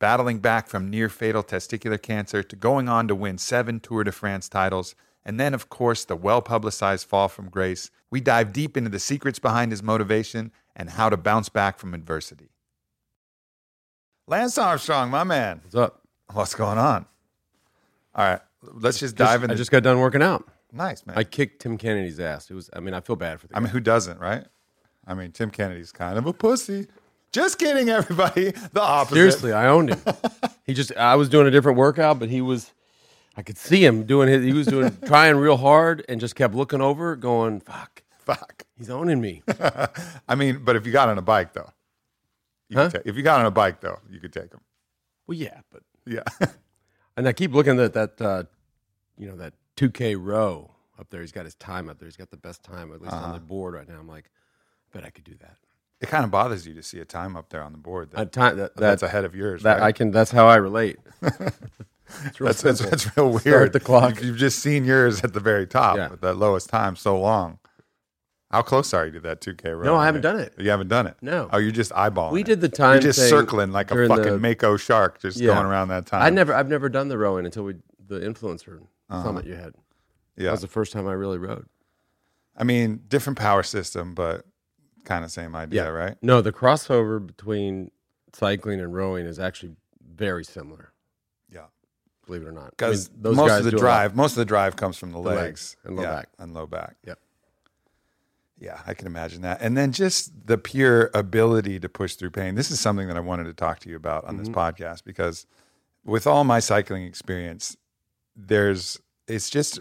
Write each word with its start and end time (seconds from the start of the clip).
battling 0.00 0.40
back 0.40 0.66
from 0.66 0.90
near 0.90 1.08
fatal 1.08 1.44
testicular 1.44 2.00
cancer 2.02 2.42
to 2.42 2.56
going 2.56 2.88
on 2.88 3.06
to 3.06 3.14
win 3.14 3.38
seven 3.38 3.78
Tour 3.78 4.02
de 4.02 4.10
France 4.10 4.48
titles, 4.48 4.96
and 5.24 5.38
then, 5.38 5.54
of 5.54 5.68
course, 5.68 6.04
the 6.04 6.16
well 6.16 6.42
publicized 6.42 7.06
fall 7.06 7.28
from 7.28 7.48
grace, 7.48 7.90
we 8.10 8.20
dive 8.20 8.52
deep 8.52 8.76
into 8.76 8.90
the 8.90 8.98
secrets 8.98 9.38
behind 9.38 9.70
his 9.70 9.82
motivation 9.82 10.50
and 10.74 10.90
how 10.90 11.08
to 11.08 11.16
bounce 11.16 11.48
back 11.48 11.78
from 11.78 11.94
adversity. 11.94 12.48
Lance 14.26 14.58
Armstrong, 14.58 15.10
my 15.10 15.22
man. 15.22 15.60
What's 15.62 15.76
up? 15.76 16.00
What's 16.32 16.54
going 16.54 16.78
on? 16.78 17.06
All 18.14 18.24
right, 18.24 18.40
let's 18.62 18.98
just 18.98 19.16
dive 19.16 19.44
in. 19.44 19.50
I 19.50 19.54
just 19.54 19.70
got 19.70 19.82
done 19.82 19.98
working 19.98 20.22
out. 20.22 20.48
Nice, 20.72 21.04
man. 21.04 21.18
I 21.18 21.24
kicked 21.24 21.62
Tim 21.62 21.76
Kennedy's 21.76 22.20
ass. 22.20 22.50
It 22.50 22.54
was. 22.54 22.70
I 22.72 22.80
mean, 22.80 22.94
I 22.94 23.00
feel 23.00 23.16
bad 23.16 23.40
for 23.40 23.48
the. 23.48 23.56
I 23.56 23.60
mean, 23.60 23.68
who 23.68 23.80
doesn't, 23.80 24.18
right? 24.18 24.44
I 25.06 25.14
mean, 25.14 25.32
Tim 25.32 25.50
Kennedy's 25.50 25.92
kind 25.92 26.16
of 26.16 26.26
a 26.26 26.32
pussy. 26.32 26.86
Just 27.32 27.58
kidding, 27.58 27.88
everybody. 27.88 28.50
The 28.50 28.80
opposite. 28.80 29.14
Seriously, 29.14 29.52
I 29.52 29.68
owned 29.68 29.90
him. 29.90 30.00
he 30.66 30.74
just. 30.74 30.94
I 30.96 31.14
was 31.16 31.28
doing 31.28 31.46
a 31.46 31.50
different 31.50 31.78
workout, 31.78 32.18
but 32.18 32.28
he 32.28 32.40
was. 32.40 32.72
I 33.36 33.42
could 33.42 33.56
see 33.56 33.84
him 33.84 34.04
doing 34.04 34.28
his. 34.28 34.44
He 34.44 34.52
was 34.52 34.66
doing 34.66 34.96
trying 35.06 35.36
real 35.36 35.56
hard 35.56 36.04
and 36.08 36.20
just 36.20 36.34
kept 36.34 36.54
looking 36.54 36.80
over, 36.80 37.14
going, 37.14 37.60
"Fuck, 37.60 38.02
Fuck. 38.18 38.64
he's 38.76 38.90
owning 38.90 39.20
me." 39.20 39.42
I 40.28 40.34
mean, 40.34 40.64
but 40.64 40.74
if 40.74 40.86
you 40.86 40.92
got 40.92 41.08
on 41.08 41.18
a 41.18 41.22
bike, 41.22 41.52
though, 41.52 41.70
you 42.68 42.76
Huh? 42.76 42.90
take, 42.90 43.02
if 43.04 43.16
you 43.16 43.22
got 43.22 43.38
on 43.40 43.46
a 43.46 43.50
bike, 43.52 43.80
though, 43.80 44.00
you 44.10 44.18
could 44.18 44.32
take 44.32 44.52
him. 44.52 44.60
well, 45.28 45.38
yeah, 45.38 45.60
but 45.70 45.82
Yeah. 46.06 46.24
and 47.16 47.28
I 47.28 47.32
keep 47.32 47.52
looking 47.54 47.78
at 47.78 47.92
that. 47.94 48.20
Uh, 48.20 48.42
you 49.16 49.28
know 49.28 49.36
that 49.36 49.54
2K 49.76 50.16
row 50.18 50.72
up 50.98 51.10
there. 51.10 51.20
He's 51.20 51.30
got 51.32 51.44
his 51.44 51.54
time 51.54 51.88
up 51.88 51.98
there. 52.00 52.06
He's 52.08 52.16
got 52.16 52.30
the 52.30 52.36
best 52.36 52.64
time 52.64 52.92
at 52.92 53.00
least 53.00 53.14
on 53.14 53.22
Uh-huh. 53.22 53.32
the 53.34 53.40
board 53.40 53.74
right 53.74 53.88
now. 53.88 53.98
I'm 54.00 54.08
like, 54.08 54.24
I 54.92 54.98
bet 54.98 55.06
I 55.06 55.10
could 55.10 55.24
do 55.24 55.34
that. 55.40 55.56
It 56.00 56.08
kind 56.08 56.24
of 56.24 56.30
bothers 56.30 56.66
you 56.66 56.74
to 56.74 56.82
see 56.82 56.98
a 56.98 57.04
time 57.04 57.36
up 57.36 57.50
there 57.50 57.62
on 57.62 57.72
the 57.72 57.78
board 57.78 58.10
that, 58.12 58.20
I 58.20 58.24
time 58.24 58.56
that, 58.56 58.76
that's 58.76 59.00
that, 59.00 59.06
ahead 59.08 59.24
of 59.24 59.34
yours. 59.34 59.62
that 59.62 59.80
right? 59.80 59.86
I 59.88 59.92
can. 59.92 60.10
That's 60.10 60.30
how 60.30 60.46
I 60.46 60.56
relate. 60.56 60.98
It's 62.24 62.40
real 62.40 62.48
that's, 62.48 62.62
that's, 62.62 62.80
that's 62.80 63.16
real 63.16 63.30
weird. 63.30 63.42
Start 63.42 63.72
the 63.72 63.80
clock. 63.80 64.22
You've, 64.22 64.36
just 64.36 64.58
seen 64.58 64.84
yours 64.84 65.22
at 65.22 65.32
the 65.32 65.40
very 65.40 65.66
top 65.66 65.96
Yeah. 65.96 66.08
with 66.08 66.20
that 66.22 66.34
lowest 66.34 66.68
time 66.68 66.96
so 66.96 67.18
long. 67.18 67.58
How 68.50 68.62
close 68.62 68.92
are 68.92 69.06
you 69.06 69.12
to 69.12 69.20
that 69.20 69.40
2K 69.40 69.78
row? 69.78 69.84
No, 69.84 69.96
I 69.96 70.06
haven't 70.06 70.22
done 70.22 70.40
it. 70.40 70.54
You 70.58 70.70
haven't 70.70 70.88
done 70.88 71.06
it? 71.06 71.16
No. 71.22 71.48
Oh, 71.52 71.58
you're 71.58 71.70
just 71.70 71.92
eyeballing 71.92 72.32
We 72.32 72.42
did 72.42 72.60
the 72.60 72.68
time 72.68 72.94
You're 72.94 73.12
just 73.12 73.28
circling 73.28 73.70
like 73.70 73.92
a 73.92 74.08
fucking 74.08 74.24
the- 74.24 74.38
Mako 74.38 74.76
shark 74.76 75.20
just 75.20 75.38
Yeah. 75.38 75.54
going 75.54 75.66
around 75.66 75.88
that 75.88 76.06
time. 76.06 76.22
I 76.22 76.30
never, 76.30 76.52
I've 76.52 76.68
never 76.68 76.88
done 76.88 77.08
the 77.08 77.16
rowing 77.16 77.46
until 77.46 77.62
we 77.64 77.76
the 78.08 78.18
influencer 78.18 78.80
uh-huh. 79.08 79.22
summit 79.22 79.46
you 79.46 79.54
had. 79.54 79.74
Yeah. 80.36 80.46
That 80.46 80.52
was 80.52 80.60
the 80.62 80.66
first 80.66 80.92
time 80.92 81.06
I 81.06 81.12
really 81.12 81.38
rowed. 81.38 81.66
I 82.56 82.64
mean, 82.64 83.02
different 83.06 83.38
power 83.38 83.62
system, 83.62 84.14
but 84.16 84.44
kind 85.04 85.24
of 85.24 85.30
same 85.30 85.54
idea, 85.56 85.90
right? 85.92 86.16
No, 86.22 86.40
the 86.40 86.52
crossover 86.52 87.24
between 87.24 87.90
cycling 88.32 88.80
and 88.80 88.94
rowing 88.94 89.26
is 89.26 89.38
actually 89.38 89.72
very 90.14 90.44
similar. 90.44 90.92
Yeah. 91.52 91.64
Believe 92.26 92.42
it 92.42 92.46
or 92.48 92.52
not, 92.52 92.60
I 92.60 92.64
mean, 92.64 92.70
Because 92.76 93.10
most 93.20 93.58
of 93.58 93.64
the 93.64 93.70
do 93.72 93.76
a 93.76 93.78
lot. 93.78 93.82
drive, 93.82 94.16
most 94.16 94.32
of 94.32 94.36
the 94.36 94.44
drive 94.44 94.76
comes 94.76 94.96
from 94.96 95.10
the, 95.12 95.20
The 95.20 95.28
legs, 95.28 95.38
legs 95.40 95.76
and 95.84 95.96
low 95.96 96.02
Yeah, 96.02 96.12
back. 96.12 96.28
and 96.38 96.54
low 96.54 96.66
back. 96.66 96.96
Yep. 97.06 97.18
Yeah, 98.58 98.78
I 98.86 98.92
can 98.94 99.06
imagine 99.06 99.40
that. 99.42 99.62
And 99.62 99.74
then 99.76 99.90
just 99.90 100.46
the 100.46 100.58
pure 100.58 101.10
ability 101.14 101.80
to 101.80 101.88
push 101.88 102.14
through 102.16 102.30
pain. 102.30 102.54
This 102.56 102.70
is 102.70 102.78
something 102.78 103.08
that 103.08 103.16
I 103.16 103.20
wanted 103.20 103.44
to 103.44 103.54
talk 103.54 103.78
to 103.80 103.88
you 103.88 103.96
about 103.96 104.24
on 104.26 104.36
this 104.36 104.48
Mm-hmm. 104.48 104.58
podcast 104.58 105.02
because 105.04 105.46
with 106.04 106.26
all 106.26 106.44
my 106.44 106.60
cycling 106.60 107.04
experience, 107.04 107.76
there's 108.36 109.00
it's 109.26 109.48
just 109.48 109.80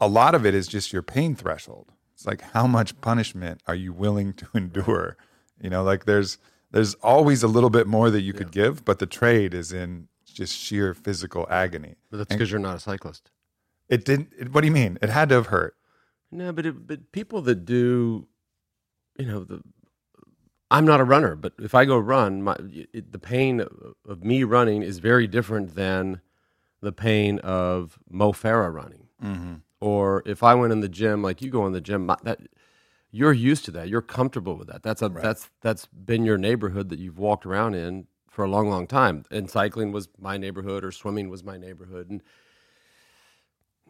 a 0.00 0.08
lot 0.08 0.34
of 0.34 0.46
it 0.46 0.54
is 0.54 0.66
just 0.68 0.92
your 0.92 1.02
pain 1.02 1.34
threshold. 1.34 1.92
It's 2.18 2.26
like 2.26 2.40
how 2.40 2.66
much 2.66 3.00
punishment 3.00 3.60
are 3.68 3.76
you 3.76 3.92
willing 3.92 4.32
to 4.34 4.48
endure? 4.54 5.16
You 5.62 5.70
know, 5.70 5.84
like 5.84 6.04
there's 6.04 6.38
there's 6.72 6.94
always 6.94 7.44
a 7.44 7.48
little 7.48 7.70
bit 7.70 7.86
more 7.86 8.10
that 8.10 8.22
you 8.22 8.32
could 8.32 8.50
give, 8.50 8.84
but 8.84 8.98
the 8.98 9.06
trade 9.06 9.54
is 9.54 9.72
in 9.72 10.08
just 10.24 10.58
sheer 10.58 10.94
physical 10.94 11.46
agony. 11.48 11.94
But 12.10 12.16
that's 12.16 12.34
because 12.34 12.50
you're 12.50 12.58
not 12.58 12.74
a 12.74 12.80
cyclist. 12.80 13.30
It 13.88 14.04
didn't. 14.04 14.32
It, 14.36 14.52
what 14.52 14.62
do 14.62 14.66
you 14.66 14.72
mean? 14.72 14.98
It 15.00 15.10
had 15.10 15.28
to 15.28 15.36
have 15.36 15.46
hurt. 15.46 15.76
No, 16.32 16.52
but 16.52 16.66
it, 16.66 16.88
but 16.88 17.12
people 17.12 17.40
that 17.42 17.64
do, 17.64 18.26
you 19.16 19.24
know, 19.24 19.44
the 19.44 19.62
I'm 20.72 20.84
not 20.84 20.98
a 20.98 21.04
runner, 21.04 21.36
but 21.36 21.52
if 21.60 21.72
I 21.72 21.84
go 21.84 21.96
run, 21.98 22.42
my 22.42 22.56
it, 22.92 23.12
the 23.12 23.20
pain 23.20 23.60
of, 23.60 23.94
of 24.04 24.24
me 24.24 24.42
running 24.42 24.82
is 24.82 24.98
very 24.98 25.28
different 25.28 25.76
than 25.76 26.20
the 26.80 26.92
pain 26.92 27.38
of 27.38 28.00
Mo 28.10 28.32
Farah 28.32 28.74
running. 28.74 29.06
Mm-hmm. 29.22 29.54
Or 29.80 30.22
if 30.26 30.42
I 30.42 30.54
went 30.54 30.72
in 30.72 30.80
the 30.80 30.88
gym, 30.88 31.22
like 31.22 31.40
you 31.40 31.50
go 31.50 31.66
in 31.66 31.72
the 31.72 31.80
gym, 31.80 32.06
my, 32.06 32.16
that 32.24 32.40
you're 33.10 33.32
used 33.32 33.64
to 33.66 33.70
that. 33.72 33.88
You're 33.88 34.02
comfortable 34.02 34.56
with 34.56 34.68
that. 34.68 34.82
That's 34.82 35.02
a 35.02 35.08
that's 35.08 35.50
that's 35.60 35.86
been 35.86 36.24
your 36.24 36.38
neighborhood 36.38 36.88
that 36.90 36.98
you've 36.98 37.18
walked 37.18 37.46
around 37.46 37.74
in 37.74 38.06
for 38.28 38.44
a 38.44 38.48
long, 38.48 38.68
long 38.68 38.86
time. 38.86 39.24
And 39.30 39.50
cycling 39.50 39.92
was 39.92 40.08
my 40.18 40.36
neighborhood, 40.36 40.84
or 40.84 40.92
swimming 40.92 41.28
was 41.28 41.42
my 41.42 41.56
neighborhood. 41.56 42.10
And 42.10 42.22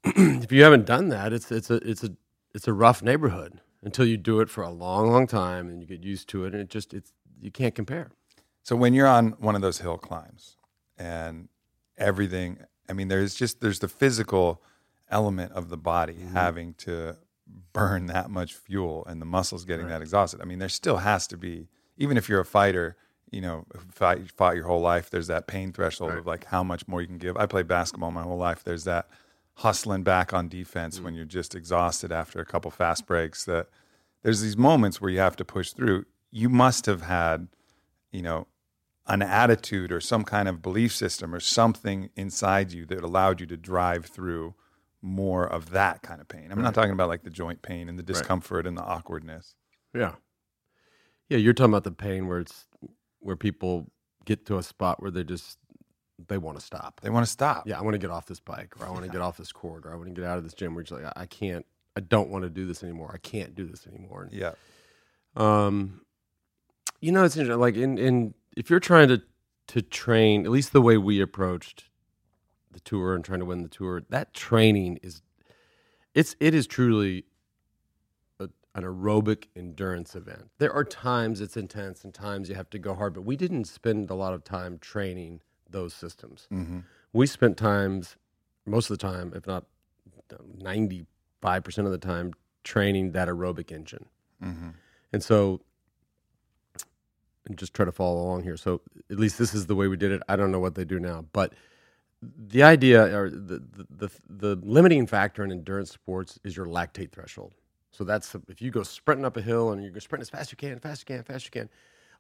if 0.45 0.53
you 0.53 0.63
haven't 0.63 0.87
done 0.87 1.09
that, 1.09 1.33
it's 1.33 1.51
it's 1.51 1.71
a 1.71 1.77
it's 1.77 2.05
a 2.05 2.11
it's 2.55 2.69
a 2.69 2.73
rough 2.73 3.03
neighborhood 3.03 3.61
until 3.83 4.05
you 4.05 4.17
do 4.17 4.41
it 4.41 4.51
for 4.51 4.63
a 4.63 4.71
long, 4.71 5.11
long 5.11 5.27
time 5.27 5.69
and 5.69 5.81
you 5.81 5.87
get 5.87 6.03
used 6.03 6.29
to 6.31 6.45
it, 6.45 6.53
and 6.53 6.63
it 6.63 6.71
just 6.71 6.95
it's 6.95 7.13
you 7.41 7.51
can't 7.51 7.75
compare. 7.75 8.11
So 8.63 8.77
when 8.77 8.95
you're 8.95 9.07
on 9.07 9.31
one 9.39 9.55
of 9.55 9.63
those 9.63 9.79
hill 9.79 9.99
climbs 9.99 10.57
and 10.99 11.49
everything, 11.97 12.59
I 12.89 12.93
mean, 12.93 13.09
there's 13.09 13.35
just 13.35 13.61
there's 13.61 13.79
the 13.81 13.89
physical 13.89 14.63
element 15.11 15.53
of 15.53 15.69
the 15.69 15.77
body 15.77 16.15
Mm-hmm. 16.15 16.35
having 16.35 16.75
to 16.75 17.17
burn 17.73 18.07
that 18.07 18.31
much 18.31 18.55
fuel 18.55 19.05
and 19.07 19.23
the 19.23 19.27
muscles 19.27 19.65
getting 19.65 19.89
that 19.89 20.03
exhausted. 20.03 20.41
I 20.41 20.45
mean, 20.45 20.59
there 20.59 20.69
still 20.69 20.99
has 20.99 21.27
to 21.29 21.37
be, 21.37 21.69
even 21.97 22.17
if 22.17 22.29
you're 22.29 22.41
a 22.41 22.45
fighter, 22.45 22.97
you 23.31 23.41
know, 23.41 23.65
fight 23.91 24.31
fought 24.33 24.55
your 24.57 24.67
whole 24.67 24.81
life. 24.81 25.11
There's 25.11 25.29
that 25.29 25.47
pain 25.47 25.73
threshold 25.73 26.13
of 26.13 26.27
like 26.27 26.45
how 26.47 26.63
much 26.63 26.87
more 26.87 27.01
you 27.01 27.07
can 27.07 27.19
give. 27.19 27.37
I 27.37 27.47
played 27.47 27.67
basketball 27.69 28.11
my 28.11 28.23
whole 28.23 28.37
life. 28.39 28.65
There's 28.65 28.85
that 28.85 29.09
hustling 29.55 30.03
back 30.03 30.33
on 30.33 30.49
defense 30.49 31.01
when 31.01 31.15
you're 31.15 31.25
just 31.25 31.55
exhausted 31.55 32.13
after 32.13 32.41
a 32.41 32.45
couple 32.45 32.71
fast 32.71 33.07
breaks. 33.07 33.45
That 33.45 33.69
there's 34.23 34.41
these 34.41 34.57
moments 34.57 35.01
where 35.01 35.11
you 35.11 35.19
have 35.19 35.37
to 35.37 35.45
push 35.45 35.73
through. 35.73 36.05
You 36.31 36.49
must 36.49 36.87
have 36.87 37.03
had, 37.03 37.49
you 38.13 38.23
know, 38.23 38.47
an 39.07 39.23
attitude 39.23 39.91
or 39.91 40.01
some 40.01 40.23
kind 40.25 40.49
of 40.49 40.61
belief 40.61 40.95
system 40.95 41.35
or 41.35 41.41
something 41.41 42.11
inside 42.15 42.73
you 42.73 42.85
that 42.87 43.03
allowed 43.03 43.41
you 43.41 43.47
to 43.47 43.57
drive 43.57 44.07
through 44.07 44.55
more 45.03 45.47
of 45.47 45.71
that 45.71 46.03
kind 46.03 46.21
of 46.21 46.29
pain. 46.29 46.51
I'm 46.51 46.61
not 46.61 46.75
talking 46.75 46.93
about 46.93 47.09
like 47.09 47.23
the 47.23 47.31
joint 47.31 47.63
pain 47.63 47.89
and 47.89 47.99
the 47.99 48.03
discomfort 48.03 48.67
and 48.67 48.77
the 48.77 48.83
awkwardness. 48.83 49.55
Yeah. 49.95 50.15
Yeah, 51.29 51.39
you're 51.39 51.53
talking 51.53 51.73
about 51.73 51.85
the 51.85 51.93
pain 51.93 52.27
where 52.27 52.41
it's 52.41 52.67
where 53.21 53.37
people 53.37 53.91
get 54.25 54.47
to 54.47 54.59
a 54.59 54.63
spot 54.63 55.01
where 55.01 55.11
they 55.11 55.25
just 55.25 55.59
they 56.27 56.39
want 56.39 56.59
to 56.59 56.65
stop. 56.65 57.01
They 57.01 57.11
want 57.11 57.25
to 57.27 57.31
stop. 57.31 57.69
Yeah, 57.69 57.79
I 57.79 57.83
want 57.83 57.95
to 57.95 57.99
get 57.99 58.11
off 58.11 58.27
this 58.27 58.41
bike, 58.41 58.75
or 58.81 58.87
I 58.87 58.91
want 58.91 59.05
to 59.05 59.11
get 59.11 59.21
off 59.21 59.37
this 59.37 59.53
court, 59.53 59.87
or 59.87 59.93
I 59.93 59.97
want 59.97 60.09
to 60.09 60.15
get 60.21 60.25
out 60.25 60.39
of 60.39 60.45
this 60.45 60.55
gym. 60.55 60.75
Where 60.75 60.85
you're 60.89 61.01
like, 61.01 61.13
I 61.17 61.23
I 61.23 61.27
can't, 61.27 61.65
I 61.97 62.01
don't 62.01 62.31
want 62.31 62.43
to 62.45 62.51
do 62.51 62.67
this 62.67 62.83
anymore. 62.83 63.11
I 63.15 63.19
can't 63.19 63.55
do 63.55 63.67
this 63.67 63.87
anymore. 63.87 64.25
And, 64.25 64.33
Yeah. 64.33 64.53
Um, 65.37 66.01
you 67.01 67.13
know, 67.13 67.25
it's 67.25 67.37
interesting. 67.37 67.61
Like 67.61 67.77
in 67.77 67.99
in 67.99 68.35
if 68.57 68.71
you're 68.71 68.81
trying 68.81 69.09
to 69.09 69.23
to 69.69 69.83
train, 69.83 70.45
at 70.45 70.51
least 70.51 70.73
the 70.73 70.83
way 70.83 70.97
we 70.97 71.21
approached 71.21 71.88
the 72.79 72.91
tour 72.91 73.15
and 73.15 73.25
trying 73.25 73.41
to 73.41 73.45
win 73.45 73.63
the 73.63 73.69
tour, 73.69 74.03
that 74.09 74.33
training 74.35 74.99
is 75.03 75.23
it's 76.15 76.37
it 76.41 76.55
is 76.55 76.67
truly 76.67 77.25
a, 78.41 78.49
an 78.75 78.85
aerobic 78.85 79.47
endurance 79.57 80.15
event. 80.15 80.51
There 80.59 80.73
are 80.73 80.85
times 80.85 81.41
it's 81.41 81.57
intense 81.57 82.05
and 82.05 82.15
times 82.15 82.49
you 82.49 82.55
have 82.55 82.71
to 82.71 82.79
go 82.79 82.95
hard, 82.95 83.15
but 83.15 83.23
we 83.23 83.37
didn't 83.37 83.65
spend 83.65 84.11
a 84.11 84.15
lot 84.15 84.33
of 84.33 84.45
time 84.45 84.79
training 84.79 85.41
those 85.69 85.93
systems. 85.93 86.49
Mm-hmm. 86.53 86.81
We 87.13 87.27
spent 87.27 87.57
times, 87.57 88.17
most 88.67 88.91
of 88.91 88.99
the 88.99 89.03
time, 89.03 89.33
if 89.35 89.47
not 89.47 89.65
95% 90.31 91.07
of 91.79 91.91
the 91.91 91.99
time, 91.99 92.33
training 92.65 93.13
that 93.13 93.29
aerobic 93.29 93.73
engine. 93.73 94.07
Mm-hmm. 94.43 94.71
And 95.13 95.23
so, 95.23 95.61
and 97.47 97.57
just 97.57 97.75
try 97.75 97.85
to 97.85 97.93
follow 97.93 98.21
along 98.21 98.43
here. 98.43 98.57
So, 98.57 98.83
at 99.11 99.19
least 99.19 99.39
this 99.39 99.55
is 99.55 99.67
the 99.67 99.75
way 99.75 99.89
we 99.89 99.97
did 99.97 100.13
it. 100.13 100.23
I 100.29 100.37
don't 100.37 100.53
know 100.53 100.59
what 100.59 100.75
they 100.75 100.85
do 100.85 101.01
now, 101.01 101.25
but 101.33 101.55
the 102.23 102.63
idea 102.63 103.17
or 103.17 103.31
the, 103.31 103.63
the, 103.73 103.87
the, 103.91 104.11
the 104.29 104.61
limiting 104.67 105.07
factor 105.07 105.45
in 105.45 105.53
endurance 105.53 105.91
sports 105.91 106.39
is 106.45 106.57
your 106.57 106.67
lactate 106.67 107.13
threshold. 107.13 107.55
So 107.91 108.05
that's 108.05 108.35
if 108.49 108.61
you 108.61 108.71
go 108.71 108.83
sprinting 108.83 109.25
up 109.25 109.37
a 109.37 109.43
hill 109.43 109.73
and 109.73 109.83
you 109.83 109.91
go 109.91 109.99
sprinting 109.99 110.23
as 110.23 110.31
fast 110.31 110.43
as 110.43 110.53
you 110.53 110.57
can, 110.57 110.79
fast 110.79 110.93
as 110.93 111.01
you 111.01 111.17
can, 111.17 111.25
fast 111.25 111.37
as 111.37 111.45
you 111.47 111.51
can. 111.51 111.69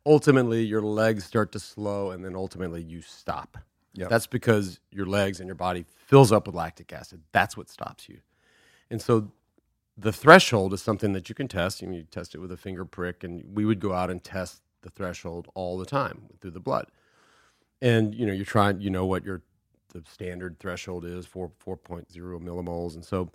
Ultimately, 0.06 0.64
your 0.64 0.80
legs 0.80 1.24
start 1.24 1.52
to 1.52 1.60
slow, 1.60 2.12
and 2.12 2.24
then 2.24 2.34
ultimately 2.34 2.82
you 2.82 3.02
stop. 3.02 3.58
Yep. 3.94 4.08
That's 4.08 4.26
because 4.26 4.80
your 4.90 5.06
legs 5.06 5.40
and 5.40 5.48
your 5.48 5.56
body 5.56 5.84
fills 6.06 6.32
up 6.32 6.46
with 6.46 6.54
lactic 6.54 6.92
acid. 6.92 7.20
That's 7.32 7.56
what 7.56 7.68
stops 7.68 8.08
you. 8.08 8.20
And 8.90 9.02
so 9.02 9.32
the 9.96 10.12
threshold 10.12 10.72
is 10.72 10.80
something 10.80 11.12
that 11.12 11.28
you 11.28 11.34
can 11.34 11.48
test. 11.48 11.82
You, 11.82 11.88
know, 11.88 11.96
you 11.96 12.04
test 12.04 12.34
it 12.34 12.38
with 12.38 12.52
a 12.52 12.56
finger 12.56 12.84
prick, 12.84 13.24
and 13.24 13.44
we 13.54 13.64
would 13.64 13.80
go 13.80 13.92
out 13.92 14.10
and 14.10 14.22
test 14.22 14.62
the 14.82 14.90
threshold 14.90 15.48
all 15.54 15.76
the 15.76 15.86
time 15.86 16.22
through 16.40 16.52
the 16.52 16.60
blood. 16.60 16.86
And 17.82 18.14
you 18.14 18.24
know, 18.24 18.32
you're 18.32 18.44
trying, 18.44 18.80
you 18.80 18.90
know 18.90 19.04
what 19.04 19.24
your 19.24 19.42
the 19.88 20.02
standard 20.10 20.58
threshold 20.58 21.04
is, 21.04 21.26
four 21.26 21.50
four 21.58 21.76
point 21.76 22.10
zero 22.12 22.38
millimoles. 22.38 22.94
And 22.94 23.04
so 23.04 23.30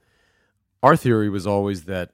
our 0.81 0.95
theory 0.95 1.29
was 1.29 1.47
always 1.47 1.85
that 1.85 2.11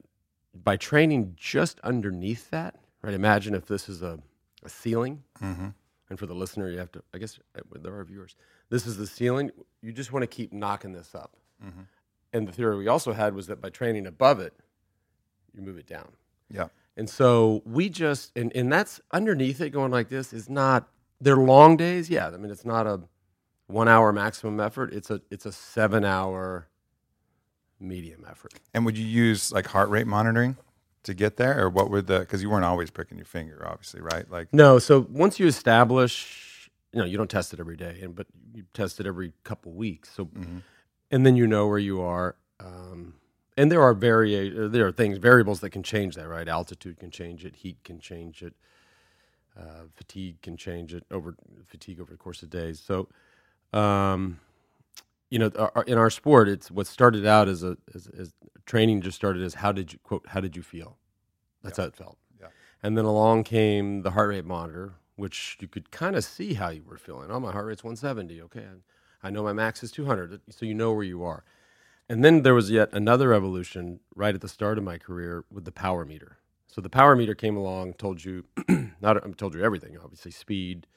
by 0.53 0.77
training 0.77 1.33
just 1.37 1.79
underneath 1.81 2.49
that, 2.51 2.75
right? 3.01 3.13
Imagine 3.13 3.53
if 3.55 3.65
this 3.67 3.87
is 3.89 4.01
a, 4.01 4.19
a 4.63 4.69
ceiling, 4.69 5.23
Mm-hmm. 5.43 5.67
and 6.09 6.19
for 6.19 6.25
the 6.25 6.33
listener, 6.33 6.69
you 6.69 6.77
have 6.79 6.91
to. 6.93 7.03
I 7.13 7.17
guess 7.17 7.39
uh, 7.57 7.61
there 7.81 7.95
are 7.97 8.03
viewers. 8.03 8.35
This 8.69 8.85
is 8.85 8.97
the 8.97 9.07
ceiling. 9.07 9.51
You 9.81 9.91
just 9.91 10.11
want 10.11 10.23
to 10.23 10.27
keep 10.27 10.51
knocking 10.53 10.91
this 10.93 11.15
up. 11.15 11.35
Mm-hmm. 11.65 11.81
And 12.33 12.47
the 12.47 12.51
theory 12.51 12.77
we 12.77 12.87
also 12.87 13.13
had 13.13 13.33
was 13.33 13.47
that 13.47 13.61
by 13.61 13.69
training 13.69 14.05
above 14.05 14.39
it, 14.39 14.53
you 15.53 15.61
move 15.61 15.77
it 15.77 15.87
down. 15.87 16.09
Yeah. 16.51 16.67
And 16.97 17.09
so 17.09 17.61
we 17.65 17.89
just 17.89 18.31
and 18.35 18.51
and 18.55 18.71
that's 18.71 18.99
underneath 19.11 19.61
it 19.61 19.69
going 19.71 19.91
like 19.91 20.09
this 20.09 20.33
is 20.33 20.49
not 20.49 20.89
they're 21.21 21.37
long 21.37 21.77
days. 21.77 22.09
Yeah, 22.09 22.27
I 22.27 22.37
mean 22.37 22.51
it's 22.51 22.65
not 22.65 22.85
a 22.85 23.01
one 23.69 23.87
hour 23.87 24.11
maximum 24.11 24.59
effort. 24.59 24.93
It's 24.93 25.09
a 25.09 25.21
it's 25.29 25.45
a 25.45 25.51
seven 25.51 26.03
hour 26.03 26.67
medium 27.79 28.25
effort. 28.29 28.53
And 28.73 28.85
would 28.85 28.97
you 28.97 29.05
use 29.05 29.51
like 29.51 29.67
heart 29.67 29.89
rate 29.89 30.07
monitoring 30.07 30.57
to 31.03 31.13
get 31.13 31.37
there, 31.37 31.63
or 31.63 31.69
what 31.69 31.89
would 31.89 32.07
the? 32.07 32.19
Because 32.19 32.41
you 32.41 32.49
weren't 32.49 32.65
always 32.65 32.89
pricking 32.89 33.17
your 33.17 33.25
finger, 33.25 33.65
obviously, 33.65 34.01
right? 34.01 34.29
Like, 34.29 34.53
No, 34.53 34.79
so 34.79 35.07
once 35.09 35.39
you 35.39 35.47
establish, 35.47 36.69
you 36.91 36.99
know, 36.99 37.05
you 37.05 37.17
don't 37.17 37.29
test 37.29 37.53
it 37.53 37.59
every 37.59 37.77
day, 37.77 37.99
and 38.01 38.15
but 38.15 38.27
you 38.53 38.63
test 38.73 38.99
it 38.99 39.05
every 39.05 39.33
couple 39.43 39.71
weeks. 39.71 40.09
So, 40.13 40.25
Mhm. 40.25 40.61
and 41.11 41.25
then 41.25 41.35
you 41.35 41.47
know 41.47 41.67
where 41.67 41.77
you 41.79 42.01
are. 42.01 42.35
Um, 42.59 43.13
and 43.55 43.71
there 43.71 43.81
are 43.81 43.93
varia- 43.93 44.67
there 44.67 44.87
are 44.87 44.91
things 44.91 45.17
variables 45.19 45.59
that 45.61 45.69
can 45.69 45.83
change 45.83 46.15
that, 46.15 46.27
right? 46.27 46.47
Altitude 46.47 46.99
can 46.99 47.11
change 47.11 47.45
it, 47.45 47.57
heat 47.57 47.77
can 47.83 47.99
change 47.99 48.41
it, 48.43 48.53
uh, 49.57 49.83
fatigue 49.93 50.41
can 50.41 50.57
change 50.57 50.93
it 50.93 51.05
over 51.11 51.35
fatigue 51.65 51.99
over 52.01 52.11
the 52.11 52.17
course 52.17 52.43
of 52.43 52.49
days. 52.49 52.79
So, 52.79 53.07
um, 53.73 54.39
you 55.29 55.39
know, 55.39 55.51
our, 55.57 55.83
in 55.83 55.97
our 55.97 56.09
sport, 56.09 56.49
it's 56.49 56.71
what 56.71 56.87
started 56.87 57.25
out 57.25 57.47
as 57.47 57.63
a 57.63 57.77
as, 57.93 58.07
as 58.07 58.33
training 58.65 59.01
just 59.01 59.15
started 59.15 59.43
as 59.43 59.55
how 59.55 59.71
did 59.71 59.93
you 59.93 59.99
quote 60.03 60.25
how 60.27 60.39
did 60.39 60.55
you 60.55 60.63
feel? 60.63 60.97
That's 61.63 61.77
how 61.77 61.83
it 61.85 61.95
felt. 61.95 62.17
Yeah. 62.39 62.47
And 62.81 62.97
then 62.97 63.05
along 63.05 63.43
came 63.43 64.01
the 64.01 64.11
heart 64.11 64.29
rate 64.29 64.45
monitor, 64.45 64.93
which 65.15 65.57
you 65.59 65.67
could 65.67 65.91
kind 65.91 66.15
of 66.15 66.23
see 66.23 66.53
how 66.53 66.69
you 66.69 66.83
were 66.83 66.97
feeling. 66.97 67.29
Oh, 67.31 67.39
my 67.39 67.51
heart 67.51 67.65
rate's 67.65 67.83
170. 67.83 68.41
Okay, 68.43 68.65
I, 69.23 69.27
I 69.27 69.29
know 69.29 69.43
my 69.43 69.53
max 69.53 69.83
is 69.83 69.91
200, 69.91 70.41
so 70.49 70.65
you 70.65 70.73
know 70.73 70.93
where 70.93 71.03
you 71.03 71.23
are. 71.23 71.43
And 72.07 72.25
then 72.25 72.41
there 72.41 72.55
was 72.55 72.71
yet 72.71 72.89
another 72.91 73.33
evolution 73.33 73.99
right 74.15 74.33
at 74.33 74.41
the 74.41 74.47
start 74.47 74.79
of 74.79 74.83
my 74.83 74.97
career 74.97 75.45
with 75.51 75.65
the 75.65 75.71
power 75.71 76.05
meter. 76.05 76.37
So 76.67 76.81
the 76.81 76.89
power 76.89 77.15
meter 77.15 77.35
came 77.35 77.55
along, 77.55 77.93
told 77.93 78.23
you 78.23 78.45
not 79.01 79.37
told 79.37 79.53
you 79.53 79.63
everything, 79.63 79.97
obviously 80.01 80.31
speed, 80.31 80.87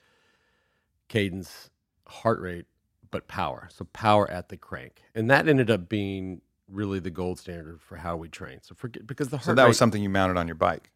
cadence, 1.08 1.70
heart 2.08 2.40
rate, 2.40 2.66
but 3.10 3.28
power. 3.28 3.69
So 3.72 3.84
power 3.93 4.31
at 4.31 4.49
the 4.49 4.56
crank, 4.56 5.02
and 5.14 5.31
that 5.31 5.49
ended 5.49 5.70
up 5.70 5.88
being 5.88 6.40
really 6.69 6.99
the 7.00 7.10
gold 7.10 7.38
standard 7.38 7.81
for 7.81 7.96
how 7.96 8.16
we 8.16 8.28
train. 8.28 8.58
So 8.62 8.75
forget 8.75 9.06
because 9.06 9.28
the 9.28 9.37
heart 9.38 9.46
so 9.46 9.54
that 9.54 9.62
rate, 9.62 9.69
was 9.69 9.78
something 9.78 10.02
you 10.02 10.08
mounted 10.08 10.37
on 10.38 10.49
your 10.49 10.54
bike, 10.54 10.90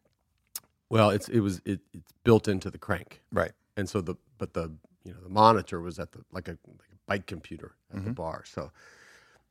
well, 0.89 1.09
it's 1.09 1.27
it 1.29 1.39
was 1.41 1.61
it, 1.65 1.81
it's 1.93 2.11
built 2.23 2.47
into 2.47 2.69
the 2.69 2.77
crank, 2.77 3.21
right? 3.31 3.51
and 3.75 3.87
so 3.87 4.01
the 4.01 4.15
but 4.39 4.53
the 4.53 4.71
you 5.03 5.13
know 5.13 5.19
the 5.21 5.29
monitor 5.29 5.79
was 5.81 5.99
at 5.99 6.11
the 6.11 6.19
like 6.31 6.47
a, 6.47 6.51
like 6.67 6.89
a 6.91 6.97
bike 7.05 7.25
computer 7.27 7.75
at 7.93 8.03
the 8.03 8.09
Mhm. 8.09 8.15
bar. 8.15 8.43
So 8.45 8.71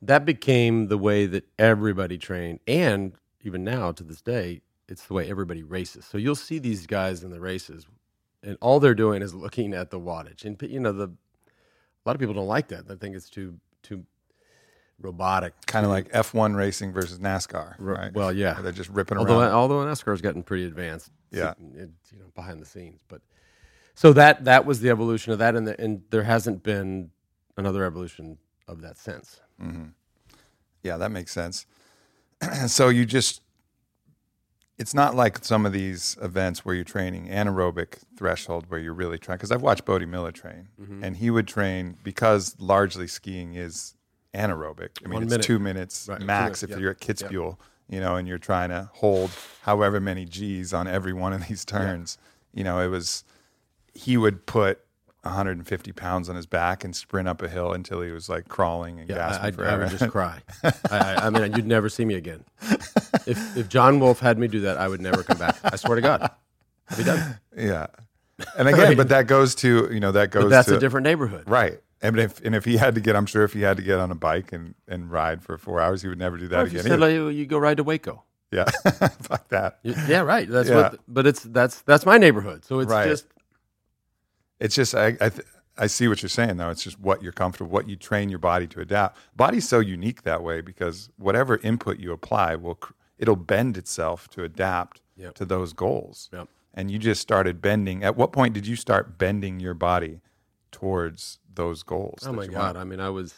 that 0.03 0.25
became 0.25 0.89
the 0.89 0.99
way 0.99 1.27
that 1.27 1.45
everybody 1.59 2.19
trained, 2.19 2.61
and 2.67 3.15
even 3.43 3.65
now 3.65 3.93
to 3.93 4.03
this 4.03 4.21
day, 4.21 4.63
it's 4.89 5.07
the 5.07 5.15
way 5.15 5.29
everybody 5.31 5.63
races. 5.63 6.05
So 6.05 6.19
you'll 6.19 6.35
see 6.35 6.59
these 6.59 6.87
guys 6.87 7.23
in 7.23 7.31
the 7.31 7.41
races, 7.41 7.87
and 8.43 8.59
all 8.61 8.81
they're 8.81 8.95
doing 8.95 9.23
is 9.23 9.35
looking 9.35 9.73
at 9.75 9.91
the 9.91 10.01
wattage, 10.01 10.45
and 10.45 10.61
you 10.63 10.81
know 10.81 10.93
the 10.93 11.11
a 12.07 12.09
lot 12.09 12.15
of 12.17 12.21
people 12.21 12.35
don't 12.35 12.47
like 12.47 12.69
that. 12.69 12.87
They 12.87 12.95
think 12.95 13.17
it's 13.17 13.29
too 13.29 13.59
too 13.83 14.05
robotic, 15.01 15.53
Kind 15.67 15.85
of 15.85 15.91
like 15.93 16.11
F1 16.13 16.57
racing 16.57 16.93
versus 16.93 17.19
NASCAR, 17.19 17.75
right? 17.79 18.13
well, 18.15 18.33
yeah. 18.33 18.55
Where 18.55 18.63
they're 18.63 18.73
just 18.73 18.89
ripping 18.91 19.19
although 19.19 19.41
around. 19.41 19.53
although 19.53 19.85
NASCAR's 19.85 20.23
gotten 20.23 20.43
pretty 20.43 20.65
advanced, 20.65 21.11
Yeah. 21.31 21.51
it- 21.75 21.91
you 22.13 22.19
know, 22.19 22.31
behind 22.35 22.61
the 22.63 22.65
scenes. 22.67 23.01
But 23.09 23.21
so 23.95 24.13
that 24.15 24.45
that 24.45 24.65
was 24.65 24.81
the 24.81 24.89
evolution 24.91 25.33
of 25.33 25.39
that, 25.41 25.55
and 25.55 25.67
the, 25.67 25.79
and 25.81 26.03
there 26.11 26.23
hasn't 26.23 26.63
been 26.63 27.11
another 27.59 27.85
evolution 27.85 28.39
of 28.69 28.81
that 28.83 28.97
since. 28.99 29.41
hmm 29.61 29.87
Yeah, 30.83 30.97
that 30.97 31.11
makes 31.11 31.33
sense. 31.33 31.67
so 32.67 32.89
you 32.89 33.05
just, 33.05 33.43
it's 34.79 34.93
not 34.95 35.15
like 35.15 35.45
some 35.45 35.65
of 35.65 35.73
these 35.73 36.17
events 36.21 36.65
where 36.65 36.75
you're 36.75 36.85
training 36.85 37.29
anaerobic 37.29 37.99
threshold 38.17 38.67
where 38.69 38.79
you're 38.79 38.93
really 38.93 39.19
trying. 39.19 39.39
Because 39.39 39.51
I've 39.53 39.63
watched 39.63 39.85
Bode 39.85 40.07
Miller 40.07 40.33
train, 40.33 40.69
Mm-hmm. 40.81 41.03
and 41.05 41.17
he 41.17 41.31
would 41.31 41.49
train 41.49 41.97
because 42.03 42.55
largely 42.59 43.07
skiing 43.07 43.55
is 43.55 43.95
anaerobic. 44.35 44.91
I 45.05 45.09
mean, 45.09 45.15
One 45.15 45.23
it's 45.23 45.31
minute. 45.31 45.45
two 45.47 45.59
minutes 45.59 46.07
Right, 46.09 46.21
two 46.21 46.27
max 46.27 46.45
minutes, 46.45 46.63
if 46.65 46.71
yep, 46.71 46.79
you're 46.81 46.91
at 46.91 47.01
Kitzbühel, 47.01 47.51
yep. 47.51 47.59
you 47.89 48.01
know, 48.01 48.17
and 48.17 48.29
you're 48.29 48.39
trying 48.39 48.69
to 48.69 48.91
hold 48.95 49.31
however 49.63 49.99
many 50.01 50.25
G's 50.27 50.75
on 50.75 50.87
every 50.87 51.13
one 51.15 51.33
of 51.33 51.47
these 51.49 51.65
turns. 51.65 52.19
You 52.53 52.65
know, 52.65 52.81
it 52.81 52.89
was 52.89 53.25
he 53.95 54.17
would 54.19 54.45
put 54.47 54.81
150 55.27 55.93
pounds 55.93 56.29
on 56.29 56.37
his 56.37 56.47
back 56.47 56.85
and 56.85 56.95
sprint 56.97 57.29
up 57.29 57.43
a 57.43 57.49
hill 57.49 57.73
until 57.73 58.01
he 58.01 58.11
was 58.11 58.29
like 58.29 58.49
crawling 58.49 59.01
and 59.01 59.09
Yeah, 59.09 59.17
gasping 59.17 59.47
I, 59.47 59.51
for 59.53 59.67
I, 59.67 59.73
I 59.75 59.77
would 59.79 59.91
just 59.91 60.11
cry. 60.11 60.41
I, 60.65 60.73
I, 60.91 61.15
I 61.27 61.31
mean, 61.31 61.53
you'd 61.55 61.67
never 61.67 61.89
see 61.89 62.05
me 62.05 62.15
again. 62.15 62.45
If 63.27 63.57
if 63.57 63.69
John 63.69 64.01
Wolf 64.01 64.21
had 64.21 64.39
me 64.39 64.49
do 64.49 64.61
that, 64.61 64.77
I 64.79 64.89
would 64.89 65.01
never 65.01 65.23
come 65.23 65.39
back. 65.39 65.57
I 65.65 65.77
swear 65.77 65.97
to 65.97 66.03
God, 66.03 66.31
I'd 66.91 66.97
be 66.99 67.05
done. 67.05 67.39
Yeah. 67.57 67.87
And 68.57 68.69
again, 68.73 68.97
but 68.97 69.09
that 69.09 69.27
goes 69.27 69.55
to, 69.57 69.89
you 69.93 70.01
know, 70.01 70.13
that 70.13 70.31
goes 70.31 70.45
But 70.45 70.49
that's 70.51 70.69
to 70.69 70.77
a 70.77 70.81
different 70.81 71.05
neighborhood. 71.05 71.45
right. 71.49 71.81
And 72.03 72.19
if 72.19 72.41
and 72.45 72.55
if 72.55 72.65
he 72.67 72.77
had 72.77 72.95
to 72.95 73.01
get, 73.01 73.17
I'm 73.17 73.25
sure 73.27 73.43
if 73.45 73.55
he 73.55 73.63
had 73.63 73.79
to 73.79 73.83
get 73.83 73.99
on 73.99 74.11
a 74.11 74.15
bike 74.15 74.53
and, 74.53 74.75
and 74.87 75.11
ride 75.11 75.43
for 75.43 75.57
four 75.57 75.81
hours, 75.81 76.03
he 76.03 76.09
would 76.09 76.19
never 76.19 76.37
do 76.37 76.47
that 76.49 76.59
Or 76.59 76.67
if 76.67 76.73
you 76.75 76.81
again. 76.81 76.91
said 76.91 77.01
like, 77.01 77.15
oh, 77.17 77.29
you 77.29 77.47
go 77.47 77.57
ride 77.59 77.79
to 77.79 77.85
Waco. 77.85 78.23
yeah. 78.53 78.65
Fuck 79.23 79.49
that. 79.49 79.79
Yeah, 79.83 80.21
right. 80.21 80.47
That's 80.49 80.69
Yeah. 80.69 80.75
what. 80.77 81.01
But 81.09 81.27
it's 81.27 81.43
that's 81.43 81.81
that's 81.83 82.05
my 82.05 82.19
neighborhood. 82.19 82.65
So 82.67 82.81
it's 82.81 82.93
Right. 82.93 83.09
just 83.09 83.27
It's 84.61 84.75
just 84.75 84.95
I 84.95 85.09
I, 85.21 85.29
th- 85.29 85.47
I 85.79 85.87
see 85.87 86.09
what 86.09 86.23
you're 86.23 86.29
saying 86.29 86.57
though. 86.57 86.71
It's 86.71 86.83
just 86.83 86.99
what 87.01 87.23
you're 87.23 87.33
comfortable, 87.33 87.71
what 87.71 87.89
you 87.89 87.97
train 87.97 88.29
your 88.31 88.39
body 88.39 88.67
to 88.69 88.81
adapt. 88.81 89.19
Body's 89.37 89.69
so 89.69 89.81
unique 89.81 90.23
that 90.23 90.43
way 90.43 90.61
because 90.61 91.11
whatever 91.17 91.59
input 91.59 91.99
you 91.99 92.13
apply 92.13 92.57
will 92.57 92.77
cr- 92.77 92.93
it'll 93.19 93.37
bend 93.37 93.77
itself 93.77 94.29
to 94.31 94.45
adapt 94.45 95.01
Yep. 95.19 95.35
to 95.37 95.45
those 95.47 95.73
goals. 95.73 96.29
Yep. 96.33 96.49
And 96.75 96.91
you 96.91 96.99
just 96.99 97.23
started 97.23 97.63
bending. 97.63 98.05
At 98.05 98.17
what 98.17 98.33
point 98.33 98.53
did 98.53 98.67
you 98.67 98.77
start 98.77 99.17
bending 99.17 99.61
your 99.61 99.73
body 99.73 100.21
towards 100.71 101.39
those 101.55 101.83
goals? 101.83 102.19
Oh 102.27 102.33
my 102.35 102.47
god! 102.47 102.75
want? 102.75 102.77
I 102.77 102.85
mean, 102.85 103.01
I 103.01 103.09
was, 103.09 103.33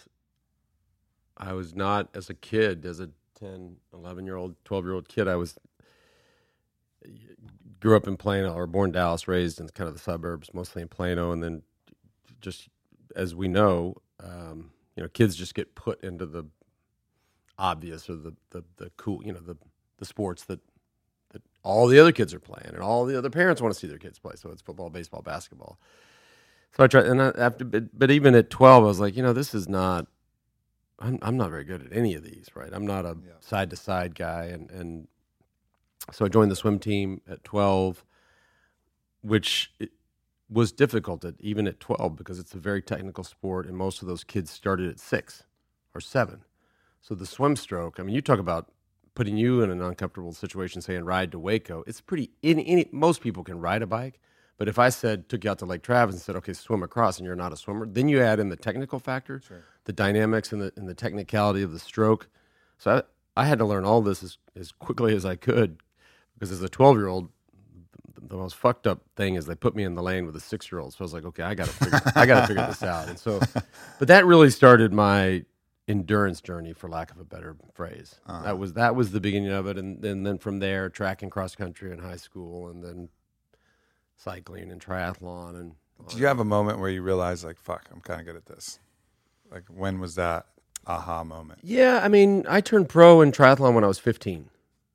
I 1.36 1.52
was 1.52 1.74
not 1.74 2.08
as 2.14 2.28
a 2.30 2.34
kid, 2.34 2.84
as 2.84 2.98
a 2.98 3.10
10, 3.38 3.76
11 3.94 4.24
year 4.26 4.34
old, 4.34 4.56
twelve 4.64 4.84
year 4.84 4.94
old 4.94 5.08
kid. 5.08 5.28
I 5.28 5.36
was 5.36 5.56
grew 7.80 7.96
up 7.96 8.06
in 8.06 8.16
Plano, 8.16 8.52
or 8.54 8.66
born 8.66 8.90
in 8.90 8.92
Dallas, 8.92 9.28
raised 9.28 9.60
in 9.60 9.68
kind 9.68 9.88
of 9.88 9.94
the 9.94 10.00
suburbs, 10.00 10.50
mostly 10.52 10.82
in 10.82 10.88
Plano, 10.88 11.32
and 11.32 11.42
then 11.42 11.62
just 12.40 12.68
as 13.16 13.34
we 13.34 13.48
know, 13.48 13.96
um, 14.22 14.70
you 14.96 15.02
know, 15.02 15.08
kids 15.08 15.36
just 15.36 15.54
get 15.54 15.74
put 15.74 16.02
into 16.02 16.26
the 16.26 16.44
obvious 17.58 18.08
or 18.08 18.16
the 18.16 18.34
the, 18.50 18.64
the 18.76 18.90
cool, 18.96 19.22
you 19.24 19.32
know, 19.32 19.40
the 19.40 19.56
the 19.98 20.04
sports 20.04 20.44
that 20.44 20.60
that 21.30 21.42
all 21.62 21.86
the 21.86 21.98
other 21.98 22.12
kids 22.12 22.34
are 22.34 22.40
playing, 22.40 22.70
and 22.74 22.82
all 22.82 23.04
the 23.04 23.16
other 23.16 23.30
parents 23.30 23.60
want 23.60 23.72
to 23.74 23.78
see 23.78 23.86
their 23.86 23.98
kids 23.98 24.18
play. 24.18 24.34
So 24.36 24.50
it's 24.50 24.62
football, 24.62 24.90
baseball, 24.90 25.22
basketball. 25.22 25.78
So 26.76 26.84
I 26.84 26.86
tried, 26.86 27.06
and 27.06 27.22
I, 27.22 27.32
after, 27.38 27.64
but, 27.64 27.98
but 27.98 28.10
even 28.10 28.34
at 28.34 28.50
twelve, 28.50 28.84
I 28.84 28.86
was 28.86 29.00
like, 29.00 29.16
you 29.16 29.22
know, 29.22 29.32
this 29.32 29.54
is 29.54 29.68
not. 29.68 30.06
I'm 31.00 31.18
I'm 31.22 31.36
not 31.36 31.50
very 31.50 31.64
good 31.64 31.82
at 31.86 31.92
any 31.96 32.14
of 32.14 32.24
these, 32.24 32.48
right? 32.54 32.70
I'm 32.72 32.86
not 32.86 33.04
a 33.04 33.16
side 33.40 33.70
to 33.70 33.76
side 33.76 34.14
guy, 34.14 34.44
and 34.46 34.70
and 34.70 35.08
So 36.12 36.24
I 36.24 36.28
joined 36.28 36.50
the 36.50 36.56
swim 36.56 36.78
team 36.78 37.20
at 37.28 37.44
12, 37.44 38.04
which 39.22 39.72
was 40.48 40.72
difficult 40.72 41.24
at, 41.24 41.34
even 41.40 41.66
at 41.66 41.80
12 41.80 42.16
because 42.16 42.38
it's 42.38 42.54
a 42.54 42.58
very 42.58 42.80
technical 42.80 43.24
sport, 43.24 43.66
and 43.66 43.76
most 43.76 44.00
of 44.00 44.08
those 44.08 44.24
kids 44.24 44.50
started 44.50 44.88
at 44.88 44.98
six 44.98 45.44
or 45.94 46.00
seven. 46.00 46.44
So 47.00 47.14
the 47.14 47.26
swim 47.26 47.56
stroke, 47.56 48.00
I 48.00 48.02
mean, 48.02 48.14
you 48.14 48.22
talk 48.22 48.38
about 48.38 48.72
putting 49.14 49.36
you 49.36 49.62
in 49.62 49.70
an 49.70 49.82
uncomfortable 49.82 50.32
situation, 50.32 50.80
saying 50.80 51.04
ride 51.04 51.32
to 51.32 51.38
Waco. 51.38 51.84
It's 51.86 52.00
pretty. 52.00 52.30
Any, 52.42 52.66
any 52.66 52.88
most 52.92 53.20
people 53.20 53.42
can 53.42 53.58
ride 53.58 53.82
a 53.82 53.86
bike, 53.86 54.20
but 54.56 54.68
if 54.68 54.78
I 54.78 54.88
said 54.90 55.28
took 55.28 55.44
you 55.44 55.50
out 55.50 55.58
to 55.58 55.66
Lake 55.66 55.82
Travis 55.82 56.14
and 56.14 56.22
said, 56.22 56.36
okay, 56.36 56.52
swim 56.52 56.82
across, 56.82 57.18
and 57.18 57.26
you're 57.26 57.36
not 57.36 57.52
a 57.52 57.56
swimmer, 57.56 57.86
then 57.86 58.08
you 58.08 58.22
add 58.22 58.40
in 58.40 58.48
the 58.48 58.56
technical 58.56 58.98
factor, 58.98 59.40
the 59.84 59.92
dynamics 59.92 60.52
and 60.52 60.62
the 60.62 60.72
and 60.76 60.88
the 60.88 60.94
technicality 60.94 61.62
of 61.62 61.72
the 61.72 61.78
stroke. 61.78 62.28
So 62.78 63.02
I, 63.36 63.42
I 63.42 63.44
had 63.46 63.58
to 63.58 63.64
learn 63.64 63.84
all 63.84 64.02
this 64.02 64.22
as, 64.22 64.38
as 64.56 64.72
quickly 64.72 65.14
as 65.14 65.24
I 65.24 65.36
could 65.36 65.78
because 66.38 66.52
as 66.52 66.62
a 66.62 66.68
12 66.68 66.96
year 66.96 67.08
old, 67.08 67.30
the 68.20 68.36
most 68.36 68.56
fucked 68.56 68.86
up 68.86 69.00
thing 69.16 69.34
is 69.34 69.46
they 69.46 69.54
put 69.54 69.74
me 69.74 69.84
in 69.84 69.94
the 69.94 70.02
lane 70.02 70.26
with 70.26 70.36
a 70.36 70.40
six 70.40 70.70
year 70.70 70.80
old. 70.80 70.92
So 70.92 70.98
I 71.00 71.04
was 71.04 71.12
like, 71.12 71.24
okay, 71.24 71.42
I 71.42 71.54
gotta 71.54 71.72
figure, 71.72 72.00
I 72.14 72.26
gotta 72.26 72.46
figure 72.46 72.66
this 72.66 72.82
out. 72.82 73.08
And 73.08 73.18
so, 73.18 73.40
but 73.98 74.08
that 74.08 74.26
really 74.26 74.50
started 74.50 74.92
my 74.92 75.44
endurance 75.88 76.40
journey, 76.40 76.72
for 76.74 76.88
lack 76.88 77.10
of 77.10 77.18
a 77.18 77.24
better 77.24 77.56
phrase. 77.72 78.20
Uh-huh. 78.26 78.42
That 78.44 78.58
was 78.58 78.74
that 78.74 78.94
was 78.94 79.12
the 79.12 79.20
beginning 79.20 79.50
of 79.50 79.66
it, 79.66 79.78
and, 79.78 80.04
and 80.04 80.26
then 80.26 80.38
from 80.38 80.58
there, 80.58 80.88
track 80.88 81.22
and 81.22 81.32
cross 81.32 81.56
country 81.56 81.90
in 81.90 81.98
high 81.98 82.16
school, 82.16 82.68
and 82.68 82.84
then 82.84 83.08
cycling 84.16 84.70
and 84.70 84.80
triathlon. 84.84 85.58
And 85.58 85.72
Did 86.08 86.18
you 86.18 86.26
have 86.26 86.40
a 86.40 86.44
moment 86.44 86.78
where 86.78 86.90
you 86.90 87.02
realized, 87.02 87.44
like, 87.44 87.58
fuck, 87.58 87.88
I'm 87.92 88.00
kind 88.00 88.20
of 88.20 88.26
good 88.26 88.36
at 88.36 88.46
this? 88.46 88.78
Like, 89.50 89.64
when 89.68 89.98
was 89.98 90.14
that 90.16 90.46
aha 90.86 91.24
moment? 91.24 91.60
yeah, 91.62 92.00
I 92.02 92.08
mean, 92.08 92.44
I 92.48 92.60
turned 92.60 92.88
pro 92.88 93.20
in 93.22 93.32
triathlon 93.32 93.74
when 93.74 93.84
I 93.84 93.88
was 93.88 93.98
15. 93.98 94.50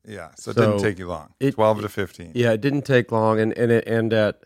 Yeah. 0.06 0.30
So 0.36 0.50
it 0.50 0.56
didn't 0.56 0.78
take 0.80 0.98
you 0.98 1.08
long. 1.08 1.32
it- 1.40 1.54
12 1.54 1.82
to 1.82 1.88
15. 1.88 2.32
Yeah, 2.34 2.52
it 2.52 2.60
didn't 2.60 2.82
take 2.82 3.10
long, 3.12 3.40
and 3.40 3.56
and 3.56 3.72
it, 3.72 3.86
and 3.86 4.12
at 4.12 4.42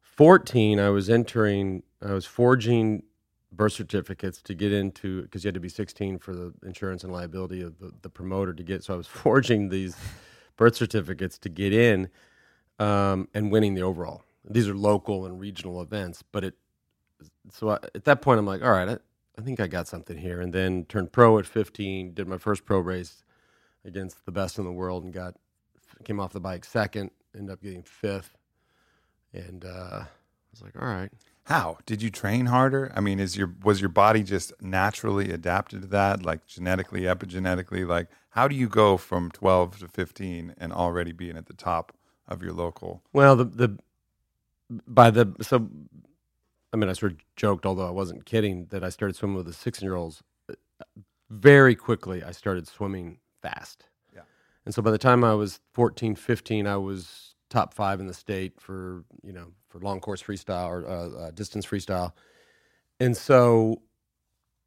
fourteen, 0.00 0.78
I 0.78 0.88
was 0.90 1.08
entering, 1.10 1.82
I 2.02 2.12
was 2.12 2.26
forging 2.26 3.02
birth 3.52 3.72
certificates 3.72 4.40
to 4.42 4.54
get 4.54 4.72
into 4.72 5.22
because 5.22 5.44
you 5.44 5.48
had 5.48 5.54
to 5.54 5.60
be 5.60 5.68
sixteen 5.68 6.18
for 6.18 6.34
the 6.34 6.52
insurance 6.64 7.04
and 7.04 7.12
liability 7.12 7.62
of 7.62 7.78
the, 7.78 7.92
the 8.02 8.08
promoter 8.08 8.52
to 8.52 8.62
get. 8.62 8.84
So 8.84 8.94
I 8.94 8.96
was 8.96 9.06
forging 9.24 9.68
these 9.68 9.96
birth 10.56 10.76
certificates 10.76 11.38
to 11.38 11.48
get 11.48 11.72
in, 11.72 12.08
um, 12.78 13.28
and 13.34 13.50
winning 13.50 13.74
the 13.74 13.82
overall. 13.82 14.22
These 14.48 14.68
are 14.68 14.74
local 14.74 15.26
and 15.26 15.38
regional 15.40 15.82
events, 15.82 16.22
but 16.32 16.44
it. 16.44 16.54
So 17.52 17.70
I, 17.70 17.78
at 17.94 18.04
that 18.04 18.22
point, 18.22 18.38
I'm 18.38 18.46
like, 18.46 18.62
all 18.62 18.70
right, 18.70 18.88
I, 18.88 18.98
I 19.38 19.42
think 19.42 19.60
I 19.60 19.66
got 19.66 19.88
something 19.88 20.16
here, 20.16 20.40
and 20.40 20.52
then 20.52 20.84
turned 20.86 21.12
pro 21.12 21.38
at 21.38 21.44
15. 21.46 22.14
Did 22.14 22.26
my 22.26 22.38
first 22.38 22.64
pro 22.64 22.78
race 22.78 23.22
against 23.84 24.24
the 24.24 24.32
best 24.32 24.58
in 24.58 24.64
the 24.64 24.72
world, 24.72 25.04
and 25.04 25.12
got 25.12 25.34
came 26.04 26.20
off 26.20 26.32
the 26.32 26.40
bike 26.40 26.64
second, 26.64 27.10
ended 27.34 27.52
up 27.52 27.62
getting 27.62 27.82
fifth, 27.82 28.36
and 29.32 29.64
uh, 29.64 30.04
I 30.04 30.06
was 30.52 30.62
like, 30.62 30.80
all 30.80 30.88
right. 30.88 31.10
How 31.44 31.78
did 31.84 32.00
you 32.00 32.10
train 32.10 32.46
harder? 32.46 32.92
I 32.94 33.00
mean, 33.00 33.18
is 33.18 33.36
your 33.36 33.54
was 33.64 33.80
your 33.80 33.88
body 33.88 34.22
just 34.22 34.52
naturally 34.60 35.32
adapted 35.32 35.82
to 35.82 35.88
that, 35.88 36.24
like 36.24 36.46
genetically, 36.46 37.02
epigenetically? 37.02 37.86
Like, 37.86 38.08
how 38.30 38.46
do 38.46 38.54
you 38.54 38.68
go 38.68 38.96
from 38.96 39.30
12 39.32 39.80
to 39.80 39.88
15 39.88 40.54
and 40.58 40.72
already 40.72 41.12
being 41.12 41.36
at 41.36 41.46
the 41.46 41.54
top 41.54 41.92
of 42.28 42.42
your 42.42 42.52
local? 42.52 43.02
Well, 43.12 43.34
the 43.36 43.44
the 43.44 43.78
by 44.86 45.10
the 45.10 45.34
so, 45.40 45.68
I 46.72 46.76
mean, 46.76 46.88
I 46.88 46.92
sort 46.92 47.12
of 47.12 47.18
joked, 47.34 47.66
although 47.66 47.88
I 47.88 47.90
wasn't 47.90 48.26
kidding, 48.26 48.66
that 48.66 48.84
I 48.84 48.90
started 48.90 49.16
swimming 49.16 49.36
with 49.36 49.46
the 49.46 49.52
six 49.52 49.82
year 49.82 49.96
olds. 49.96 50.22
Very 51.28 51.74
quickly, 51.74 52.22
I 52.22 52.32
started 52.32 52.68
swimming 52.68 53.18
fast. 53.42 53.84
Yeah. 54.14 54.22
And 54.64 54.74
so 54.74 54.82
by 54.82 54.90
the 54.90 54.98
time 54.98 55.24
I 55.24 55.34
was 55.34 55.60
14, 55.74 56.14
15, 56.14 56.66
I 56.66 56.76
was 56.76 57.34
top 57.48 57.74
five 57.74 58.00
in 58.00 58.06
the 58.06 58.14
state 58.14 58.60
for 58.60 59.04
you 59.22 59.32
know 59.32 59.48
for 59.68 59.80
long 59.80 60.00
course 60.00 60.22
freestyle 60.22 60.68
or 60.68 60.86
uh, 60.86 61.26
uh, 61.26 61.30
distance 61.32 61.66
freestyle, 61.66 62.12
and 62.98 63.16
so 63.16 63.82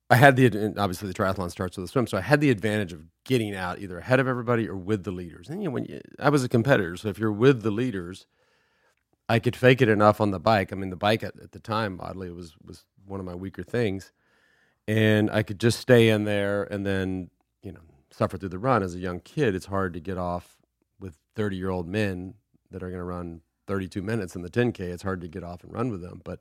I 0.09 0.15
had 0.15 0.35
the 0.35 0.73
obviously 0.77 1.07
the 1.07 1.13
triathlon 1.13 1.49
starts 1.49 1.77
with 1.77 1.85
a 1.85 1.87
swim, 1.87 2.07
so 2.07 2.17
I 2.17 2.21
had 2.21 2.41
the 2.41 2.49
advantage 2.49 2.93
of 2.93 3.05
getting 3.23 3.55
out 3.55 3.79
either 3.79 3.97
ahead 3.97 4.19
of 4.19 4.27
everybody 4.27 4.67
or 4.67 4.75
with 4.75 5.03
the 5.03 5.11
leaders. 5.11 5.49
And 5.49 5.61
you 5.63 5.69
know, 5.69 5.73
when 5.73 5.85
you, 5.85 6.01
I 6.19 6.29
was 6.29 6.43
a 6.43 6.49
competitor, 6.49 6.97
so 6.97 7.07
if 7.07 7.17
you're 7.17 7.31
with 7.31 7.63
the 7.63 7.71
leaders, 7.71 8.27
I 9.29 9.39
could 9.39 9.55
fake 9.55 9.81
it 9.81 9.89
enough 9.89 10.21
on 10.21 10.31
the 10.31 10.39
bike. 10.39 10.71
I 10.71 10.75
mean, 10.75 10.89
the 10.89 10.97
bike 10.97 11.23
at, 11.23 11.39
at 11.41 11.53
the 11.53 11.59
time, 11.59 11.99
oddly, 12.01 12.29
was 12.31 12.55
was 12.63 12.85
one 13.05 13.19
of 13.19 13.25
my 13.25 13.35
weaker 13.35 13.63
things, 13.63 14.11
and 14.87 15.31
I 15.31 15.41
could 15.41 15.59
just 15.59 15.79
stay 15.79 16.09
in 16.09 16.25
there 16.25 16.63
and 16.63 16.85
then 16.85 17.29
you 17.61 17.71
know 17.71 17.81
suffer 18.13 18.37
through 18.37 18.49
the 18.49 18.59
run. 18.59 18.83
As 18.83 18.95
a 18.95 18.99
young 18.99 19.19
kid, 19.19 19.55
it's 19.55 19.65
hard 19.65 19.93
to 19.93 19.99
get 19.99 20.17
off 20.17 20.57
with 20.99 21.17
thirty 21.35 21.57
year 21.57 21.69
old 21.69 21.87
men 21.87 22.35
that 22.71 22.83
are 22.83 22.89
going 22.89 22.99
to 22.99 23.05
run 23.05 23.41
32 23.67 24.01
minutes 24.01 24.35
in 24.35 24.41
the 24.41 24.49
10k. 24.49 24.79
It's 24.79 25.03
hard 25.03 25.21
to 25.21 25.27
get 25.27 25.43
off 25.43 25.63
and 25.63 25.71
run 25.73 25.89
with 25.89 26.01
them, 26.01 26.21
but 26.23 26.39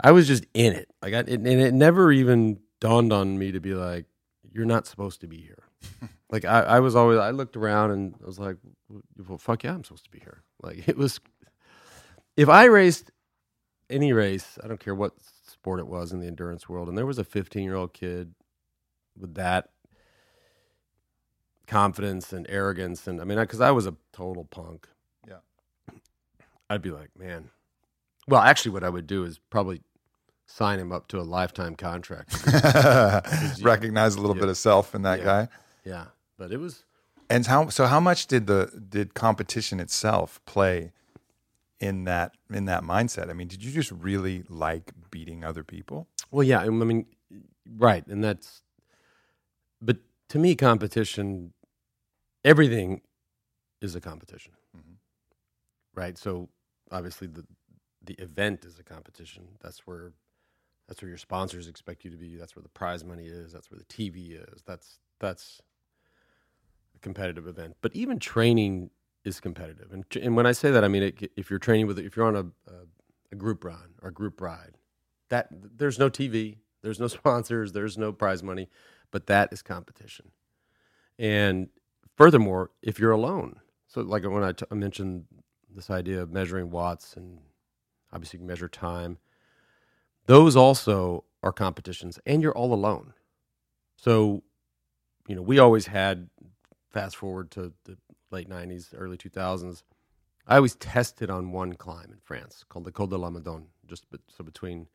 I 0.00 0.12
was 0.12 0.26
just 0.26 0.46
in 0.54 0.72
it. 0.72 0.88
Like, 1.02 1.14
I, 1.14 1.18
and 1.18 1.46
it 1.46 1.74
never 1.74 2.10
even 2.12 2.60
dawned 2.80 3.12
on 3.12 3.38
me 3.38 3.52
to 3.52 3.60
be 3.60 3.74
like, 3.74 4.06
"You're 4.50 4.64
not 4.64 4.86
supposed 4.86 5.20
to 5.20 5.26
be 5.26 5.40
here." 5.40 5.62
like, 6.30 6.44
I, 6.44 6.60
I 6.62 6.80
was 6.80 6.96
always. 6.96 7.18
I 7.18 7.30
looked 7.30 7.56
around 7.56 7.90
and 7.90 8.14
I 8.22 8.26
was 8.26 8.38
like, 8.38 8.56
"Well, 9.28 9.38
fuck 9.38 9.64
yeah, 9.64 9.74
I'm 9.74 9.84
supposed 9.84 10.04
to 10.04 10.10
be 10.10 10.20
here." 10.20 10.42
Like, 10.62 10.88
it 10.88 10.96
was. 10.96 11.20
If 12.36 12.48
I 12.48 12.64
raced 12.64 13.10
any 13.90 14.12
race, 14.12 14.58
I 14.64 14.68
don't 14.68 14.80
care 14.80 14.94
what 14.94 15.12
sport 15.46 15.80
it 15.80 15.86
was 15.86 16.12
in 16.12 16.20
the 16.20 16.26
endurance 16.26 16.68
world, 16.68 16.88
and 16.88 16.96
there 16.96 17.06
was 17.06 17.18
a 17.18 17.24
15 17.24 17.62
year 17.62 17.76
old 17.76 17.92
kid 17.92 18.34
with 19.18 19.34
that 19.34 19.68
confidence 21.72 22.32
and 22.32 22.46
arrogance, 22.48 23.06
and 23.06 23.20
I 23.20 23.24
mean, 23.24 23.38
because 23.38 23.60
I, 23.60 23.70
was 23.70 23.86
a 23.86 23.94
total 24.12 24.44
punk. 24.44 24.88
Yeah. 25.28 25.38
I'd 26.68 26.82
be 26.82 26.90
like, 26.90 27.10
man. 27.18 27.50
Well, 28.28 28.40
actually, 28.42 28.72
what 28.72 28.84
I 28.84 28.88
would 28.88 29.06
do 29.06 29.24
is 29.24 29.38
probably 29.50 29.80
sign 30.46 30.78
him 30.78 30.92
up 30.92 31.08
to 31.08 31.18
a 31.18 31.22
lifetime 31.22 31.74
contract. 31.76 32.30
Recognize 33.62 34.14
a 34.16 34.20
little 34.20 34.34
bit 34.36 34.48
of 34.48 34.56
self 34.56 34.94
in 34.94 35.02
that 35.02 35.18
Yeah. 35.20 35.24
guy. 35.24 35.48
yeah, 35.84 36.04
but 36.38 36.52
it 36.52 36.58
was 36.58 36.84
And 37.30 37.46
how 37.46 37.68
so? 37.68 37.86
How 37.86 38.00
much 38.00 38.26
did 38.26 38.46
the 38.46 38.70
did 38.88 39.14
competition 39.14 39.80
itself 39.80 40.40
play 40.44 40.92
in 41.80 42.04
that 42.04 42.32
in 42.52 42.66
that 42.66 42.82
mindset? 42.84 43.30
I 43.30 43.32
mean, 43.32 43.48
did 43.48 43.64
you 43.64 43.72
just 43.72 43.90
really 43.90 44.44
like 44.48 44.92
beating 45.10 45.42
other 45.44 45.64
people? 45.64 46.06
well, 46.30 46.44
yeah. 46.46 46.60
I 46.60 46.68
mean, 46.68 47.06
right, 47.78 48.06
and 48.06 48.22
that's. 48.22 48.62
But 49.80 49.96
to 50.28 50.38
me, 50.38 50.54
competition, 50.54 51.52
everything, 52.44 53.02
is 53.80 53.94
a 53.96 54.00
competition, 54.00 54.52
Mhm. 54.76 54.96
right? 55.94 56.16
So 56.16 56.48
obviously, 56.90 57.26
the 57.26 57.44
the 58.04 58.14
event 58.14 58.64
is 58.64 58.78
a 58.78 58.82
competition. 58.82 59.56
That's 59.60 59.86
where 59.86 60.12
that's 60.88 61.00
where 61.02 61.08
your 61.08 61.18
sponsors 61.18 61.68
expect 61.68 62.04
you 62.04 62.10
to 62.10 62.16
be. 62.16 62.36
That's 62.36 62.56
where 62.56 62.62
the 62.62 62.68
prize 62.68 63.04
money 63.04 63.26
is. 63.26 63.52
That's 63.52 63.70
where 63.70 63.78
the 63.78 63.84
TV 63.84 64.32
is. 64.32 64.62
That's 64.62 64.98
that's 65.18 65.60
a 66.94 66.98
competitive 66.98 67.46
event. 67.46 67.76
But 67.80 67.94
even 67.94 68.18
training 68.18 68.90
is 69.24 69.40
competitive. 69.40 69.92
And 69.92 70.04
and 70.20 70.36
when 70.36 70.46
I 70.46 70.52
say 70.52 70.70
that, 70.70 70.84
I 70.84 70.88
mean 70.88 71.02
it, 71.04 71.32
if 71.36 71.50
you're 71.50 71.58
training 71.58 71.86
with 71.86 71.98
if 71.98 72.16
you're 72.16 72.26
on 72.26 72.36
a, 72.36 72.70
a 72.70 72.86
a 73.32 73.36
group 73.36 73.64
run 73.64 73.94
or 74.02 74.08
a 74.10 74.12
group 74.12 74.40
ride, 74.40 74.78
that 75.28 75.48
there's 75.50 75.98
no 75.98 76.10
TV, 76.10 76.58
there's 76.82 77.00
no 77.00 77.06
sponsors, 77.18 77.72
there's 77.72 77.96
no 77.96 78.12
prize 78.12 78.42
money, 78.42 78.68
but 79.10 79.26
that 79.26 79.52
is 79.52 79.62
competition. 79.62 80.30
And 81.18 81.68
furthermore, 82.16 82.70
if 82.82 82.98
you're 82.98 83.12
alone, 83.12 83.56
so 83.86 84.00
like 84.00 84.24
when 84.24 84.42
I, 84.42 84.52
t- 84.52 84.66
I 84.70 84.74
mentioned 84.74 85.24
this 85.74 85.90
idea 85.90 86.20
of 86.20 86.30
measuring 86.32 86.70
watts 86.70 87.14
and 87.16 87.38
obviously 88.12 88.38
you 88.38 88.40
can 88.40 88.46
measure 88.46 88.68
time, 88.68 89.18
those 90.26 90.54
also 90.56 91.24
are 91.42 91.52
competitions, 91.52 92.18
and 92.24 92.42
you're 92.42 92.56
all 92.56 92.72
alone. 92.72 93.14
So, 93.96 94.42
you 95.26 95.34
know, 95.34 95.42
we 95.42 95.58
always 95.58 95.86
had 95.86 96.28
fast 96.90 97.16
forward 97.16 97.50
to 97.52 97.72
the 97.84 97.96
late 98.30 98.48
'90s, 98.48 98.94
early 98.96 99.16
2000s. 99.16 99.82
I 100.46 100.56
always 100.56 100.74
tested 100.76 101.30
on 101.30 101.52
one 101.52 101.74
climb 101.74 102.10
in 102.12 102.18
France 102.22 102.64
called 102.68 102.84
the 102.84 102.92
Col 102.92 103.06
de 103.06 103.16
la 103.16 103.30
Madone, 103.30 103.66
just 103.86 104.08
be- 104.10 104.18
so 104.28 104.44
between 104.44 104.88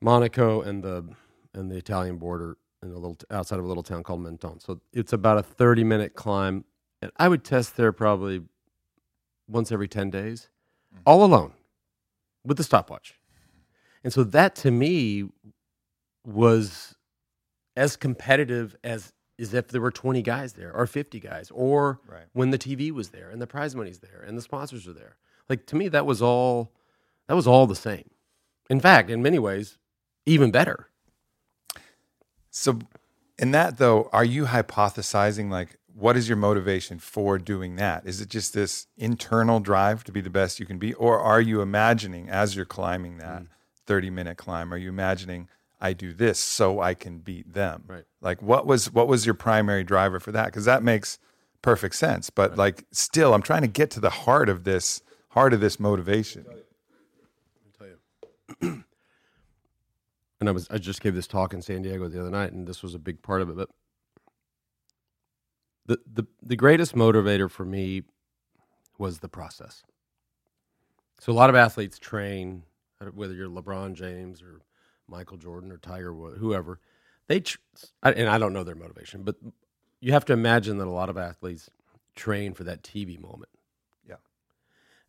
Monaco 0.00 0.60
and 0.62 0.82
the 0.82 1.08
and 1.54 1.70
the 1.70 1.76
Italian 1.76 2.18
border, 2.18 2.56
in 2.82 2.90
a 2.90 2.94
little 2.94 3.14
t- 3.14 3.26
outside 3.30 3.58
of 3.58 3.64
a 3.64 3.68
little 3.68 3.82
town 3.82 4.02
called 4.02 4.20
Menton. 4.20 4.60
So 4.60 4.80
it's 4.92 5.12
about 5.12 5.38
a 5.38 5.42
30 5.42 5.84
minute 5.84 6.14
climb, 6.14 6.64
and 7.02 7.10
I 7.16 7.28
would 7.28 7.44
test 7.44 7.76
there 7.76 7.92
probably 7.92 8.42
once 9.48 9.72
every 9.72 9.88
10 9.88 10.10
days, 10.10 10.48
mm-hmm. 10.92 11.02
all 11.06 11.24
alone, 11.24 11.52
with 12.44 12.56
the 12.56 12.64
stopwatch. 12.64 13.14
And 14.04 14.12
so 14.12 14.24
that 14.24 14.54
to 14.56 14.70
me 14.70 15.28
was 16.24 16.94
as 17.76 17.96
competitive 17.96 18.76
as 18.84 19.12
as 19.40 19.54
if 19.54 19.68
there 19.68 19.80
were 19.80 19.92
20 19.92 20.20
guys 20.22 20.54
there 20.54 20.74
or 20.74 20.84
50 20.84 21.20
guys 21.20 21.48
or 21.54 22.00
Right. 22.08 22.24
when 22.32 22.50
the 22.50 22.58
TV 22.58 22.90
was 22.90 23.10
there 23.10 23.30
and 23.30 23.40
the 23.40 23.46
prize 23.46 23.76
money's 23.76 24.00
there 24.00 24.24
and 24.26 24.36
the 24.36 24.42
sponsors 24.42 24.88
are 24.88 24.92
there. 24.92 25.16
Like 25.48 25.64
to 25.66 25.76
me 25.76 25.86
that 25.88 26.04
was 26.06 26.20
all 26.20 26.72
that 27.28 27.34
was 27.34 27.46
all 27.46 27.66
the 27.66 27.76
same. 27.76 28.10
In 28.68 28.80
fact, 28.80 29.10
in 29.10 29.22
many 29.22 29.38
ways, 29.38 29.78
even 30.26 30.50
better. 30.50 30.88
So, 32.50 32.78
in 33.38 33.52
that 33.52 33.78
though, 33.78 34.08
are 34.12 34.24
you 34.24 34.46
hypothesizing 34.46 35.50
like 35.50 35.78
what 35.98 36.16
is 36.16 36.28
your 36.28 36.36
motivation 36.36 37.00
for 37.00 37.38
doing 37.38 37.74
that? 37.76 38.06
Is 38.06 38.20
it 38.20 38.28
just 38.28 38.54
this 38.54 38.86
internal 38.96 39.58
drive 39.58 40.04
to 40.04 40.12
be 40.12 40.20
the 40.20 40.30
best 40.30 40.60
you 40.60 40.66
can 40.66 40.78
be? 40.78 40.94
Or 40.94 41.18
are 41.18 41.40
you 41.40 41.60
imagining 41.60 42.28
as 42.28 42.54
you're 42.54 42.64
climbing 42.64 43.18
that 43.18 43.42
mm. 43.42 43.46
30 43.86 44.10
minute 44.10 44.36
climb, 44.36 44.72
are 44.72 44.76
you 44.76 44.90
imagining 44.90 45.48
I 45.80 45.92
do 45.94 46.12
this 46.12 46.38
so 46.38 46.80
I 46.80 46.94
can 46.94 47.18
beat 47.18 47.52
them? 47.52 47.82
Right. 47.86 48.04
Like 48.20 48.40
what 48.40 48.66
was 48.66 48.92
what 48.92 49.08
was 49.08 49.26
your 49.26 49.34
primary 49.34 49.82
driver 49.82 50.20
for 50.20 50.30
that? 50.32 50.46
Because 50.46 50.66
that 50.66 50.84
makes 50.84 51.18
perfect 51.62 51.96
sense. 51.96 52.30
But 52.30 52.56
like 52.56 52.84
still 52.92 53.34
I'm 53.34 53.42
trying 53.42 53.62
to 53.62 53.68
get 53.68 53.90
to 53.92 54.00
the 54.00 54.10
heart 54.10 54.48
of 54.48 54.62
this 54.64 55.02
heart 55.30 55.52
of 55.52 55.60
this 55.60 55.80
motivation. 55.80 56.44
tell 57.76 58.68
you. 58.70 58.84
and 60.40 60.48
I 60.48 60.52
was 60.52 60.68
I 60.70 60.78
just 60.78 61.00
gave 61.00 61.14
this 61.14 61.26
talk 61.26 61.52
in 61.54 61.62
San 61.62 61.82
Diego 61.82 62.08
the 62.08 62.20
other 62.20 62.30
night, 62.30 62.52
and 62.52 62.66
this 62.66 62.82
was 62.82 62.94
a 62.94 62.98
big 62.98 63.22
part 63.22 63.42
of 63.42 63.50
it. 63.50 63.56
But 63.56 63.70
the 65.86 65.98
the 66.12 66.26
the 66.42 66.56
greatest 66.56 66.94
motivator 66.94 67.50
for 67.50 67.64
me 67.64 68.02
was 68.98 69.18
the 69.20 69.28
process. 69.28 69.82
So 71.20 71.32
a 71.32 71.34
lot 71.34 71.50
of 71.50 71.56
athletes 71.56 71.98
train, 71.98 72.62
uh, 73.00 73.06
whether 73.06 73.34
you're 73.34 73.48
LeBron 73.48 73.94
James 73.94 74.42
or 74.42 74.60
Michael 75.08 75.36
Jordan 75.36 75.72
or 75.72 75.78
Tiger 75.78 76.14
Woods, 76.14 76.38
whoever. 76.38 76.80
They 77.26 77.40
tr- 77.40 77.58
and 78.02 78.28
I 78.28 78.38
don't 78.38 78.52
know 78.52 78.64
their 78.64 78.74
motivation, 78.74 79.22
but 79.22 79.36
you 80.00 80.12
have 80.12 80.24
to 80.26 80.32
imagine 80.32 80.78
that 80.78 80.86
a 80.86 80.90
lot 80.90 81.10
of 81.10 81.18
athletes 81.18 81.68
train 82.16 82.54
for 82.54 82.64
that 82.64 82.82
TV 82.82 83.18
moment 83.20 83.50
Yeah. 84.08 84.16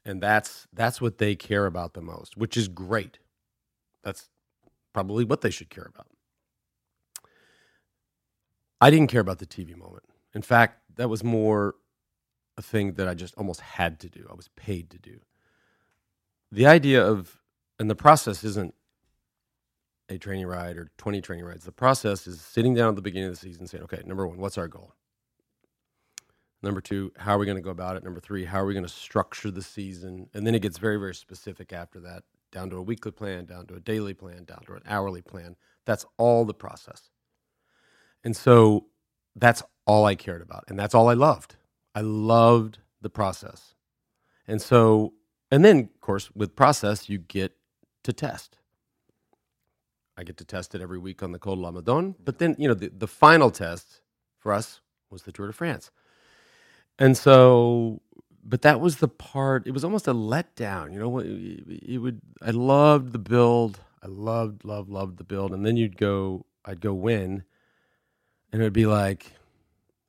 and 0.05 0.21
that's 0.21 0.67
that's 0.74 1.01
what 1.01 1.17
they 1.17 1.36
care 1.36 1.65
about 1.65 1.93
the 1.93 2.01
most, 2.01 2.38
which 2.38 2.57
is 2.57 2.67
great. 2.67 3.19
That's 4.03 4.29
probably 4.93 5.25
what 5.25 5.41
they 5.41 5.50
should 5.50 5.69
care 5.69 5.88
about. 5.88 6.08
I 8.81 8.89
didn't 8.89 9.08
care 9.08 9.22
about 9.22 9.39
the 9.39 9.46
TV 9.46 9.75
moment. 9.75 10.03
In 10.34 10.41
fact, 10.41 10.81
that 10.96 11.10
was 11.10 11.24
more 11.24 11.75
a 12.58 12.62
thing 12.62 12.93
that 12.93 13.08
I 13.08 13.13
just 13.13 13.36
almost 13.36 13.62
had 13.62 14.00
to 14.01 14.10
do. 14.10 14.27
I 14.29 14.36
was 14.36 14.50
paid 14.55 14.89
to 14.91 15.00
do. 15.00 15.19
The 16.51 16.67
idea 16.67 17.05
of 17.05 17.39
and 17.79 17.89
the 17.89 17.96
process 17.96 18.43
isn't 18.43 18.74
a 20.10 20.17
training 20.17 20.48
ride 20.48 20.77
or 20.77 20.91
20 20.98 21.22
training 21.22 21.46
rides. 21.46 21.63
The 21.63 21.72
process 21.72 22.27
is 22.27 22.41
sitting 22.41 22.74
down 22.74 22.89
at 22.89 22.96
the 22.96 23.01
beginning 23.01 23.29
of 23.29 23.36
the 23.36 23.39
season 23.39 23.67
saying, 23.67 23.84
okay, 23.86 24.01
number 24.05 24.27
one, 24.27 24.38
what's 24.38 24.58
our 24.58 24.67
goal? 24.67 24.93
Number 26.62 26.81
two, 26.81 27.13
how 27.17 27.36
are 27.36 27.38
we 27.38 27.46
going 27.46 27.58
to 27.58 27.62
go 27.63 27.69
about 27.69 27.96
it? 27.96 28.03
Number 28.03 28.19
three, 28.19 28.43
how 28.43 28.60
are 28.60 28.65
we 28.65 28.74
going 28.74 28.86
to 28.86 28.89
structure 28.91 29.50
the 29.50 29.62
season? 29.62 30.27
And 30.34 30.46
then 30.46 30.55
it 30.55 30.62
gets 30.62 30.77
very, 30.77 30.98
very 30.98 31.15
specific 31.15 31.72
after 31.72 32.01
that, 32.01 32.24
down 32.51 32.70
to 32.72 32.77
a 32.77 32.82
weekly 32.82 33.12
plan, 33.12 33.46
down 33.46 33.68
to 33.68 33.75
a 33.75 33.79
daily 33.79 34.13
plan, 34.13 34.44
down 34.46 34.62
to 34.65 34.74
an 34.74 34.82
hourly 34.88 35.22
plan. 35.22 35.56
That's 35.86 36.06
all 36.18 36.46
the 36.46 36.53
process. 36.53 37.10
And 38.24 38.36
so 38.36 38.88
that's 39.36 39.63
all 39.86 40.06
I 40.06 40.15
cared 40.15 40.41
about. 40.41 40.65
And 40.68 40.77
that's 40.77 40.94
all 40.96 41.10
I 41.10 41.13
loved. 41.13 41.56
I 41.96 42.01
loved 42.01 42.79
the 43.01 43.10
process. 43.10 43.74
And 44.48 44.62
so, 44.62 45.13
and 45.51 45.63
then, 45.63 45.89
of 45.94 46.01
course, 46.01 46.29
with 46.36 46.56
process, 46.56 47.10
you 47.10 47.18
get 47.18 47.53
to 48.03 48.13
test. 48.13 48.58
I 50.18 50.24
get 50.24 50.38
to 50.38 50.46
test 50.46 50.75
it 50.75 50.82
every 50.82 51.00
week 51.00 51.24
on 51.24 51.32
the 51.32 51.39
Col 51.39 51.56
de 51.56 51.62
la 51.62 51.72
Madone. 51.72 52.15
But 52.24 52.39
then, 52.39 52.56
you 52.60 52.68
know, 52.68 52.74
the, 52.74 52.89
the 52.89 53.08
final 53.08 53.51
test 53.51 54.01
for 54.38 54.51
us 54.51 54.82
was 55.10 55.24
the 55.24 55.32
Tour 55.32 55.48
de 55.48 55.53
France. 55.53 55.91
And 56.98 57.18
so, 57.18 58.01
but 58.43 58.62
that 58.63 58.79
was 58.81 58.98
the 58.98 59.08
part, 59.08 59.67
it 59.67 59.72
was 59.72 59.84
almost 59.84 60.08
a 60.08 60.13
letdown. 60.13 60.93
You 60.93 61.00
know, 61.00 61.19
it, 61.19 61.27
it 61.93 61.98
would, 62.00 62.22
I 62.41 62.51
loved 62.51 63.13
the 63.13 63.19
build. 63.19 63.79
I 64.03 64.08
loved, 64.08 64.65
loved, 64.65 64.89
loved 64.89 65.17
the 65.17 65.24
build. 65.24 65.53
And 65.53 65.65
then 65.65 65.77
you'd 65.77 65.98
go, 65.98 66.46
I'd 66.65 66.81
go 66.81 66.93
win. 66.93 67.43
And 68.51 68.62
it 68.62 68.65
would 68.65 68.74
be 68.74 68.86
like, 68.88 69.34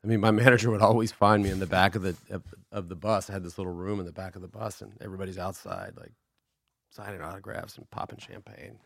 I 0.05 0.07
mean, 0.07 0.21
my 0.21 0.31
manager 0.33 0.71
would 0.71 0.83
always 0.83 1.13
find 1.13 1.43
me 1.43 1.51
in 1.51 1.61
the 1.61 1.67
back 1.67 1.95
of 1.95 2.03
the 2.03 2.17
of, 2.31 2.43
of 2.73 2.89
the 2.89 2.97
bus. 2.97 3.31
I 3.31 3.35
had 3.35 3.45
this 3.45 3.59
little 3.59 3.73
room 3.73 4.01
in 4.01 4.07
the 4.07 4.13
back 4.13 4.37
of 4.37 4.43
the 4.43 4.49
bus, 4.49 4.81
and 4.83 4.93
everybody's 5.01 5.39
outside, 5.39 5.95
like 5.99 6.13
signing 6.91 7.21
autographs 7.23 7.77
and 7.77 7.91
popping 7.91 8.19
champagne. 8.19 8.79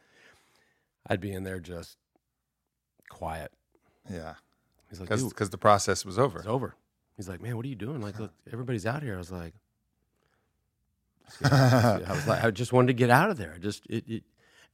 I'd 1.09 1.21
be 1.21 1.33
in 1.33 1.45
there 1.45 1.61
just 1.61 1.97
quiet. 3.11 3.53
Yeah. 4.11 4.35
He's 4.91 5.01
like, 5.01 5.09
Because 5.09 5.51
the 5.51 5.59
process 5.59 6.05
was 6.05 6.19
over. 6.19 6.39
it's 6.41 6.49
over. 6.49 6.75
He's 7.17 7.29
like, 7.29 7.41
man, 7.41 7.57
what 7.57 7.65
are 7.65 7.69
you 7.69 7.75
doing? 7.75 8.01
Like, 8.01 8.19
look, 8.19 8.33
everybody's 8.53 8.87
out 8.87 9.03
here. 9.03 9.15
I 9.15 9.19
was 9.19 9.31
like, 9.31 9.55
I 11.45 12.01
was 12.11 12.27
like, 12.27 12.45
I 12.45 12.51
just 12.51 12.73
wanted 12.73 12.89
to 12.89 12.93
get 12.95 13.11
out 13.11 13.31
of 13.31 13.37
there. 13.37 13.53
I 13.55 13.59
just, 13.59 13.87
it, 13.87 14.05
it 14.09 14.23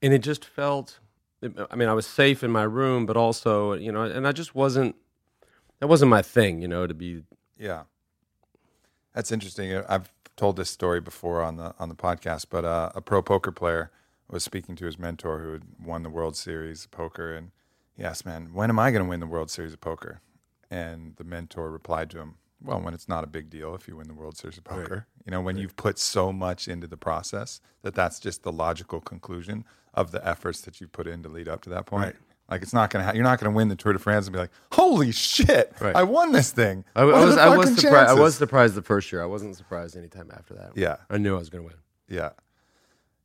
and 0.02 0.12
it 0.12 0.20
just 0.22 0.44
felt. 0.44 1.00
It, 1.42 1.52
I 1.70 1.76
mean, 1.76 1.88
I 1.88 1.92
was 1.92 2.06
safe 2.06 2.42
in 2.42 2.50
my 2.50 2.62
room, 2.62 3.06
but 3.06 3.16
also, 3.16 3.72
you 3.74 3.92
know, 3.92 4.02
and 4.02 4.26
I 4.26 4.32
just 4.32 4.54
wasn't. 4.54 4.96
That 5.78 5.86
wasn't 5.86 6.10
my 6.10 6.22
thing, 6.22 6.60
you 6.60 6.68
know, 6.68 6.86
to 6.86 6.94
be. 6.94 7.22
Yeah, 7.58 7.84
that's 9.14 9.32
interesting. 9.32 9.74
I've 9.88 10.10
told 10.36 10.56
this 10.56 10.70
story 10.70 11.00
before 11.00 11.42
on 11.42 11.56
the 11.56 11.74
on 11.78 11.88
the 11.88 11.94
podcast, 11.94 12.46
but 12.50 12.64
uh, 12.64 12.90
a 12.94 13.00
pro 13.00 13.22
poker 13.22 13.52
player 13.52 13.90
was 14.28 14.44
speaking 14.44 14.76
to 14.76 14.86
his 14.86 14.98
mentor 14.98 15.40
who 15.40 15.52
had 15.52 15.62
won 15.82 16.02
the 16.02 16.10
World 16.10 16.36
Series 16.36 16.84
of 16.84 16.90
poker, 16.90 17.34
and 17.34 17.50
he 17.96 18.02
asked, 18.02 18.26
"Man, 18.26 18.50
when 18.52 18.70
am 18.70 18.78
I 18.78 18.90
going 18.90 19.04
to 19.04 19.08
win 19.08 19.20
the 19.20 19.26
World 19.26 19.50
Series 19.50 19.72
of 19.72 19.80
poker?" 19.80 20.20
And 20.70 21.16
the 21.16 21.24
mentor 21.24 21.70
replied 21.70 22.10
to 22.10 22.18
him, 22.18 22.34
"Well, 22.62 22.80
when 22.80 22.94
it's 22.94 23.08
not 23.08 23.24
a 23.24 23.26
big 23.26 23.50
deal 23.50 23.74
if 23.74 23.88
you 23.88 23.96
win 23.96 24.06
the 24.08 24.14
World 24.14 24.36
Series 24.36 24.58
of 24.58 24.64
poker. 24.64 25.06
You 25.26 25.30
know, 25.32 25.40
when 25.40 25.56
you've 25.58 25.76
put 25.76 25.98
so 25.98 26.32
much 26.32 26.68
into 26.68 26.86
the 26.86 26.96
process 26.96 27.60
that 27.82 27.94
that's 27.94 28.20
just 28.20 28.42
the 28.42 28.52
logical 28.52 29.00
conclusion 29.00 29.64
of 29.94 30.12
the 30.12 30.26
efforts 30.26 30.60
that 30.62 30.80
you 30.80 30.86
put 30.86 31.06
in 31.06 31.22
to 31.24 31.28
lead 31.28 31.48
up 31.48 31.60
to 31.62 31.70
that 31.70 31.86
point." 31.86 32.04
Right. 32.06 32.16
Like 32.50 32.62
it's 32.62 32.72
not 32.72 32.90
gonna, 32.90 33.04
ha- 33.04 33.12
you're 33.12 33.22
not 33.22 33.38
gonna 33.38 33.54
win 33.54 33.68
the 33.68 33.76
Tour 33.76 33.92
de 33.92 33.98
France 34.00 34.26
and 34.26 34.32
be 34.32 34.38
like, 34.40 34.50
"Holy 34.72 35.12
shit, 35.12 35.72
Right. 35.80 35.94
I 35.94 36.02
won 36.02 36.32
this 36.32 36.50
thing!" 36.52 36.84
I, 36.96 37.02
I 37.02 37.24
was, 37.24 37.36
I 37.36 37.56
was 37.56 37.74
surprised. 37.80 38.10
I 38.10 38.14
was 38.14 38.34
surprised 38.36 38.74
the 38.74 38.82
first 38.82 39.10
year. 39.12 39.22
I 39.22 39.26
wasn't 39.26 39.56
surprised 39.56 39.96
anytime 39.96 40.30
after 40.32 40.54
that. 40.54 40.72
Yeah. 40.76 40.96
I 41.08 41.18
knew 41.18 41.36
I 41.36 41.38
was 41.38 41.48
going 41.48 41.62
to 41.62 41.68
win. 41.68 41.76
Yeah. 42.08 42.30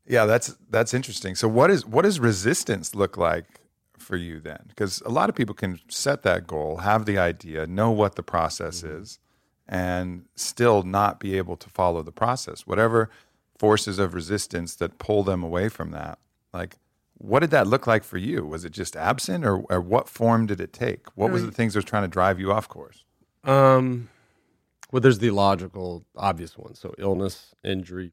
Yeah, 0.07 0.25
that's 0.25 0.55
that's 0.69 0.93
interesting. 0.93 1.33
So 1.33 1.47
what 1.47 1.71
is 1.71 1.85
what 1.85 2.03
does 2.03 2.19
resistance 2.19 2.93
look 2.93 3.17
like 3.17 3.61
for 3.99 4.15
you 4.15 4.39
then? 4.39 4.65
Because 4.67 5.01
a 5.05 5.09
lot 5.09 5.29
of 5.29 5.35
people 5.35 5.55
can 5.55 5.79
set 5.87 6.23
that 6.23 6.47
goal, 6.47 6.77
have 6.77 7.05
the 7.05 7.17
idea, 7.17 7.67
know 7.67 7.91
what 7.91 8.15
the 8.15 8.23
process 8.23 8.83
is, 8.83 9.19
and 9.67 10.25
still 10.35 10.83
not 10.83 11.19
be 11.19 11.37
able 11.37 11.57
to 11.57 11.69
follow 11.69 12.03
the 12.03 12.11
process. 12.11 12.67
Whatever 12.67 13.09
forces 13.57 13.99
of 13.99 14.13
resistance 14.13 14.75
that 14.75 14.97
pull 14.97 15.23
them 15.23 15.43
away 15.43 15.69
from 15.69 15.91
that. 15.91 16.19
Like 16.53 16.77
what 17.17 17.39
did 17.39 17.51
that 17.51 17.67
look 17.67 17.87
like 17.87 18.03
for 18.03 18.17
you? 18.17 18.45
Was 18.45 18.65
it 18.65 18.71
just 18.71 18.95
absent 18.95 19.45
or, 19.45 19.59
or 19.69 19.79
what 19.79 20.09
form 20.09 20.45
did 20.45 20.59
it 20.59 20.73
take? 20.73 21.07
What 21.15 21.31
was 21.31 21.45
the 21.45 21.51
things 21.51 21.73
that 21.73 21.79
was 21.79 21.85
trying 21.85 22.03
to 22.03 22.09
drive 22.09 22.39
you 22.39 22.51
off 22.51 22.67
course? 22.67 23.03
Um, 23.43 24.09
well, 24.91 24.99
there's 24.99 25.19
the 25.19 25.31
logical, 25.31 26.05
obvious 26.15 26.57
ones. 26.57 26.79
So 26.79 26.93
illness, 26.97 27.55
injury. 27.63 28.11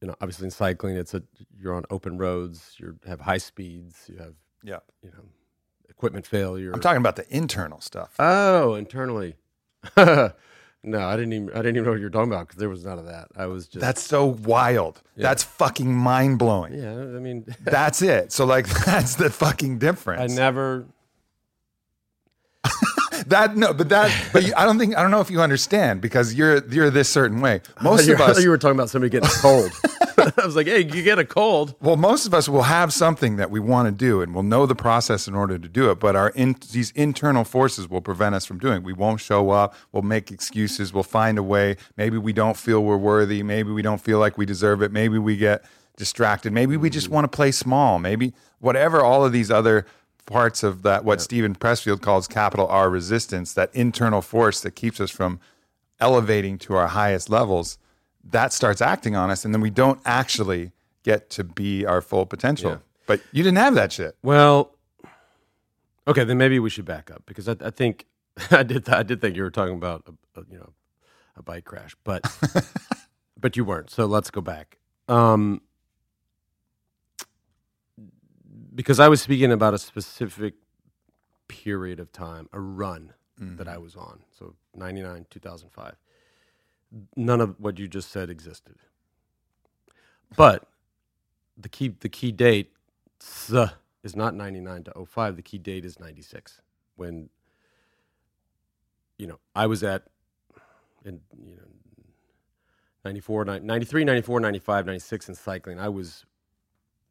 You 0.00 0.08
know, 0.08 0.14
obviously 0.20 0.46
in 0.46 0.50
cycling, 0.50 0.96
it's 0.96 1.12
a 1.14 1.22
you're 1.58 1.74
on 1.74 1.84
open 1.90 2.16
roads. 2.18 2.74
You 2.78 2.98
have 3.06 3.20
high 3.20 3.38
speeds. 3.38 4.04
You 4.08 4.16
have 4.18 4.34
Yeah. 4.62 4.78
you 5.02 5.10
know 5.10 5.24
equipment 5.88 6.26
failure. 6.26 6.72
I'm 6.72 6.80
talking 6.80 7.00
about 7.00 7.16
the 7.16 7.26
internal 7.34 7.80
stuff. 7.82 8.14
oh, 8.18 8.74
internally. 8.76 9.36
no, 9.96 10.32
I 10.84 11.16
didn't 11.16 11.32
even 11.34 11.50
I 11.50 11.56
didn't 11.56 11.76
even 11.76 11.84
know 11.84 11.90
what 11.90 11.98
you 11.98 12.06
were 12.06 12.10
talking 12.10 12.32
about 12.32 12.46
because 12.48 12.58
there 12.58 12.70
was 12.70 12.84
none 12.84 12.98
of 12.98 13.04
that. 13.06 13.28
I 13.36 13.44
was 13.46 13.66
just 13.66 13.80
That's 13.80 14.02
so 14.02 14.24
wild. 14.24 15.02
That's 15.16 15.42
fucking 15.42 15.92
mind 15.92 16.38
blowing. 16.38 16.72
yeah. 16.74 16.92
I 16.94 17.18
mean, 17.20 17.44
That's 17.60 18.00
it. 18.00 18.32
So 18.32 18.46
like 18.46 18.66
that's 18.86 19.16
the 19.16 19.28
fucking 19.28 19.78
difference. 19.78 20.32
I 20.32 20.34
never. 20.34 20.86
that 23.26 23.56
no, 23.56 23.72
but 23.74 23.88
that 23.90 24.10
but 24.32 24.44
you, 24.44 24.52
I 24.56 24.64
don't 24.64 24.78
think 24.78 24.96
I 24.96 25.02
don't 25.02 25.10
know 25.10 25.20
if 25.20 25.30
you 25.30 25.40
understand 25.42 26.00
because 26.00 26.32
you're 26.34 26.64
you're 26.68 26.90
this 26.90 27.08
certain 27.08 27.40
way. 27.40 27.60
Most 27.82 28.08
I 28.08 28.12
of 28.12 28.18
thought 28.18 28.30
us 28.30 28.42
you 28.42 28.48
were 28.50 28.58
talking 28.58 28.76
about 28.76 28.88
somebody 28.90 29.10
getting 29.10 29.28
cold. 29.28 29.70
I 30.36 30.46
was 30.46 30.56
like, 30.56 30.66
hey, 30.66 30.80
you 30.80 31.02
get 31.02 31.18
a 31.18 31.24
cold. 31.24 31.74
well, 31.80 31.96
most 31.96 32.26
of 32.26 32.34
us 32.34 32.48
will 32.48 32.62
have 32.62 32.92
something 32.92 33.36
that 33.36 33.50
we 33.50 33.60
want 33.60 33.86
to 33.86 33.92
do 33.92 34.20
and 34.20 34.34
we'll 34.34 34.42
know 34.42 34.66
the 34.66 34.74
process 34.74 35.26
in 35.26 35.34
order 35.34 35.58
to 35.58 35.68
do 35.68 35.90
it, 35.90 36.00
but 36.00 36.16
our 36.16 36.30
in, 36.30 36.56
these 36.72 36.90
internal 36.92 37.44
forces 37.44 37.88
will 37.88 38.00
prevent 38.00 38.34
us 38.34 38.44
from 38.44 38.58
doing 38.58 38.78
it. 38.78 38.82
We 38.82 38.92
won't 38.92 39.20
show 39.20 39.50
up, 39.50 39.74
we'll 39.92 40.02
make 40.02 40.30
excuses, 40.30 40.92
we'll 40.92 41.02
find 41.02 41.38
a 41.38 41.42
way. 41.42 41.76
Maybe 41.96 42.18
we 42.18 42.32
don't 42.32 42.56
feel 42.56 42.82
we're 42.82 42.96
worthy, 42.96 43.42
maybe 43.42 43.70
we 43.70 43.82
don't 43.82 44.00
feel 44.00 44.18
like 44.18 44.38
we 44.38 44.46
deserve 44.46 44.82
it, 44.82 44.92
maybe 44.92 45.18
we 45.18 45.36
get 45.36 45.64
distracted, 45.96 46.52
maybe 46.52 46.76
we 46.76 46.90
just 46.90 47.08
hmm. 47.08 47.14
want 47.14 47.30
to 47.30 47.36
play 47.36 47.50
small, 47.50 47.98
maybe 47.98 48.32
whatever 48.58 49.02
all 49.02 49.24
of 49.24 49.32
these 49.32 49.50
other 49.50 49.86
parts 50.26 50.62
of 50.62 50.82
that 50.82 51.04
what 51.04 51.20
Steven 51.20 51.54
Pressfield 51.54 52.00
calls 52.00 52.28
capital 52.28 52.66
R 52.68 52.88
resistance, 52.88 53.52
that 53.54 53.74
internal 53.74 54.22
force 54.22 54.60
that 54.60 54.72
keeps 54.72 55.00
us 55.00 55.10
from 55.10 55.40
elevating 55.98 56.56
to 56.58 56.74
our 56.74 56.88
highest 56.88 57.28
levels, 57.28 57.78
that 58.24 58.52
starts 58.52 58.80
acting 58.80 59.16
on 59.16 59.30
us, 59.30 59.44
and 59.44 59.54
then 59.54 59.60
we 59.60 59.70
don't 59.70 60.00
actually 60.04 60.72
get 61.02 61.30
to 61.30 61.44
be 61.44 61.86
our 61.86 62.00
full 62.00 62.26
potential. 62.26 62.72
Yeah. 62.72 62.78
But 63.06 63.20
you 63.32 63.42
didn't 63.42 63.58
have 63.58 63.74
that 63.74 63.92
shit. 63.92 64.16
Well, 64.22 64.76
okay, 66.06 66.24
then 66.24 66.38
maybe 66.38 66.58
we 66.58 66.70
should 66.70 66.84
back 66.84 67.10
up 67.10 67.22
because 67.26 67.48
I, 67.48 67.56
I 67.60 67.70
think 67.70 68.06
I 68.50 68.62
did. 68.62 68.88
I 68.88 69.02
did 69.02 69.20
think 69.20 69.36
you 69.36 69.42
were 69.42 69.50
talking 69.50 69.74
about 69.74 70.04
a, 70.06 70.40
a, 70.40 70.44
you 70.50 70.58
know 70.58 70.70
a 71.36 71.42
bike 71.42 71.64
crash, 71.64 71.96
but 72.04 72.24
but 73.40 73.56
you 73.56 73.64
weren't. 73.64 73.90
So 73.90 74.06
let's 74.06 74.30
go 74.30 74.40
back. 74.40 74.78
Um, 75.08 75.62
because 78.74 79.00
I 79.00 79.08
was 79.08 79.20
speaking 79.20 79.50
about 79.50 79.74
a 79.74 79.78
specific 79.78 80.54
period 81.48 81.98
of 81.98 82.12
time, 82.12 82.48
a 82.52 82.60
run 82.60 83.12
that 83.40 83.68
I 83.68 83.78
was 83.78 83.96
on. 83.96 84.20
So 84.38 84.54
99, 84.74 85.26
2005. 85.30 85.94
None 87.16 87.40
of 87.40 87.56
what 87.60 87.78
you 87.78 87.88
just 87.88 88.10
said 88.10 88.30
existed. 88.30 88.76
But 90.36 90.68
the 91.56 91.68
key 91.68 91.94
the 92.00 92.08
key 92.08 92.32
date 92.32 92.72
is 94.02 94.16
not 94.16 94.34
99 94.34 94.84
to 94.84 95.06
05. 95.06 95.36
The 95.36 95.42
key 95.42 95.58
date 95.58 95.84
is 95.84 96.00
96 96.00 96.60
when 96.96 97.28
you 99.18 99.26
know, 99.26 99.38
I 99.54 99.66
was 99.66 99.82
at 99.84 100.04
in 101.04 101.20
you 101.46 101.56
know 101.56 101.62
94 103.04 103.44
ni- 103.46 103.60
93 103.60 104.04
94 104.04 104.40
95 104.40 104.86
96 104.86 105.28
in 105.28 105.34
cycling. 105.34 105.78
I 105.80 105.88
was 105.88 106.24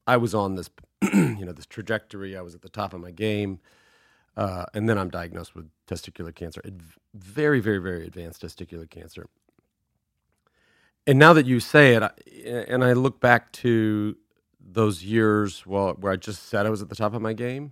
I 0.08 0.18
was 0.18 0.36
on 0.36 0.56
this 0.56 0.70
you 1.14 1.46
know 1.46 1.54
this 1.54 1.66
trajectory. 1.68 2.38
I 2.38 2.42
was 2.42 2.56
at 2.56 2.62
the 2.62 2.70
top 2.70 2.94
of 2.94 3.02
my 3.02 3.12
game. 3.12 3.60
Uh, 4.38 4.66
and 4.74 4.88
then 4.88 4.98
I'm 4.98 5.10
diagnosed 5.10 5.56
with 5.56 5.70
testicular 5.88 6.34
cancer, 6.34 6.62
very, 7.14 7.60
very, 7.60 7.80
very 7.80 8.08
advanced 8.08 8.42
testicular 8.42 8.90
cancer. 8.90 9.28
And 11.10 11.18
now 11.18 11.34
that 11.34 11.48
you 11.48 11.60
say 11.60 11.96
it, 11.96 12.04
I, 12.04 12.12
and 12.46 12.84
I 12.84 12.94
look 12.94 13.20
back 13.20 13.52
to 13.54 14.16
those 14.60 15.04
years 15.04 15.66
well, 15.66 15.94
where 15.94 16.12
I 16.14 16.18
just 16.18 16.44
said 16.50 16.68
I 16.68 16.70
was 16.70 16.84
at 16.84 16.90
the 16.90 16.96
top 16.96 17.16
of 17.16 17.22
my 17.22 17.34
game, 17.34 17.72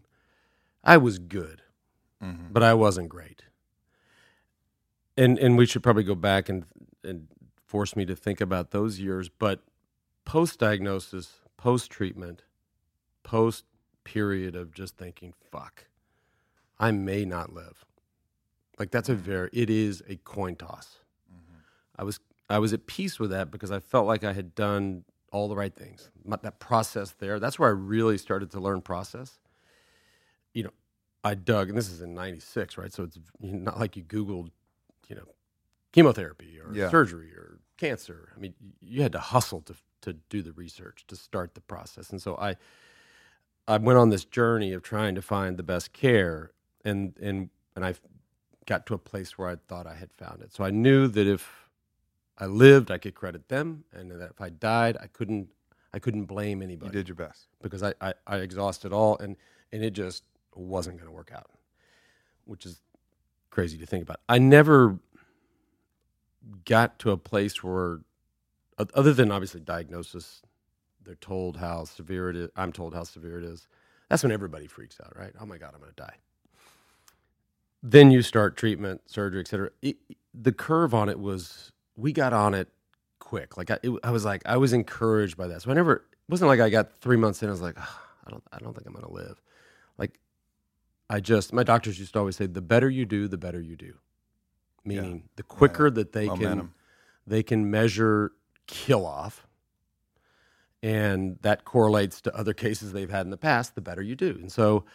I 0.83 0.97
was 0.97 1.19
good, 1.19 1.61
Mhm. 2.19 2.51
but 2.51 2.63
I 2.63 2.73
wasn't 2.73 3.09
great. 3.09 3.43
And 5.15 5.37
and 5.37 5.55
we 5.55 5.67
should 5.67 5.83
probably 5.83 6.03
go 6.03 6.15
back 6.15 6.49
and 6.49 6.65
and 7.03 7.27
force 7.63 7.95
me 7.95 8.05
to 8.07 8.15
think 8.15 8.41
about 8.41 8.71
those 8.71 8.99
years. 8.99 9.29
But 9.29 9.61
post 10.25 10.57
diagnosis, 10.57 11.41
post 11.57 11.91
treatment, 11.91 12.43
post 13.21 13.65
period 14.03 14.55
of 14.55 14.73
just 14.73 14.97
thinking, 14.97 15.33
fuck, 15.51 15.85
I 16.79 16.89
may 16.89 17.23
not 17.23 17.53
live. 17.53 17.85
Like 18.79 18.89
that's 18.89 19.09
a 19.09 19.15
very 19.15 19.51
it 19.53 19.69
is 19.69 20.01
a 20.07 20.15
coin 20.15 20.55
toss. 20.55 21.01
I 21.99 22.03
was 22.03 22.19
I 22.49 22.59
was 22.59 22.73
at 22.73 22.87
peace 22.87 23.19
with 23.19 23.31
that 23.31 23.51
because 23.51 23.71
I 23.71 23.79
felt 23.79 24.07
like 24.07 24.23
I 24.23 24.33
had 24.33 24.55
done 24.55 25.03
all 25.31 25.47
the 25.47 25.55
right 25.55 25.75
things. 25.75 26.09
That 26.41 26.59
process 26.59 27.11
there, 27.19 27.39
that's 27.39 27.59
where 27.59 27.69
I 27.69 27.73
really 27.73 28.17
started 28.17 28.51
to 28.51 28.59
learn 28.59 28.81
process. 28.81 29.39
You 30.53 30.63
know, 30.63 30.73
I 31.23 31.35
dug, 31.35 31.69
and 31.69 31.77
this 31.77 31.89
is 31.89 32.01
in 32.01 32.13
'96, 32.13 32.77
right? 32.77 32.93
So 32.93 33.03
it's 33.03 33.19
not 33.39 33.79
like 33.79 33.97
you 33.97 34.03
Googled, 34.03 34.51
you 35.07 35.15
know, 35.15 35.27
chemotherapy 35.91 36.59
or 36.59 36.73
Yeah. 36.75 36.89
surgery 36.89 37.33
or 37.33 37.59
cancer. 37.77 38.33
I 38.35 38.39
mean, 38.39 38.53
you 38.81 39.01
had 39.03 39.11
to 39.13 39.19
hustle 39.19 39.61
to 39.61 39.75
to 40.01 40.13
do 40.29 40.41
the 40.41 40.53
research 40.53 41.05
to 41.07 41.15
start 41.15 41.55
the 41.55 41.61
process, 41.61 42.09
and 42.11 42.21
so 42.21 42.37
I 42.37 42.55
I 43.67 43.77
went 43.77 43.99
on 43.99 44.09
this 44.09 44.25
journey 44.25 44.73
of 44.73 44.81
trying 44.83 45.15
to 45.15 45.21
find 45.21 45.57
the 45.57 45.63
best 45.63 45.93
care, 45.93 46.51
and 46.85 47.17
and 47.21 47.49
and 47.75 47.85
I 47.85 47.95
got 48.65 48.85
to 48.87 48.93
a 48.93 48.97
place 48.97 49.37
where 49.37 49.49
I 49.49 49.55
thought 49.55 49.87
I 49.87 49.95
had 49.95 50.13
found 50.13 50.41
it. 50.41 50.53
So 50.53 50.63
I 50.63 50.71
knew 50.71 51.07
that 51.09 51.27
if 51.27 51.66
I 52.37 52.45
lived, 52.47 52.91
I 52.91 52.97
could 52.99 53.15
credit 53.15 53.49
them, 53.49 53.85
and 53.93 54.11
that 54.11 54.31
if 54.31 54.41
I 54.41 54.49
died, 54.49 54.97
I 55.01 55.07
couldn't 55.07 55.49
I 55.93 55.99
couldn't 55.99 56.25
blame 56.25 56.61
anybody. 56.61 56.89
You 56.89 57.03
did 57.03 57.07
your 57.09 57.15
best. 57.15 57.47
because 57.61 57.83
I, 57.83 57.93
I, 58.01 58.13
I 58.27 58.37
exhausted 58.37 58.93
all 58.93 59.17
and 59.19 59.35
and 59.71 59.83
it 59.83 59.91
just 59.91 60.23
wasn't 60.55 60.97
going 60.97 61.07
to 61.09 61.15
work 61.15 61.31
out, 61.33 61.49
which 62.45 62.65
is 62.65 62.81
crazy 63.51 63.77
to 63.79 63.85
think 63.85 64.03
about. 64.03 64.19
I 64.29 64.39
never 64.39 64.99
got 66.65 66.99
to 66.99 67.11
a 67.11 67.17
place 67.17 67.63
where, 67.63 67.99
other 68.95 69.13
than 69.13 69.31
obviously 69.31 69.61
diagnosis, 69.61 70.41
they're 71.03 71.15
told 71.15 71.57
how 71.57 71.85
severe 71.85 72.29
it 72.29 72.35
is. 72.37 72.49
I'm 72.55 72.71
told 72.73 72.93
how 72.95 73.03
severe 73.03 73.39
it 73.39 73.45
is. 73.45 73.67
That's 74.09 74.23
when 74.23 74.31
everybody 74.31 74.67
freaks 74.67 74.99
out, 75.03 75.15
right? 75.17 75.33
Oh 75.41 75.45
my 75.45 75.57
God, 75.57 75.71
I'm 75.73 75.81
going 75.81 75.91
to 75.93 76.01
die. 76.01 76.15
Then 77.83 78.11
you 78.11 78.21
start 78.23 78.57
treatment, 78.57 79.01
surgery, 79.07 79.41
et 79.41 79.47
cetera. 79.47 79.71
It, 79.81 79.97
the 80.33 80.51
curve 80.53 80.93
on 80.93 81.09
it 81.09 81.19
was, 81.19 81.71
we 81.97 82.13
got 82.13 82.31
on 82.31 82.53
it 82.53 82.69
quick. 83.19 83.57
Like 83.57 83.71
I, 83.71 83.79
it, 83.83 83.91
I 84.03 84.11
was 84.11 84.23
like, 84.23 84.43
I 84.45 84.57
was 84.57 84.71
encouraged 84.71 85.35
by 85.35 85.47
that. 85.47 85.63
So 85.63 85.71
I 85.71 85.73
never, 85.73 85.95
it 85.95 86.01
wasn't 86.29 86.47
like 86.47 86.59
I 86.61 86.69
got 86.69 86.91
three 87.01 87.17
months 87.17 87.43
in. 87.43 87.49
I 87.49 87.51
was 87.51 87.61
like, 87.61 87.75
"Ah, 87.77 88.03
I 88.25 88.31
don't, 88.31 88.43
I 88.53 88.59
don't 88.59 88.73
think 88.73 88.87
I'm 88.87 88.93
going 88.93 89.05
to 89.05 89.11
live. 89.11 89.41
Like 89.97 90.19
I 91.09 91.19
just, 91.19 91.51
my 91.51 91.63
doctors 91.63 91.99
used 91.99 92.13
to 92.13 92.19
always 92.19 92.35
say, 92.37 92.45
the 92.45 92.61
better 92.61 92.89
you 92.89 93.05
do, 93.05 93.27
the 93.27 93.37
better 93.37 93.59
you 93.59 93.75
do. 93.75 93.95
Meaning 94.85 95.23
the 95.35 95.43
quicker 95.43 95.89
that 95.89 96.13
they 96.13 96.27
can, 96.27 96.71
they 97.25 97.43
can 97.43 97.69
measure 97.69 98.31
kill 98.67 99.05
off. 99.05 99.45
And 100.83 101.39
that 101.41 101.65
correlates 101.65 102.21
to 102.21 102.35
other 102.35 102.53
cases 102.53 102.93
they've 102.93 103.09
had 103.09 103.25
in 103.25 103.31
the 103.31 103.37
past, 103.37 103.75
the 103.75 103.81
better 103.81 104.01
you 104.01 104.15
do. 104.15 104.37
And 104.39 104.51
so, 104.51 104.85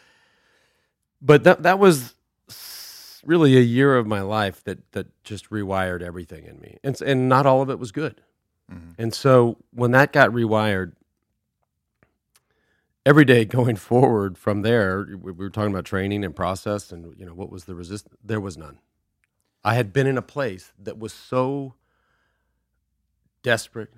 but 1.21 1.45
that, 1.45 1.65
that 1.65 1.79
was 1.79 2.15
really 3.25 3.57
a 3.57 3.61
year 3.61 3.97
of 3.97 4.07
my 4.07 4.21
life 4.21 4.63
that, 4.65 4.93
that 4.93 5.07
just 5.25 5.51
rewired 5.51 6.03
everything 6.03 6.45
in 6.45 6.61
me. 6.61 6.79
And, 6.83 7.01
and 7.03 7.29
not 7.29 7.47
all 7.47 7.63
of 7.63 7.71
it 7.71 7.79
was 7.79 7.93
good. 7.93 8.21
Mhm. 8.71 8.95
And 8.99 9.15
so 9.15 9.59
when 9.73 9.91
that 9.93 10.13
got 10.13 10.31
rewired, 10.31 10.93
every 13.05 13.25
day 13.25 13.45
going 13.59 13.77
forward 13.77 14.39
from 14.39 14.63
there, 14.63 15.05
we 15.09 15.17
we 15.17 15.33
were 15.33 15.51
talking 15.51 15.73
about 15.73 15.85
training 15.85 16.25
and 16.25 16.35
process, 16.35 16.93
and 16.93 17.15
you 17.19 17.27
know 17.27 17.35
what 17.35 17.51
was 17.51 17.65
the 17.65 17.75
resist? 17.75 18.09
There 18.23 18.41
was 18.41 18.57
none. 18.57 18.79
I 19.65 19.75
had 19.75 19.93
been 19.93 20.07
in 20.07 20.19
a 20.19 20.23
place 20.23 20.73
that 20.79 20.99
was 20.99 21.13
so 21.13 21.75
desperate, 23.43 23.93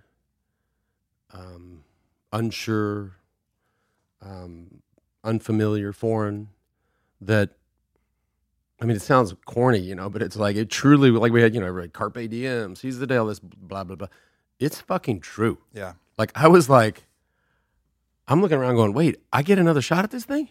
um, 1.32 1.84
unsure, 2.32 3.12
um, 4.20 4.82
unfamiliar, 5.22 5.92
foreign. 5.92 6.48
That 7.20 7.50
I 8.80 8.86
mean, 8.86 8.96
it 8.96 9.02
sounds 9.02 9.34
corny, 9.46 9.78
you 9.78 9.94
know, 9.94 10.10
but 10.10 10.20
it's 10.22 10.36
like 10.36 10.56
it 10.56 10.68
truly 10.70 11.10
like 11.10 11.32
we 11.32 11.40
had, 11.42 11.54
you 11.54 11.60
know, 11.60 11.70
like 11.72 11.92
carpe 11.92 12.14
diem, 12.28 12.74
seize 12.76 12.98
the 12.98 13.06
day, 13.06 13.16
all 13.16 13.26
this 13.26 13.38
blah 13.38 13.84
blah 13.84 13.96
blah. 13.96 14.08
It's 14.58 14.80
fucking 14.80 15.20
true. 15.20 15.58
Yeah. 15.72 15.94
Like 16.18 16.32
I 16.34 16.48
was 16.48 16.68
like, 16.68 17.04
I'm 18.28 18.40
looking 18.40 18.58
around 18.58 18.76
going, 18.76 18.92
wait, 18.94 19.20
I 19.32 19.42
get 19.42 19.58
another 19.58 19.82
shot 19.82 20.04
at 20.04 20.10
this 20.10 20.24
thing? 20.24 20.48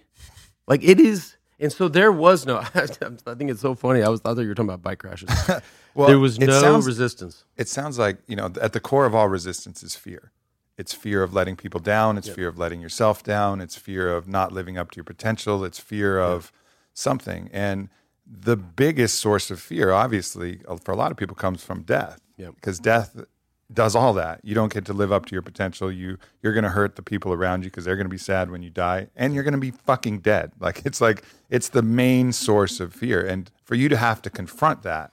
Like 0.67 0.83
it 0.83 0.99
is. 0.99 1.35
And 1.59 1.71
so 1.71 1.87
there 1.87 2.11
was 2.11 2.45
no. 2.45 2.57
I 2.75 2.85
think 2.87 3.51
it's 3.51 3.61
so 3.61 3.75
funny. 3.75 4.03
I 4.03 4.09
was 4.09 4.21
I 4.21 4.33
thought 4.33 4.41
you 4.41 4.47
were 4.47 4.55
talking 4.55 4.69
about 4.69 4.81
bike 4.81 4.99
crashes. 4.99 5.29
Well, 5.95 6.07
there 6.07 6.17
was 6.17 6.39
no 6.39 6.59
sounds- 6.59 6.87
resistance. 6.87 7.45
it 7.55 7.69
sounds 7.69 7.99
like 7.99 8.17
you 8.25 8.35
know 8.35 8.51
at 8.59 8.73
the 8.73 8.79
core 8.79 9.05
of 9.05 9.13
all 9.13 9.29
resistance 9.29 9.83
is 9.83 9.95
fear 9.95 10.31
it's 10.75 10.91
fear 10.91 11.21
of 11.21 11.35
letting 11.35 11.55
people 11.55 11.79
down 11.79 12.17
it's 12.17 12.27
fear 12.27 12.47
of 12.47 12.57
letting 12.57 12.81
yourself 12.81 13.21
down 13.21 13.61
it's 13.61 13.75
fear 13.75 14.11
of 14.11 14.27
not 14.27 14.51
living 14.51 14.75
up 14.75 14.89
to 14.89 14.95
your 14.97 15.03
potential 15.03 15.63
it's 15.63 15.77
fear 15.77 16.17
of 16.19 16.51
something 16.95 17.47
and 17.53 17.89
the 18.25 18.55
biggest 18.55 19.19
source 19.19 19.51
of 19.51 19.59
fear 19.59 19.91
obviously 19.91 20.61
uh, 20.67 20.75
for 20.77 20.91
a 20.91 20.95
lot 20.95 21.11
of 21.11 21.17
people 21.17 21.35
comes 21.35 21.63
from 21.63 21.81
death 21.83 22.19
Yep. 22.37 22.55
because 22.55 22.79
death 22.79 23.25
does 23.71 23.95
all 23.95 24.13
that 24.13 24.39
you 24.43 24.53
don't 24.55 24.71
get 24.73 24.85
to 24.85 24.93
live 24.93 25.11
up 25.11 25.25
to 25.27 25.33
your 25.33 25.41
potential 25.41 25.91
you 25.91 26.17
you're 26.41 26.53
going 26.53 26.63
to 26.63 26.69
hurt 26.69 26.95
the 26.95 27.01
people 27.01 27.33
around 27.33 27.63
you 27.63 27.69
because 27.69 27.85
they're 27.85 27.95
going 27.95 28.05
to 28.05 28.09
be 28.09 28.17
sad 28.17 28.49
when 28.51 28.61
you 28.61 28.69
die 28.69 29.07
and 29.15 29.33
you're 29.33 29.43
going 29.43 29.53
to 29.53 29.57
be 29.59 29.71
fucking 29.71 30.19
dead 30.19 30.51
like 30.59 30.85
it's 30.85 31.01
like 31.01 31.23
it's 31.49 31.69
the 31.69 31.81
main 31.81 32.31
source 32.31 32.79
of 32.79 32.93
fear 32.93 33.25
and 33.25 33.51
for 33.63 33.75
you 33.75 33.89
to 33.89 33.97
have 33.97 34.21
to 34.21 34.29
confront 34.29 34.83
that 34.83 35.11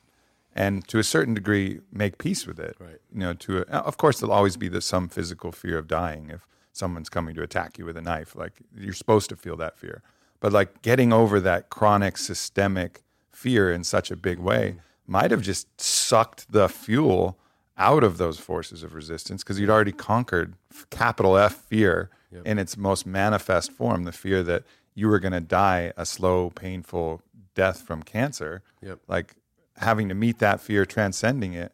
and 0.54 0.86
to 0.88 0.98
a 0.98 1.04
certain 1.04 1.32
degree 1.34 1.80
make 1.92 2.18
peace 2.18 2.44
with 2.44 2.58
it. 2.58 2.74
Right. 2.80 2.98
You 3.12 3.20
know, 3.20 3.34
to 3.34 3.58
a, 3.58 3.62
of 3.76 3.96
course 3.96 4.18
there'll 4.18 4.34
always 4.34 4.56
be 4.56 4.68
the, 4.68 4.80
some 4.80 5.08
physical 5.08 5.52
fear 5.52 5.78
of 5.78 5.86
dying 5.86 6.28
if 6.30 6.44
someone's 6.72 7.08
coming 7.08 7.36
to 7.36 7.42
attack 7.42 7.78
you 7.78 7.84
with 7.86 7.96
a 7.96 8.00
knife. 8.02 8.34
Like 8.34 8.54
you're 8.76 8.92
supposed 8.92 9.28
to 9.30 9.36
feel 9.36 9.56
that 9.58 9.78
fear, 9.78 10.02
but 10.40 10.52
like 10.52 10.82
getting 10.82 11.12
over 11.12 11.40
that 11.40 11.70
chronic 11.70 12.16
systemic 12.16 13.02
fear 13.30 13.72
in 13.72 13.84
such 13.84 14.10
a 14.10 14.16
big 14.16 14.38
way 14.38 14.76
mm. 14.76 14.80
might 15.06 15.30
have 15.30 15.42
just 15.42 15.80
sucked 15.80 16.50
the 16.52 16.68
fuel 16.68 17.38
out 17.76 18.04
of 18.04 18.18
those 18.18 18.38
forces 18.38 18.82
of 18.82 18.94
resistance 18.94 19.42
because 19.42 19.58
you'd 19.58 19.70
already 19.70 19.92
conquered 19.92 20.54
capital 20.90 21.36
F 21.36 21.54
fear 21.54 22.10
in 22.44 22.58
its 22.58 22.76
most 22.76 23.06
manifest 23.06 23.72
form, 23.72 24.04
the 24.04 24.12
fear 24.12 24.42
that 24.42 24.62
you 24.94 25.08
were 25.08 25.18
going 25.18 25.32
to 25.32 25.40
die 25.40 25.92
a 25.96 26.06
slow, 26.06 26.50
painful 26.50 27.22
death 27.54 27.82
from 27.82 28.02
cancer. 28.02 28.62
Yep. 28.82 29.00
Like 29.08 29.34
having 29.76 30.08
to 30.08 30.14
meet 30.14 30.38
that 30.38 30.60
fear, 30.60 30.84
transcending 30.84 31.54
it. 31.54 31.72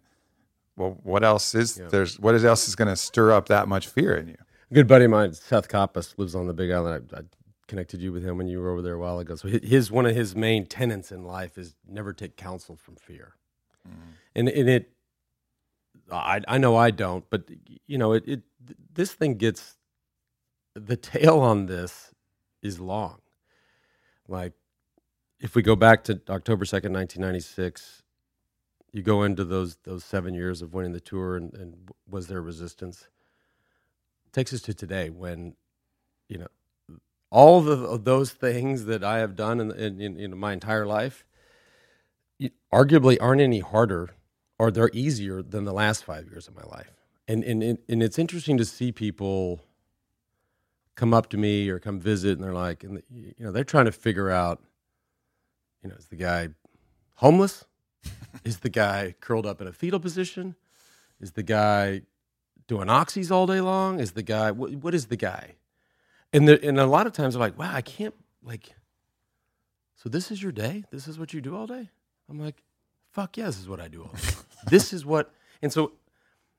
Well, 0.76 0.98
what 1.02 1.24
else 1.24 1.54
is 1.54 1.76
there's 1.76 2.20
what 2.20 2.34
else 2.34 2.68
is 2.68 2.76
going 2.76 2.88
to 2.88 2.96
stir 2.96 3.32
up 3.32 3.48
that 3.48 3.66
much 3.66 3.88
fear 3.88 4.14
in 4.14 4.28
you? 4.28 4.36
A 4.70 4.74
good 4.74 4.86
buddy 4.86 5.06
of 5.06 5.10
mine, 5.10 5.32
Seth 5.32 5.68
Koppas, 5.68 6.18
lives 6.18 6.34
on 6.34 6.46
the 6.46 6.52
Big 6.52 6.70
Island. 6.70 7.10
I, 7.12 7.18
I 7.18 7.22
connected 7.68 8.00
you 8.00 8.12
with 8.12 8.24
him 8.24 8.38
when 8.38 8.46
you 8.46 8.60
were 8.60 8.70
over 8.70 8.82
there 8.82 8.94
a 8.94 8.98
while 8.98 9.18
ago. 9.18 9.34
So 9.36 9.48
his 9.48 9.90
one 9.90 10.06
of 10.06 10.14
his 10.14 10.34
main 10.34 10.66
tenets 10.66 11.10
in 11.10 11.24
life 11.24 11.58
is 11.58 11.74
never 11.86 12.12
take 12.12 12.36
counsel 12.36 12.76
from 12.76 12.96
fear, 12.96 13.34
mm-hmm. 13.86 14.10
and 14.34 14.48
and 14.48 14.68
it. 14.68 14.90
I 16.10 16.40
I 16.46 16.58
know 16.58 16.76
I 16.76 16.90
don't, 16.90 17.28
but 17.30 17.50
you 17.86 17.98
know 17.98 18.12
it. 18.12 18.24
it 18.26 18.42
this 18.94 19.12
thing 19.12 19.34
gets 19.34 19.76
the 20.74 20.96
tail 20.96 21.40
on 21.40 21.66
this 21.66 22.12
is 22.62 22.78
long. 22.78 23.20
Like 24.28 24.52
if 25.40 25.54
we 25.54 25.62
go 25.62 25.76
back 25.76 26.04
to 26.04 26.20
October 26.28 26.64
second, 26.64 26.92
nineteen 26.92 27.22
ninety 27.22 27.40
six, 27.40 28.02
you 28.92 29.02
go 29.02 29.22
into 29.22 29.44
those 29.44 29.76
those 29.84 30.04
seven 30.04 30.34
years 30.34 30.62
of 30.62 30.72
winning 30.74 30.92
the 30.92 31.00
tour, 31.00 31.36
and, 31.36 31.52
and 31.54 31.90
was 32.08 32.28
there 32.28 32.40
resistance? 32.40 33.08
Takes 34.32 34.52
us 34.52 34.60
to 34.62 34.74
today 34.74 35.08
when, 35.08 35.54
you 36.28 36.36
know, 36.36 36.48
all 37.30 37.60
the, 37.60 37.76
of 37.84 38.04
those 38.04 38.32
things 38.32 38.84
that 38.84 39.02
I 39.02 39.18
have 39.18 39.36
done 39.36 39.60
in, 39.60 40.00
in, 40.00 40.18
in, 40.18 40.38
my 40.38 40.52
entire 40.52 40.86
life, 40.86 41.24
arguably 42.72 43.16
aren't 43.20 43.40
any 43.40 43.60
harder 43.60 44.10
or 44.58 44.70
they're 44.70 44.90
easier 44.92 45.42
than 45.42 45.64
the 45.64 45.72
last 45.72 46.04
five 46.04 46.26
years 46.28 46.48
of 46.48 46.54
my 46.54 46.62
life. 46.62 46.92
And, 47.28 47.42
and, 47.42 47.62
and 47.62 47.78
and 47.88 48.02
it's 48.02 48.18
interesting 48.18 48.56
to 48.58 48.64
see 48.64 48.92
people 48.92 49.60
come 50.94 51.12
up 51.12 51.28
to 51.30 51.36
me 51.36 51.68
or 51.68 51.78
come 51.78 52.00
visit 52.00 52.32
and 52.38 52.44
they're 52.44 52.54
like, 52.54 52.84
and 52.84 53.02
you 53.10 53.34
know, 53.38 53.52
they're 53.52 53.64
trying 53.64 53.84
to 53.86 53.92
figure 53.92 54.30
out, 54.30 54.62
you 55.82 55.90
know, 55.90 55.96
is 55.96 56.06
the 56.06 56.16
guy 56.16 56.50
homeless? 57.14 57.64
is 58.44 58.58
the 58.58 58.70
guy 58.70 59.14
curled 59.20 59.46
up 59.46 59.60
in 59.60 59.66
a 59.66 59.72
fetal 59.72 60.00
position? 60.00 60.54
Is 61.20 61.32
the 61.32 61.42
guy 61.42 62.02
doing 62.66 62.88
oxys 62.88 63.30
all 63.30 63.46
day 63.46 63.60
long? 63.60 64.00
Is 64.00 64.12
the 64.12 64.22
guy, 64.22 64.50
what, 64.50 64.72
what 64.76 64.94
is 64.94 65.06
the 65.06 65.16
guy? 65.16 65.54
And, 66.32 66.48
the, 66.48 66.62
and 66.66 66.78
a 66.78 66.86
lot 66.86 67.06
of 67.06 67.12
times 67.12 67.34
I'm 67.34 67.40
like, 67.40 67.58
wow, 67.58 67.72
I 67.72 67.82
can't, 67.82 68.14
like, 68.42 68.74
so 69.96 70.08
this 70.08 70.30
is 70.30 70.42
your 70.42 70.52
day? 70.52 70.84
This 70.90 71.08
is 71.08 71.18
what 71.18 71.32
you 71.32 71.40
do 71.40 71.56
all 71.56 71.66
day? 71.66 71.90
I'm 72.28 72.38
like, 72.38 72.62
fuck 73.12 73.36
yeah, 73.36 73.46
this 73.46 73.58
is 73.58 73.68
what 73.68 73.80
I 73.80 73.88
do 73.88 74.02
all 74.02 74.12
day. 74.12 74.34
this 74.66 74.92
is 74.92 75.06
what, 75.06 75.32
and 75.62 75.72
so 75.72 75.92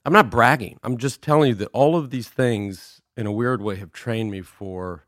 I'm 0.05 0.13
not 0.13 0.31
bragging. 0.31 0.79
I'm 0.83 0.97
just 0.97 1.21
telling 1.21 1.49
you 1.49 1.55
that 1.55 1.69
all 1.73 1.95
of 1.95 2.09
these 2.09 2.29
things, 2.29 3.01
in 3.15 3.25
a 3.25 3.31
weird 3.31 3.61
way, 3.61 3.75
have 3.75 3.91
trained 3.91 4.31
me 4.31 4.41
for 4.41 5.05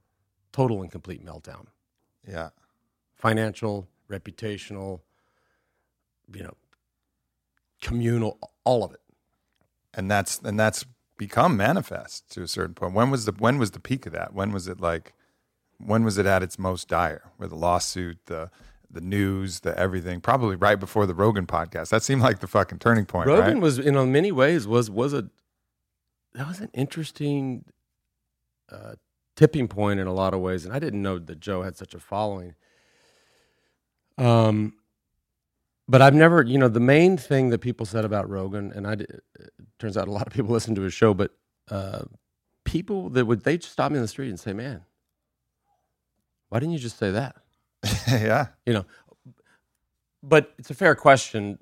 total 0.52 0.82
and 0.82 0.92
complete 0.92 1.26
meltdown. 1.26 1.68
Yeah. 2.28 2.50
Financial, 3.16 3.88
reputational, 4.10 5.02
you 6.34 6.44
know, 6.44 6.56
communal, 7.82 8.38
all 8.64 8.84
of 8.84 8.94
it. 8.94 9.00
And 9.94 10.12
that's 10.12 10.40
and 10.40 10.60
that's 10.60 10.86
become 11.20 11.56
manifest 11.58 12.32
to 12.32 12.42
a 12.42 12.48
certain 12.48 12.74
point. 12.74 12.94
When 12.94 13.12
was 13.12 13.26
the 13.26 13.34
when 13.34 13.60
was 13.60 13.72
the 13.72 13.80
peak 13.80 14.08
of 14.08 14.14
that? 14.14 14.34
When 14.34 14.52
was 14.52 14.68
it 14.68 14.80
like 14.80 15.14
when 15.78 16.04
was 16.04 16.18
it 16.18 16.26
at 16.26 16.42
its 16.42 16.58
most 16.58 16.88
dire? 16.88 17.30
Where 17.38 17.50
the 17.50 17.56
lawsuit, 17.56 18.18
the 18.26 18.50
the 18.90 19.02
news, 19.02 19.60
the 19.60 19.78
everything, 19.78 20.22
probably 20.22 20.56
right 20.56 20.80
before 20.80 21.06
the 21.06 21.14
Rogan 21.14 21.46
podcast. 21.46 21.90
That 21.90 22.02
seemed 22.02 22.24
like 22.24 22.40
the 22.40 22.48
fucking 22.48 22.80
turning 22.80 23.06
point. 23.06 23.28
Rogan 23.28 23.56
right? 23.56 23.62
was, 23.62 23.78
in 23.78 24.12
many 24.12 24.32
ways, 24.32 24.66
was 24.66 24.90
was 24.90 25.14
a 25.14 25.30
that 26.34 26.48
was 26.48 26.62
an 26.62 26.72
interesting 26.74 27.66
uh, 28.72 28.94
tipping 29.36 29.68
point 29.68 30.00
in 30.00 30.08
a 30.08 30.14
lot 30.14 30.34
of 30.34 30.40
ways, 30.40 30.66
and 30.66 30.74
I 30.74 30.80
didn't 30.80 31.02
know 31.02 31.20
that 31.20 31.40
Joe 31.40 31.62
had 31.62 31.76
such 31.78 31.94
a 31.94 32.00
following. 32.00 32.56
Um, 34.18 34.74
but 35.90 36.04
I've 36.04 36.16
never, 36.16 36.44
you 36.44 36.60
know, 36.60 36.70
the 36.70 36.80
main 36.80 37.18
thing 37.18 37.50
that 37.50 37.60
people 37.60 37.86
said 37.88 38.06
about 38.06 38.30
Rogan, 38.30 38.72
and 38.76 38.88
I 38.88 38.94
it 38.94 39.24
turns 39.80 39.98
out 39.98 40.08
a 40.08 40.12
lot 40.12 40.28
of 40.28 40.34
people 40.34 40.52
listen 40.54 40.76
to 40.76 40.84
his 40.84 40.94
show, 40.94 41.16
but 41.16 41.32
uh, 41.72 42.06
people 42.66 43.10
that 43.12 43.26
would 43.26 43.44
they 43.44 43.60
stop 43.60 43.92
me 43.92 43.98
in 43.98 44.04
the 44.04 44.10
street 44.10 44.30
and 44.30 44.40
say, 44.40 44.54
"Man, 44.54 44.84
why 46.50 46.60
didn't 46.60 46.74
you 46.74 46.80
just 46.80 47.00
say 47.00 47.12
that?" 47.12 47.36
yeah. 48.10 48.48
You 48.66 48.74
know, 48.74 48.86
but 50.24 50.54
it's 50.60 50.70
a 50.70 50.76
fair 50.76 50.96
question, 50.96 51.60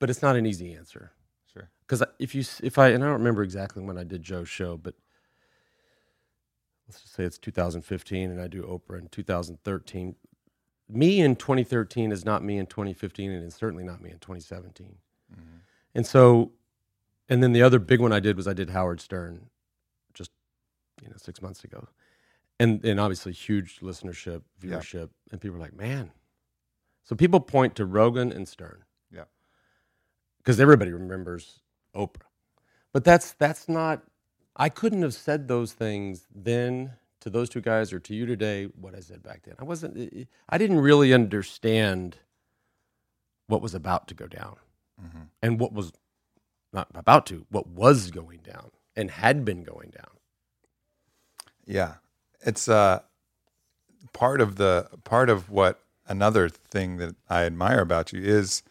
but 0.00 0.10
it's 0.10 0.22
not 0.22 0.36
an 0.36 0.46
easy 0.46 0.74
answer. 0.74 1.12
Sure. 1.52 1.70
Because 1.86 2.02
if 2.18 2.34
you, 2.34 2.44
if 2.62 2.78
I, 2.78 2.88
and 2.88 3.02
I 3.04 3.06
don't 3.06 3.18
remember 3.18 3.42
exactly 3.42 3.82
when 3.82 3.98
I 3.98 4.04
did 4.04 4.22
Joe's 4.22 4.48
show, 4.48 4.76
but 4.76 4.94
let's 6.88 7.02
just 7.02 7.14
say 7.14 7.24
it's 7.24 7.38
2015 7.38 8.30
and 8.30 8.40
I 8.40 8.48
do 8.48 8.62
Oprah 8.62 9.00
in 9.00 9.08
2013. 9.08 10.16
Me 10.88 11.20
in 11.20 11.36
2013 11.36 12.12
is 12.12 12.24
not 12.24 12.44
me 12.44 12.58
in 12.58 12.66
2015 12.66 13.30
and 13.30 13.44
it's 13.44 13.56
certainly 13.56 13.84
not 13.84 14.00
me 14.02 14.10
in 14.10 14.18
2017. 14.18 14.96
Mm-hmm. 15.32 15.42
And 15.94 16.06
so, 16.06 16.52
and 17.28 17.42
then 17.42 17.52
the 17.52 17.62
other 17.62 17.78
big 17.78 18.00
one 18.00 18.12
I 18.12 18.20
did 18.20 18.36
was 18.36 18.46
I 18.46 18.52
did 18.52 18.70
Howard 18.70 19.00
Stern 19.00 19.46
just, 20.12 20.30
you 21.02 21.08
know, 21.08 21.16
six 21.16 21.40
months 21.40 21.64
ago. 21.64 21.88
And, 22.60 22.84
and 22.84 23.00
obviously 23.00 23.32
huge 23.32 23.80
listenership, 23.80 24.42
Yeah. 24.62 24.76
viewership. 24.78 25.08
And 25.32 25.40
people 25.40 25.56
are 25.56 25.60
like, 25.60 25.74
man. 25.76 26.12
So 27.04 27.16
people 27.16 27.40
point 27.40 27.74
to 27.76 27.84
Rogan 27.86 28.30
and 28.32 28.46
Stern 28.46 28.84
Yeah. 29.10 29.24
because 30.38 30.60
everybody 30.60 30.92
remembers 30.92 31.60
Oprah. 31.94 32.22
But 32.92 33.04
that's 33.04 33.32
that's 33.32 33.68
not. 33.68 34.02
I 34.56 34.68
couldn't 34.68 35.02
have 35.02 35.14
said 35.14 35.48
those 35.48 35.72
things 35.72 36.26
then 36.32 36.92
to 37.24 37.30
those 37.30 37.48
two 37.48 37.60
guys 37.60 37.92
or 37.92 37.98
to 37.98 38.14
you 38.14 38.26
today. 38.26 38.64
What 38.64 38.94
I 38.94 39.00
said 39.00 39.22
back 39.22 39.42
then, 39.42 39.54
I 39.58 39.64
wasn't. 39.64 39.98
Eh, 39.98 40.20
eh, 40.20 40.24
I 40.48 40.58
didn't 40.58 40.80
really 40.80 41.12
understand 41.12 42.18
what 43.46 43.60
was 43.60 43.74
about 43.74 44.08
to 44.08 44.14
go 44.14 44.26
down, 44.26 44.56
mm-hmm. 45.02 45.22
and 45.42 45.58
what 45.58 45.72
was 45.72 45.92
not 46.72 46.88
about 46.94 47.26
to. 47.26 47.46
What 47.50 47.66
was 47.66 48.10
going 48.10 48.40
down 48.40 48.70
and 48.94 49.10
had 49.10 49.44
been 49.44 49.64
going 49.64 49.90
down. 49.90 50.10
Yeah. 51.66 51.94
It's 52.40 52.68
uh 52.68 53.00
part 54.12 54.40
of 54.40 54.56
the 54.56 54.88
part 55.04 55.30
of 55.30 55.50
what 55.50 55.80
another 56.06 56.48
thing 56.48 56.98
that 56.98 57.16
I 57.28 57.44
admire 57.44 57.80
about 57.80 58.12
you 58.12 58.22
is 58.22 58.62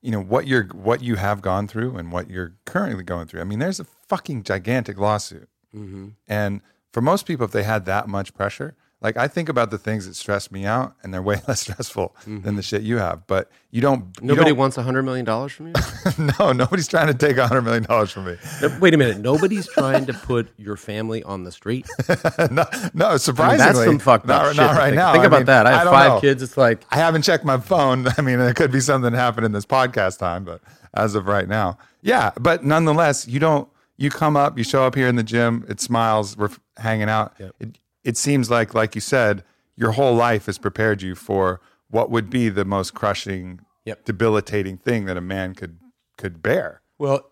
you 0.00 0.10
know 0.10 0.22
what 0.22 0.46
you're 0.46 0.64
what 0.68 1.02
you 1.02 1.16
have 1.16 1.42
gone 1.42 1.68
through 1.68 1.96
and 1.96 2.10
what 2.10 2.30
you're 2.30 2.54
currently 2.64 3.04
going 3.04 3.26
through. 3.26 3.42
I 3.42 3.44
mean, 3.44 3.58
there's 3.58 3.80
a 3.80 3.84
fucking 3.84 4.44
gigantic 4.44 4.98
lawsuit. 4.98 5.48
Mm-hmm. 5.74 6.08
And 6.26 6.62
for 6.92 7.00
most 7.00 7.26
people 7.26 7.44
if 7.44 7.52
they 7.52 7.62
had 7.62 7.84
that 7.86 8.08
much 8.08 8.34
pressure, 8.34 8.76
like 9.00 9.16
I 9.16 9.28
think 9.28 9.48
about 9.48 9.70
the 9.70 9.78
things 9.78 10.06
that 10.06 10.14
stress 10.14 10.50
me 10.50 10.64
out 10.64 10.94
and 11.02 11.14
they're 11.14 11.22
way 11.22 11.40
less 11.48 11.60
stressful 11.60 12.16
than 12.24 12.42
the 12.42 12.50
mm-hmm. 12.50 12.60
shit 12.60 12.82
you 12.82 12.98
have, 12.98 13.26
but 13.26 13.50
you 13.70 13.80
don't 13.80 14.16
you 14.20 14.28
Nobody 14.28 14.50
don't- 14.50 14.58
wants 14.58 14.76
a 14.76 14.82
hundred 14.82 15.04
million 15.04 15.24
dollars 15.24 15.52
from 15.52 15.68
you. 15.68 15.74
no, 16.38 16.52
nobody's 16.52 16.88
trying 16.88 17.06
to 17.06 17.14
take 17.14 17.36
a 17.36 17.46
hundred 17.46 17.62
million 17.62 17.84
dollars 17.84 18.10
from 18.10 18.24
me. 18.24 18.36
No, 18.60 18.76
Wait 18.80 18.94
a 18.94 18.96
minute. 18.96 19.18
Nobody's 19.18 19.68
trying 19.68 20.06
to 20.06 20.14
put 20.14 20.48
your 20.56 20.76
family 20.76 21.22
on 21.22 21.44
the 21.44 21.52
street. 21.52 21.86
no, 22.50 22.64
no, 22.92 23.06
I 23.06 23.10
mean, 23.10 23.18
surprisingly, 23.18 23.58
that's 23.58 23.84
some 23.84 23.98
fucked 23.98 24.26
not, 24.26 24.46
up 24.46 24.48
shit. 24.48 24.56
not 24.56 24.76
right 24.76 24.86
think. 24.86 24.96
now. 24.96 25.12
Think 25.12 25.24
I 25.24 25.26
about 25.26 25.36
mean, 25.38 25.46
that. 25.46 25.66
I 25.66 25.72
have 25.72 25.84
don't 25.84 25.92
five 25.92 26.12
know. 26.14 26.20
kids. 26.20 26.42
It's 26.42 26.56
like 26.56 26.84
I 26.90 26.96
haven't 26.96 27.22
checked 27.22 27.44
my 27.44 27.58
phone. 27.58 28.08
I 28.18 28.22
mean, 28.22 28.40
it 28.40 28.56
could 28.56 28.72
be 28.72 28.80
something 28.80 29.12
happened 29.12 29.46
in 29.46 29.52
this 29.52 29.66
podcast 29.66 30.18
time, 30.18 30.44
but 30.44 30.60
as 30.94 31.14
of 31.14 31.26
right 31.26 31.48
now, 31.48 31.78
yeah. 32.02 32.32
But 32.40 32.64
nonetheless, 32.64 33.28
you 33.28 33.38
don't. 33.38 33.68
You 34.00 34.10
come 34.10 34.36
up, 34.36 34.56
you 34.56 34.62
show 34.62 34.84
up 34.84 34.94
here 34.94 35.08
in 35.08 35.16
the 35.16 35.24
gym. 35.24 35.66
It 35.68 35.80
smiles. 35.80 36.36
We're 36.36 36.50
hanging 36.78 37.08
out. 37.08 37.34
Yep. 37.38 37.54
It, 37.60 37.78
it 38.04 38.16
seems 38.16 38.50
like, 38.50 38.74
like 38.74 38.94
you 38.94 39.00
said, 39.00 39.44
your 39.76 39.92
whole 39.92 40.14
life 40.14 40.46
has 40.46 40.58
prepared 40.58 41.02
you 41.02 41.14
for 41.14 41.60
what 41.90 42.10
would 42.10 42.28
be 42.30 42.48
the 42.48 42.64
most 42.64 42.94
crushing, 42.94 43.60
Yep. 43.84 44.04
debilitating 44.04 44.76
thing 44.76 45.06
that 45.06 45.16
a 45.16 45.20
man 45.20 45.54
could 45.54 45.78
could 46.18 46.42
bear. 46.42 46.82
Well, 46.98 47.30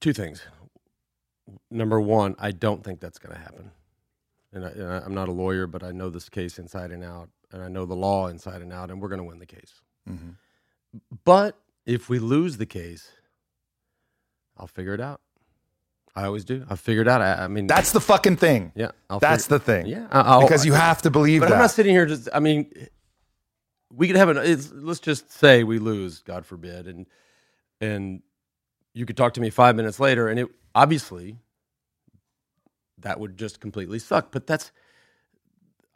two 0.00 0.12
things. 0.12 0.42
Number 1.70 2.00
one, 2.00 2.34
I 2.38 2.50
don't 2.52 2.82
think 2.82 3.00
that's 3.00 3.18
going 3.18 3.34
to 3.34 3.40
happen. 3.40 3.70
And, 4.52 4.64
I, 4.64 4.68
and 4.70 4.82
I- 4.92 4.98
I'm 5.00 5.14
not 5.14 5.28
a 5.28 5.32
lawyer, 5.32 5.66
but 5.66 5.82
I 5.84 5.92
know 5.92 6.08
this 6.10 6.28
case 6.28 6.58
inside 6.58 6.90
and 6.90 7.04
out, 7.04 7.28
and 7.52 7.62
I 7.62 7.68
know 7.68 7.84
the 7.84 7.94
law 7.94 8.28
inside 8.28 8.62
and 8.62 8.72
out, 8.72 8.90
and 8.90 9.00
we're 9.00 9.08
going 9.08 9.18
to 9.20 9.24
win 9.24 9.38
the 9.38 9.46
case. 9.46 9.80
Mhm. 10.08 10.36
But 11.24 11.58
if 11.84 12.08
we 12.08 12.18
lose 12.18 12.56
the 12.56 12.66
case, 12.66 13.12
I'll 14.56 14.66
figure 14.66 14.94
it 14.94 15.00
out. 15.00 15.20
I 16.16 16.24
always 16.24 16.44
do. 16.46 16.64
I'll 16.70 16.76
figure 16.76 17.08
out. 17.08 17.20
I, 17.20 17.44
I 17.44 17.48
mean, 17.48 17.66
That's 17.66 17.92
the 17.92 18.00
fucking 18.00 18.36
thing. 18.38 18.72
yeah. 18.74 18.92
I'll 19.10 19.20
That's 19.20 19.44
figure, 19.44 19.58
the 19.58 19.64
thing. 19.64 19.86
yeah. 19.86 20.06
I- 20.10 20.20
I'll, 20.22 20.40
because 20.42 20.64
you 20.64 20.72
have 20.72 21.02
to 21.02 21.10
believe 21.10 21.40
But 21.42 21.50
that. 21.50 21.54
I'm 21.56 21.60
not 21.60 21.70
sitting 21.70 21.92
here 21.92 22.06
just. 22.06 22.28
I 22.34 22.40
mean, 22.40 22.72
we 23.92 24.06
could 24.06 24.16
have 24.16 24.30
an. 24.30 24.38
It's, 24.38 24.72
let's 24.72 25.00
just 25.00 25.30
say 25.30 25.62
we 25.62 25.78
lose, 25.78 26.20
God 26.22 26.46
forbid, 26.46 26.86
and 26.86 27.06
and 27.80 28.22
you 28.94 29.04
could 29.06 29.16
talk 29.16 29.34
to 29.34 29.40
me 29.42 29.50
five 29.50 29.76
minutes 29.76 30.00
later, 30.00 30.28
and 30.28 30.40
it 30.40 30.48
obviously 30.74 31.36
that 32.98 33.20
would 33.20 33.36
just 33.36 33.60
completely 33.60 33.98
suck. 33.98 34.32
But 34.32 34.46
that's 34.46 34.72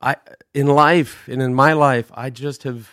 I 0.03 0.17
in 0.55 0.67
life 0.67 1.27
and 1.29 1.41
in 1.41 1.55
my 1.55 1.73
life, 1.73 2.11
I 2.15 2.29
just 2.31 2.63
have 2.65 2.91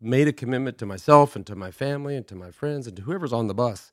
made 0.00 0.28
a 0.28 0.32
commitment 0.32 0.78
to 0.78 0.86
myself 0.86 1.34
and 1.34 1.46
to 1.46 1.56
my 1.56 1.70
family 1.70 2.14
and 2.14 2.26
to 2.28 2.34
my 2.34 2.50
friends 2.50 2.86
and 2.86 2.94
to 2.96 3.02
whoever's 3.02 3.32
on 3.32 3.46
the 3.46 3.54
bus. 3.54 3.90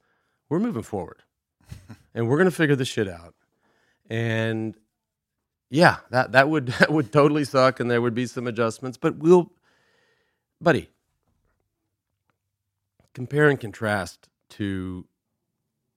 We're 0.49 0.59
moving 0.59 0.83
forward, 0.83 1.23
and 2.15 2.27
we're 2.27 2.37
gonna 2.37 2.51
figure 2.51 2.75
this 2.75 2.87
shit 2.87 3.07
out. 3.07 3.35
And 4.09 4.75
yeah, 5.69 5.97
that 6.11 6.31
that 6.33 6.49
would 6.49 6.67
that 6.79 6.91
would 6.91 7.11
totally 7.11 7.45
suck, 7.45 7.79
and 7.79 7.89
there 7.89 8.01
would 8.01 8.15
be 8.15 8.25
some 8.27 8.47
adjustments. 8.47 8.97
But 8.97 9.17
we'll, 9.17 9.51
buddy, 10.61 10.89
compare 13.13 13.49
and 13.49 13.59
contrast 13.59 14.29
to 14.51 15.05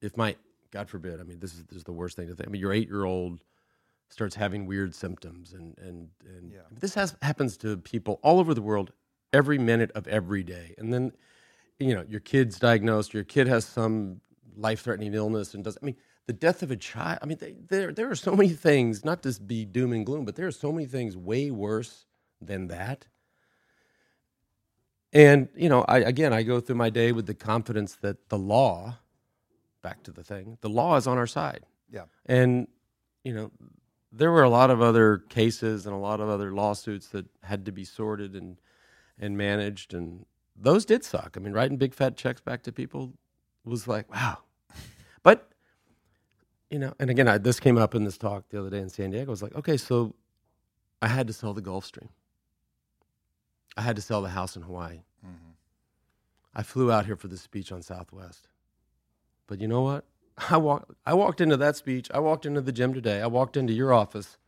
if 0.00 0.16
my 0.16 0.36
God 0.70 0.88
forbid, 0.88 1.20
I 1.20 1.24
mean, 1.24 1.40
this 1.40 1.54
is 1.54 1.64
this 1.64 1.78
is 1.78 1.84
the 1.84 1.92
worst 1.92 2.16
thing 2.16 2.28
to 2.28 2.34
think. 2.34 2.48
I 2.48 2.52
mean, 2.52 2.60
your 2.60 2.72
eight 2.72 2.88
year 2.88 3.04
old 3.04 3.42
starts 4.10 4.34
having 4.34 4.66
weird 4.66 4.94
symptoms, 4.94 5.52
and 5.52 5.76
and 5.78 6.08
and 6.26 6.52
Yeah. 6.52 6.60
this 6.70 6.94
has 6.94 7.16
happens 7.22 7.56
to 7.58 7.76
people 7.78 8.20
all 8.22 8.38
over 8.40 8.54
the 8.54 8.62
world 8.62 8.92
every 9.32 9.58
minute 9.58 9.90
of 9.94 10.06
every 10.08 10.42
day, 10.42 10.74
and 10.78 10.92
then 10.92 11.12
you 11.78 11.94
know 11.94 12.04
your 12.08 12.20
kid's 12.20 12.58
diagnosed, 12.58 13.14
your 13.14 13.24
kid 13.24 13.46
has 13.46 13.64
some 13.64 14.20
life 14.58 14.82
threatening 14.82 15.14
illness, 15.14 15.54
and 15.54 15.64
does 15.64 15.78
I 15.80 15.86
mean 15.86 15.96
the 16.26 16.32
death 16.32 16.62
of 16.62 16.70
a 16.70 16.76
child. 16.76 17.18
I 17.22 17.26
mean, 17.26 17.38
they, 17.40 17.54
there 17.68 17.92
there 17.92 18.10
are 18.10 18.16
so 18.16 18.34
many 18.36 18.50
things, 18.50 19.04
not 19.04 19.22
to 19.22 19.40
be 19.40 19.64
doom 19.64 19.92
and 19.92 20.04
gloom, 20.04 20.24
but 20.24 20.36
there 20.36 20.46
are 20.46 20.52
so 20.52 20.72
many 20.72 20.86
things 20.86 21.16
way 21.16 21.50
worse 21.50 22.04
than 22.40 22.68
that. 22.68 23.06
And 25.12 25.48
you 25.56 25.68
know, 25.68 25.84
I 25.88 25.98
again, 25.98 26.32
I 26.32 26.42
go 26.42 26.60
through 26.60 26.76
my 26.76 26.90
day 26.90 27.12
with 27.12 27.26
the 27.26 27.34
confidence 27.34 27.96
that 28.02 28.28
the 28.28 28.38
law, 28.38 28.98
back 29.82 30.02
to 30.02 30.12
the 30.12 30.22
thing, 30.22 30.58
the 30.60 30.68
law 30.68 30.96
is 30.96 31.06
on 31.06 31.16
our 31.16 31.26
side. 31.26 31.64
Yeah. 31.90 32.04
And 32.26 32.68
you 33.24 33.32
know, 33.32 33.50
there 34.12 34.30
were 34.30 34.42
a 34.42 34.50
lot 34.50 34.70
of 34.70 34.82
other 34.82 35.18
cases 35.28 35.86
and 35.86 35.94
a 35.94 35.98
lot 35.98 36.20
of 36.20 36.28
other 36.28 36.52
lawsuits 36.52 37.08
that 37.08 37.26
had 37.42 37.64
to 37.66 37.72
be 37.72 37.84
sorted 37.84 38.34
and 38.34 38.58
and 39.18 39.36
managed 39.36 39.94
and 39.94 40.26
those 40.60 40.84
did 40.84 41.04
suck. 41.04 41.36
I 41.36 41.40
mean, 41.40 41.52
writing 41.52 41.76
big 41.76 41.94
fat 41.94 42.16
checks 42.16 42.40
back 42.40 42.62
to 42.64 42.72
people 42.72 43.12
was 43.64 43.86
like, 43.86 44.10
wow. 44.12 44.38
But 45.22 45.48
you 46.70 46.78
know, 46.78 46.92
and 46.98 47.10
again, 47.10 47.28
I, 47.28 47.38
this 47.38 47.60
came 47.60 47.78
up 47.78 47.94
in 47.94 48.04
this 48.04 48.18
talk 48.18 48.48
the 48.50 48.60
other 48.60 48.70
day 48.70 48.78
in 48.78 48.88
San 48.90 49.10
Diego. 49.10 49.30
I 49.30 49.30
was 49.30 49.42
like, 49.42 49.54
okay, 49.54 49.76
so 49.76 50.14
I 51.00 51.08
had 51.08 51.26
to 51.28 51.32
sell 51.32 51.54
the 51.54 51.62
Gulfstream. 51.62 52.08
I 53.76 53.82
had 53.82 53.96
to 53.96 54.02
sell 54.02 54.20
the 54.20 54.28
house 54.28 54.56
in 54.56 54.62
Hawaii. 54.62 55.02
Mm-hmm. 55.24 55.50
I 56.54 56.62
flew 56.62 56.90
out 56.90 57.06
here 57.06 57.16
for 57.16 57.28
this 57.28 57.40
speech 57.40 57.70
on 57.72 57.82
Southwest. 57.82 58.48
But 59.46 59.60
you 59.60 59.68
know 59.68 59.82
what? 59.82 60.04
I 60.50 60.56
walked 60.56 60.92
I 61.06 61.14
walked 61.14 61.40
into 61.40 61.56
that 61.56 61.76
speech. 61.76 62.10
I 62.12 62.18
walked 62.18 62.46
into 62.46 62.60
the 62.60 62.72
gym 62.72 62.92
today. 62.94 63.22
I 63.22 63.26
walked 63.26 63.56
into 63.56 63.72
your 63.72 63.92
office, 63.92 64.38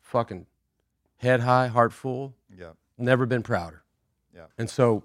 fucking 0.00 0.46
head 1.16 1.40
high, 1.40 1.68
heart 1.68 1.92
full. 1.92 2.34
Yeah. 2.54 2.72
Never 2.98 3.26
been 3.26 3.42
prouder. 3.42 3.82
Yeah. 4.34 4.46
And 4.58 4.68
so, 4.68 5.04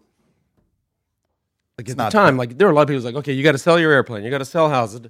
like 1.77 1.89
It's 1.89 1.99
at 1.99 2.05
the 2.05 2.09
time, 2.09 2.37
like 2.37 2.57
there 2.57 2.67
were 2.67 2.73
a 2.73 2.75
lot 2.75 2.83
of 2.83 2.87
people 2.87 3.03
like, 3.03 3.15
okay, 3.15 3.33
you 3.33 3.43
got 3.43 3.51
to 3.51 3.57
sell 3.57 3.79
your 3.79 3.91
airplane, 3.91 4.23
you 4.23 4.31
got 4.31 4.39
to 4.39 4.45
sell 4.45 4.69
houses. 4.69 5.01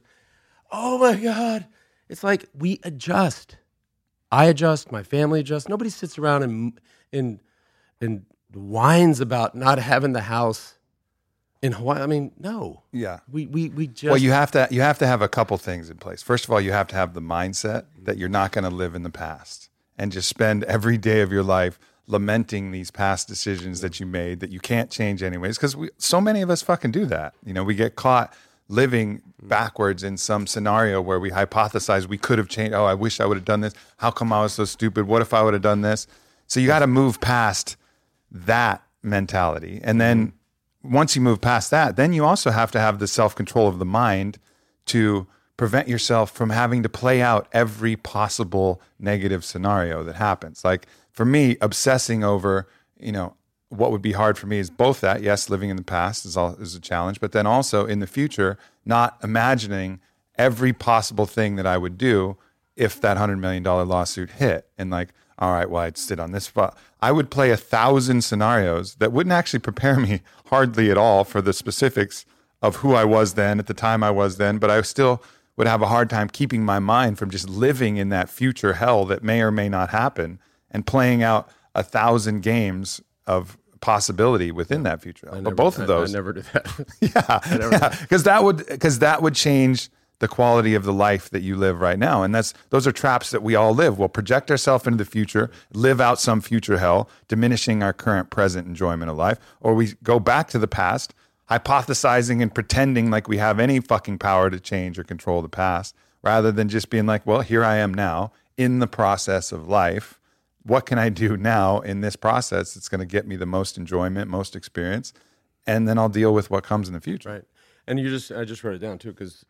Oh 0.71 0.97
my 0.97 1.15
god! 1.15 1.65
It's 2.09 2.23
like 2.23 2.45
we 2.53 2.79
adjust. 2.83 3.57
I 4.31 4.45
adjust. 4.45 4.91
My 4.91 5.03
family 5.03 5.39
adjusts. 5.39 5.69
Nobody 5.69 5.89
sits 5.89 6.17
around 6.17 6.43
and 6.43 6.79
and 7.13 7.39
and 8.01 8.25
whines 8.53 9.21
about 9.21 9.55
not 9.55 9.79
having 9.79 10.13
the 10.13 10.21
house 10.21 10.77
in 11.61 11.71
Hawaii. 11.71 12.01
I 12.01 12.05
mean, 12.05 12.31
no. 12.37 12.83
Yeah. 12.91 13.19
We 13.31 13.45
we 13.47 13.69
we 13.69 13.87
just 13.87 14.11
Well, 14.11 14.17
you 14.17 14.31
have 14.31 14.51
to 14.51 14.67
you 14.69 14.81
have 14.81 14.99
to 14.99 15.07
have 15.07 15.21
a 15.21 15.29
couple 15.29 15.57
things 15.57 15.89
in 15.89 15.97
place. 15.97 16.21
First 16.21 16.45
of 16.45 16.51
all, 16.51 16.61
you 16.61 16.71
have 16.71 16.87
to 16.87 16.95
have 16.95 17.13
the 17.13 17.21
mindset 17.21 17.85
that 18.03 18.17
you're 18.17 18.29
not 18.29 18.51
going 18.51 18.63
to 18.63 18.69
live 18.69 18.95
in 18.95 19.03
the 19.03 19.09
past 19.09 19.69
and 19.97 20.11
just 20.11 20.27
spend 20.27 20.63
every 20.65 20.97
day 20.97 21.21
of 21.21 21.31
your 21.31 21.43
life 21.43 21.79
lamenting 22.07 22.71
these 22.71 22.89
past 22.89 23.27
decisions 23.27 23.81
that 23.81 23.99
you 23.99 24.05
made 24.05 24.39
that 24.39 24.49
you 24.49 24.59
can't 24.59 24.89
change 24.89 25.21
anyways 25.21 25.57
because 25.57 25.75
so 25.97 26.21
many 26.21 26.41
of 26.41 26.49
us 26.49 26.61
fucking 26.61 26.91
do 26.91 27.05
that. 27.05 27.33
You 27.45 27.53
know, 27.53 27.63
we 27.63 27.75
get 27.75 27.95
caught 27.95 28.33
living 28.69 29.17
mm. 29.19 29.47
backwards 29.49 30.03
in 30.03 30.17
some 30.17 30.47
scenario 30.47 31.01
where 31.01 31.19
we 31.19 31.31
hypothesize 31.31 32.07
we 32.07 32.17
could 32.17 32.37
have 32.37 32.47
changed. 32.47 32.73
Oh, 32.73 32.85
I 32.85 32.93
wish 32.93 33.19
I 33.19 33.25
would 33.25 33.37
have 33.37 33.45
done 33.45 33.61
this. 33.61 33.73
How 33.97 34.11
come 34.11 34.31
I 34.31 34.41
was 34.41 34.53
so 34.53 34.65
stupid? 34.65 35.07
What 35.07 35.21
if 35.21 35.33
I 35.33 35.43
would 35.43 35.53
have 35.53 35.61
done 35.61 35.81
this? 35.81 36.07
So 36.47 36.59
you 36.59 36.67
got 36.67 36.79
to 36.79 36.87
move 36.87 37.19
past 37.19 37.75
that 38.31 38.81
mentality. 39.03 39.81
And 39.83 39.99
then 39.99 40.27
mm-hmm. 40.27 40.93
once 40.93 41.15
you 41.15 41.21
move 41.21 41.41
past 41.41 41.71
that, 41.71 41.97
then 41.97 42.13
you 42.13 42.25
also 42.25 42.51
have 42.51 42.71
to 42.71 42.79
have 42.79 42.99
the 42.99 43.07
self 43.07 43.35
control 43.35 43.67
of 43.67 43.79
the 43.79 43.85
mind 43.85 44.39
to 44.87 45.27
prevent 45.57 45.87
yourself 45.87 46.31
from 46.31 46.51
having 46.51 46.83
to 46.83 46.89
play 46.89 47.21
out 47.21 47.47
every 47.51 47.95
possible 47.95 48.79
negative 48.99 49.43
scenario 49.43 50.03
that 50.03 50.15
happens. 50.15 50.63
Like 50.63 50.85
for 51.17 51.25
me, 51.25 51.57
obsessing 51.61 52.23
over, 52.23 52.67
you 52.99 53.11
know, 53.11 53.33
what 53.69 53.91
would 53.91 54.03
be 54.03 54.11
hard 54.11 54.37
for 54.37 54.45
me 54.45 54.59
is 54.59 54.69
both 54.69 55.01
that, 55.01 55.23
yes, 55.23 55.49
living 55.49 55.71
in 55.71 55.75
the 55.75 55.83
past 55.83 56.27
is 56.27 56.37
all 56.37 56.53
is 56.57 56.75
a 56.75 56.79
challenge, 56.79 57.19
but 57.19 57.31
then 57.31 57.47
also 57.47 57.87
in 57.87 57.99
the 57.99 58.05
future, 58.05 58.55
not 58.85 59.17
imagining 59.23 59.99
every 60.37 60.71
possible 60.71 61.25
thing 61.25 61.55
that 61.55 61.65
I 61.65 61.75
would 61.75 61.97
do 61.97 62.37
if 62.75 63.01
that 63.01 63.17
hundred 63.17 63.37
million 63.37 63.63
dollar 63.63 63.83
lawsuit 63.83 64.29
hit. 64.29 64.69
And 64.77 64.91
like, 64.91 65.09
all 65.39 65.53
right, 65.53 65.67
well, 65.67 65.81
I'd 65.81 65.97
sit 65.97 66.19
on 66.19 66.33
this 66.33 66.45
spot. 66.45 66.77
I 67.01 67.11
would 67.11 67.31
play 67.31 67.49
a 67.49 67.57
thousand 67.57 68.23
scenarios 68.23 68.93
that 68.97 69.11
wouldn't 69.11 69.33
actually 69.33 69.61
prepare 69.61 69.99
me 69.99 70.21
hardly 70.45 70.91
at 70.91 70.99
all 70.99 71.23
for 71.23 71.41
the 71.41 71.51
specifics 71.51 72.27
of 72.61 72.77
who 72.77 72.93
I 72.93 73.05
was 73.05 73.33
then 73.33 73.57
at 73.57 73.65
the 73.65 73.73
time 73.73 74.03
I 74.03 74.11
was 74.11 74.37
then, 74.37 74.59
but 74.59 74.69
I 74.69 74.79
still 74.81 75.23
would 75.55 75.65
have 75.65 75.81
a 75.81 75.87
hard 75.87 76.11
time 76.11 76.29
keeping 76.29 76.63
my 76.63 76.77
mind 76.77 77.17
from 77.17 77.31
just 77.31 77.49
living 77.49 77.97
in 77.97 78.09
that 78.09 78.29
future 78.29 78.73
hell 78.73 79.03
that 79.05 79.23
may 79.23 79.41
or 79.41 79.49
may 79.49 79.67
not 79.67 79.89
happen 79.89 80.37
and 80.71 80.85
playing 80.85 81.23
out 81.23 81.49
a 81.75 81.83
thousand 81.83 82.41
games 82.41 83.01
of 83.25 83.57
possibility 83.81 84.51
within 84.51 84.83
that 84.83 85.01
future. 85.01 85.29
I 85.31 85.39
But 85.41 85.55
both 85.55 85.77
I- 85.79 85.83
of 85.83 85.87
those 85.87 86.09
I 86.13 86.17
never 86.17 86.33
do 86.33 86.41
that. 86.53 86.85
yeah, 87.81 87.97
because 88.01 88.23
that 88.23 88.43
would 88.43 88.65
because 88.67 88.99
that 88.99 89.21
would 89.21 89.35
change 89.35 89.89
the 90.19 90.27
quality 90.27 90.73
of 90.73 90.83
the 90.83 90.91
life 90.93 91.29
that 91.29 91.41
you 91.43 91.55
live 91.55 91.79
right 91.79 91.99
now, 91.99 92.23
and 92.23 92.33
that's 92.33 92.51
those 92.71 92.87
are 92.87 92.91
traps 92.91 93.29
that 93.29 93.43
we 93.43 93.53
all 93.53 93.75
live. 93.75 93.99
We'll 93.99 94.09
project 94.09 94.49
ourselves 94.49 94.87
into 94.87 94.97
the 95.03 95.09
future, 95.09 95.51
live 95.73 96.01
out 96.01 96.19
some 96.19 96.41
future 96.41 96.79
hell, 96.79 97.07
diminishing 97.27 97.83
our 97.83 97.93
current 97.93 98.31
present 98.31 98.67
enjoyment 98.67 99.11
of 99.11 99.17
life, 99.17 99.37
or 99.61 99.75
we 99.75 99.93
go 100.03 100.19
back 100.19 100.47
to 100.49 100.57
the 100.57 100.67
past, 100.67 101.13
hypothesizing 101.51 102.41
and 102.41 102.53
pretending 102.53 103.09
like 103.11 103.27
we 103.27 103.37
have 103.37 103.59
any 103.59 103.79
fucking 103.79 104.17
power 104.17 104.49
to 104.49 104.59
change 104.59 104.97
or 104.97 105.03
control 105.03 105.41
the 105.43 105.49
past, 105.49 105.95
rather 106.23 106.51
than 106.51 106.67
just 106.69 106.89
being 106.89 107.05
like, 107.05 107.25
well, 107.25 107.41
here 107.41 107.63
I 107.63 107.75
am 107.77 107.93
now 107.93 108.31
in 108.57 108.79
the 108.79 108.87
process 108.87 109.51
of 109.51 109.67
life. 109.67 110.19
What 110.67 110.85
can 110.85 110.99
I 110.99 111.09
do 111.09 111.37
now 111.37 111.79
in 111.79 112.01
this 112.01 112.15
process 112.15 112.73
that's 112.73 112.89
going 112.89 112.99
to 112.99 113.05
get 113.05 113.27
me 113.27 113.35
the 113.35 113.45
most 113.45 113.77
enjoyment, 113.77 114.29
most 114.29 114.55
experience? 114.55 115.13
and 115.67 115.87
then 115.87 115.97
I'll 115.99 116.09
deal 116.09 116.33
with 116.33 116.49
what 116.49 116.63
comes 116.63 116.87
in 116.87 116.93
the 116.93 117.01
future. 117.01 117.29
Right. 117.29 117.43
And 117.85 117.99
you 117.99 118.09
just 118.09 118.31
I 118.31 118.45
just 118.45 118.63
wrote 118.63 118.75
it 118.75 118.79
down 118.79 118.97
too 118.97 119.11
because 119.11 119.45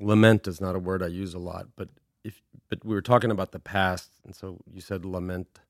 lament 0.00 0.48
is 0.48 0.60
not 0.60 0.74
a 0.74 0.78
word 0.78 1.02
I 1.02 1.08
use 1.08 1.34
a 1.34 1.38
lot, 1.38 1.68
but 1.76 1.90
if 2.24 2.42
but 2.68 2.84
we 2.84 2.94
were 2.94 3.02
talking 3.02 3.30
about 3.30 3.52
the 3.52 3.58
past, 3.60 4.10
and 4.24 4.34
so 4.34 4.58
you 4.72 4.80
said 4.80 5.04
lament, 5.04 5.60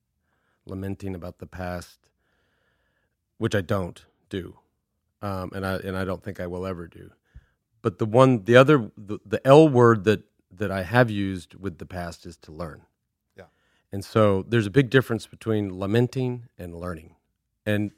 lamenting 0.65 1.13
about 1.13 1.39
the 1.39 1.45
past, 1.45 2.09
which 3.37 3.53
I 3.53 3.61
don't 3.61 4.03
do, 4.29 4.57
um, 5.21 5.51
and 5.53 5.65
I 5.65 5.75
and 5.75 5.95
I 5.97 6.05
don't 6.05 6.23
think 6.23 6.39
I 6.39 6.47
will 6.47 6.65
ever 6.65 6.87
do. 6.87 7.11
But 7.81 7.99
the 7.99 8.05
one, 8.05 8.45
the 8.45 8.55
other, 8.55 8.89
the, 8.97 9.19
the 9.25 9.45
L 9.45 9.69
word 9.69 10.05
that 10.05 10.23
that 10.51 10.71
I 10.71 10.83
have 10.83 11.11
used 11.11 11.55
with 11.55 11.77
the 11.77 11.85
past 11.85 12.25
is 12.25 12.37
to 12.37 12.51
learn. 12.51 12.81
And 13.95 14.03
so 14.03 14.43
there's 14.45 14.67
a 14.67 14.71
big 14.71 14.89
difference 14.89 15.25
between 15.25 15.79
lamenting 15.79 16.49
and 16.57 16.75
learning. 16.75 17.15
And 17.65 17.91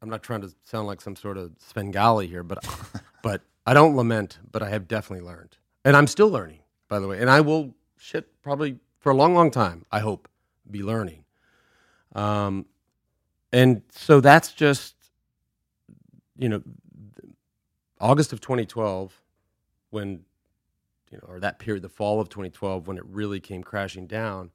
I'm 0.00 0.08
not 0.08 0.22
trying 0.22 0.40
to 0.40 0.54
sound 0.64 0.86
like 0.86 1.02
some 1.02 1.14
sort 1.14 1.36
of 1.36 1.52
Svengali 1.58 2.26
here, 2.26 2.42
but 2.42 2.66
but 3.22 3.42
I 3.66 3.74
don't 3.74 3.94
lament, 3.94 4.38
but 4.50 4.62
I 4.62 4.70
have 4.70 4.88
definitely 4.88 5.26
learned, 5.26 5.58
and 5.84 5.94
I'm 5.94 6.06
still 6.06 6.30
learning, 6.30 6.60
by 6.88 7.00
the 7.00 7.06
way. 7.06 7.20
And 7.20 7.28
I 7.28 7.42
will 7.42 7.74
shit 7.98 8.40
probably 8.40 8.78
for 8.98 9.12
a 9.12 9.14
long, 9.14 9.34
long 9.34 9.50
time. 9.50 9.84
I 9.92 9.98
hope 9.98 10.26
be 10.70 10.82
learning. 10.82 11.22
Um, 12.14 12.64
and 13.52 13.82
so 13.90 14.22
that's 14.22 14.54
just 14.54 14.94
you 16.38 16.48
know 16.48 16.62
August 18.00 18.32
of 18.32 18.40
2012 18.40 19.20
when 19.90 20.20
you 21.10 21.18
know 21.18 21.24
or 21.28 21.40
that 21.40 21.58
period 21.58 21.82
the 21.82 21.90
fall 21.90 22.22
of 22.22 22.30
2012 22.30 22.88
when 22.88 22.96
it 22.96 23.04
really 23.04 23.38
came 23.38 23.62
crashing 23.62 24.06
down 24.06 24.50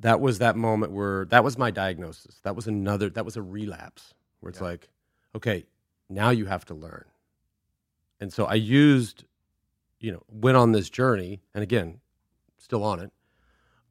that 0.00 0.20
was 0.20 0.38
that 0.38 0.56
moment 0.56 0.92
where 0.92 1.26
that 1.26 1.44
was 1.44 1.58
my 1.58 1.70
diagnosis. 1.70 2.40
That 2.42 2.56
was 2.56 2.66
another 2.66 3.08
that 3.10 3.24
was 3.24 3.36
a 3.36 3.42
relapse 3.42 4.14
where 4.40 4.50
it's 4.50 4.60
Yeah. 4.60 4.66
like 4.66 4.88
okay 5.36 5.64
now 6.08 6.30
you 6.30 6.46
have 6.46 6.64
to 6.66 6.74
learn. 6.74 7.04
And 8.20 8.32
so 8.32 8.44
i 8.46 8.54
used 8.54 9.24
you 10.00 10.12
know 10.12 10.22
went 10.30 10.56
on 10.56 10.72
this 10.72 10.90
journey 10.90 11.42
and 11.54 11.62
again 11.62 12.00
still 12.58 12.82
on 12.84 13.00
it 13.00 13.12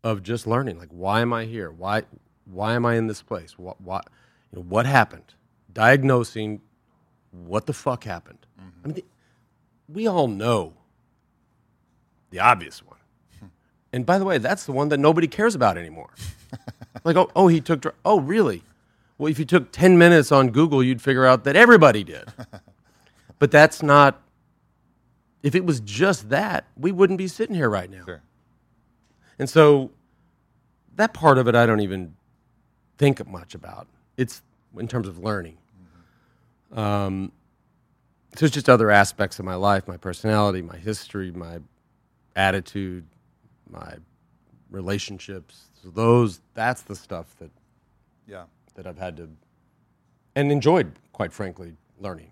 of 0.04 0.24
just 0.24 0.48
learning 0.48 0.78
like 0.78 0.89
why 0.89 1.22
am 1.22 1.34
i 1.34 1.45
here? 1.45 1.72
Why 1.72 2.04
why 2.45 2.74
am 2.74 2.86
i 2.86 2.95
in 2.95 3.08
this 3.08 3.22
place? 3.22 3.58
What 3.58 3.80
what 3.82 4.08
you 4.52 4.60
know 4.60 4.65
what 4.67 4.86
happened? 4.86 5.34
Diagnosing 5.72 6.62
what 7.32 7.67
the 7.67 7.74
fuck 7.74 8.04
happened. 8.04 8.45
I 8.58 8.62
mm-hmm. 8.62 8.88
mean 8.88 8.95
the, 8.95 9.06
we 9.88 10.08
all 10.08 10.28
know 10.28 10.74
the 12.32 12.39
obvious 12.39 12.84
one 12.86 12.98
and 13.91 14.06
by 14.06 14.17
the 14.19 14.25
way, 14.25 14.38
that's 14.38 14.65
the 14.65 14.71
one 14.71 14.89
that 14.89 14.99
nobody 14.99 15.28
cares 15.28 15.56
about 15.56 15.78
anymore. 15.78 16.10
like, 17.04 17.15
oh, 17.15 17.30
oh, 17.36 17.47
he 17.47 17.62
took. 17.62 17.82
dr- 17.82 17.95
Oh, 18.06 18.19
really? 18.19 18.63
Well, 19.17 19.32
if 19.32 19.39
you 19.39 19.45
took 19.45 19.71
ten 19.71 19.97
minutes 19.97 20.32
on 20.32 20.49
Google, 20.49 20.84
you'd 20.84 21.02
figure 21.02 21.25
out 21.25 21.43
that 21.45 21.56
everybody 21.56 22.04
did. 22.04 22.25
but 23.39 23.52
that's 23.52 23.82
not. 23.84 24.21
If 25.41 25.56
it 25.56 25.65
was 25.65 25.80
just 25.80 26.30
that, 26.30 26.65
we 26.78 26.91
wouldn't 26.91 27.17
be 27.17 27.28
sitting 27.28 27.56
here 27.56 27.69
right 27.69 27.89
now. 27.89 28.04
Sure. 28.06 28.21
And 29.39 29.49
so, 29.49 29.91
that 30.95 31.13
part 31.13 31.38
of 31.38 31.47
it, 31.47 31.55
I 31.55 31.66
don't 31.66 31.80
even 31.80 32.16
think 32.97 33.26
much 33.28 33.55
about. 33.55 33.88
It's 34.18 34.41
in 34.78 34.88
terms 34.88 35.07
of 35.07 35.18
learning. 35.18 35.57
Um, 36.72 37.32
so 38.36 38.45
it's 38.45 38.53
just 38.53 38.70
other 38.70 38.91
aspects 38.91 39.39
of 39.39 39.45
my 39.45 39.55
life, 39.55 39.88
my 39.88 39.97
personality, 39.97 40.61
my 40.61 40.78
history, 40.78 41.32
my 41.32 41.59
attitude, 42.36 43.05
my 43.70 43.95
relationships. 44.70 45.63
So 45.82 45.89
those 45.89 46.41
that's 46.53 46.82
the 46.82 46.95
stuff 46.95 47.36
that 47.39 47.51
Yeah. 48.28 48.45
that 48.76 48.86
I've 48.88 48.97
had 48.97 49.17
to 49.17 49.30
and 50.36 50.51
enjoyed, 50.51 50.93
quite 51.11 51.34
frankly, 51.34 51.76
learning. 51.99 52.32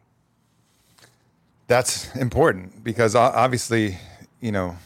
That's 1.68 2.16
important 2.16 2.84
because 2.84 3.16
obviously, 3.16 3.98
you 4.40 4.52
know, 4.52 4.78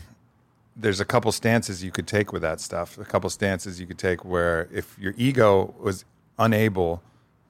there's 0.75 0.99
a 0.99 1.05
couple 1.05 1.31
stances 1.31 1.83
you 1.83 1.91
could 1.91 2.07
take 2.07 2.31
with 2.33 2.41
that 2.41 2.59
stuff. 2.59 2.97
A 2.97 3.05
couple 3.05 3.29
stances 3.29 3.79
you 3.79 3.85
could 3.85 3.99
take 3.99 4.25
where 4.25 4.67
if 4.71 4.97
your 4.97 5.13
ego 5.17 5.75
was 5.79 6.05
unable 6.39 7.03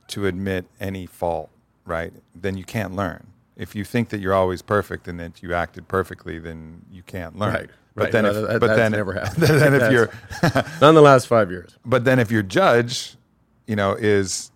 to 0.07 0.25
admit 0.25 0.65
any 0.79 1.05
fault, 1.05 1.49
right, 1.85 2.11
then 2.35 2.57
you 2.57 2.65
can't 2.65 2.93
learn. 2.95 3.27
If 3.55 3.75
you 3.75 3.85
think 3.85 4.09
that 4.09 4.19
you're 4.19 4.33
always 4.33 4.61
perfect 4.61 5.07
and 5.07 5.19
that 5.19 5.41
you 5.41 5.53
acted 5.53 5.87
perfectly, 5.87 6.39
then 6.39 6.81
you 6.91 7.03
can't 7.03 7.37
learn. 7.37 7.53
Right, 7.53 7.69
But 7.95 8.03
right. 8.03 8.11
then, 8.11 8.23
No, 8.23 8.29
if, 8.29 8.35
that- 8.35 8.59
but 8.59 8.67
that's 8.67 8.77
then, 8.77 8.91
never 8.91 9.13
happened. 9.13 9.43
then 9.43 9.73
if 9.73 9.91
you're, 9.91 10.09
Not 10.81 10.89
in 10.89 10.95
the 10.95 11.01
last 11.01 11.27
five 11.27 11.51
years. 11.51 11.77
but 11.85 12.05
then 12.05 12.19
if 12.19 12.31
your 12.31 12.43
judge, 12.43 13.15
you 13.67 13.75
know, 13.75 13.93
is 13.93 14.51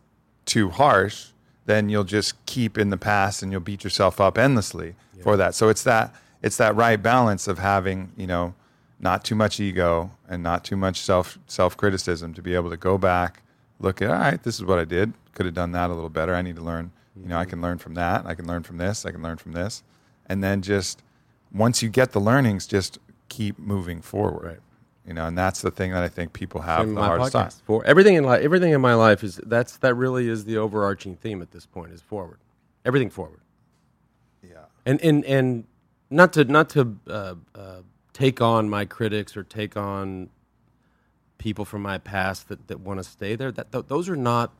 too 0.46 0.70
harsh, 0.70 1.28
then 1.66 1.90
you'll 1.90 2.04
just 2.04 2.46
keep 2.46 2.78
in 2.78 2.92
the 2.92 2.98
past 2.98 3.44
and 3.44 3.52
you'll 3.52 3.62
beat 3.62 3.84
yourself 3.84 4.22
up 4.22 4.38
endlessly 4.38 4.96
for 5.22 5.36
that. 5.38 5.56
So 5.56 5.70
it's 5.70 5.84
that 5.84 6.14
it's 6.44 6.58
that 6.58 6.76
right 6.76 7.02
balance 7.02 7.48
of 7.48 7.58
having, 7.58 8.12
you 8.16 8.28
know, 8.28 8.54
not 9.00 9.26
too 9.26 9.36
much 9.36 9.60
ego 9.60 10.12
and 10.30 10.44
not 10.44 10.64
too 10.64 10.76
much 10.76 11.00
self 11.00 11.40
self 11.48 11.76
criticism 11.76 12.34
to 12.36 12.42
be 12.42 12.54
able 12.56 12.70
to 12.70 12.78
go 12.78 12.98
back, 12.98 13.42
look 13.80 14.02
at 14.02 14.10
all 14.10 14.16
right, 14.16 14.42
this 14.44 14.56
is 14.56 14.64
what 14.64 14.80
I 14.80 14.86
did. 14.86 15.14
Could 15.34 15.46
have 15.46 15.56
done 15.56 15.72
that 15.72 15.90
a 15.90 15.94
little 15.94 16.10
better. 16.10 16.36
I 16.36 16.42
need 16.42 16.56
to 16.56 16.62
learn. 16.62 16.92
You 17.16 17.30
know, 17.30 17.38
I 17.38 17.42
mm-hmm. 17.44 17.50
can 17.50 17.62
learn 17.62 17.78
from 17.78 17.94
that. 17.96 18.26
I 18.26 18.36
can 18.36 18.46
learn 18.46 18.64
from 18.64 18.78
this. 18.78 19.06
I 19.06 19.12
can 19.12 19.24
learn 19.24 19.38
from 19.38 19.54
this, 19.54 19.84
and 20.28 20.44
then 20.44 20.62
just 20.62 21.02
once 21.52 21.82
you 21.82 21.90
get 21.90 22.12
the 22.12 22.20
learnings, 22.20 22.68
just 22.68 23.00
keep 23.30 23.60
moving 23.60 24.02
forward. 24.02 24.46
Right. 24.46 24.60
You 25.08 25.14
know, 25.14 25.28
and 25.28 25.38
that's 25.38 25.62
the 25.62 25.70
thing 25.70 25.92
that 25.92 26.02
I 26.04 26.08
think 26.08 26.34
people 26.34 26.62
have 26.62 26.88
in 26.88 26.96
the 26.96 27.02
hardest 27.02 27.34
time. 27.34 27.52
For 27.66 27.86
everything 27.86 28.16
in 28.16 28.24
life, 28.24 28.42
everything 28.42 28.74
in 28.74 28.82
my 28.82 28.96
life 28.96 29.24
is 29.24 29.40
that's 29.46 29.78
that 29.78 29.94
really 29.94 30.28
is 30.28 30.46
the 30.46 30.58
overarching 30.58 31.16
theme 31.16 31.42
at 31.44 31.52
this 31.52 31.66
point 31.66 31.92
is 31.92 32.02
forward. 32.02 32.40
Everything 32.84 33.12
forward. 33.12 33.42
Yeah. 34.42 34.66
and 34.86 35.00
and 35.02 35.24
and 35.26 35.66
not 36.10 36.34
to 36.34 36.46
not 36.46 36.70
to 36.70 36.98
uh, 37.08 37.36
uh, 37.54 37.82
take 38.14 38.42
on 38.42 38.68
my 38.70 38.86
critics 38.86 39.38
or 39.38 39.44
take 39.44 39.78
on 39.78 40.30
people 41.38 41.66
from 41.66 41.82
my 41.82 41.98
past 41.98 42.48
that, 42.50 42.68
that 42.68 42.80
want 42.80 43.00
to 43.00 43.04
stay 43.04 43.36
there. 43.36 43.52
That 43.52 43.72
th- 43.72 43.86
those 43.88 44.10
are 44.10 44.16
not 44.16 44.54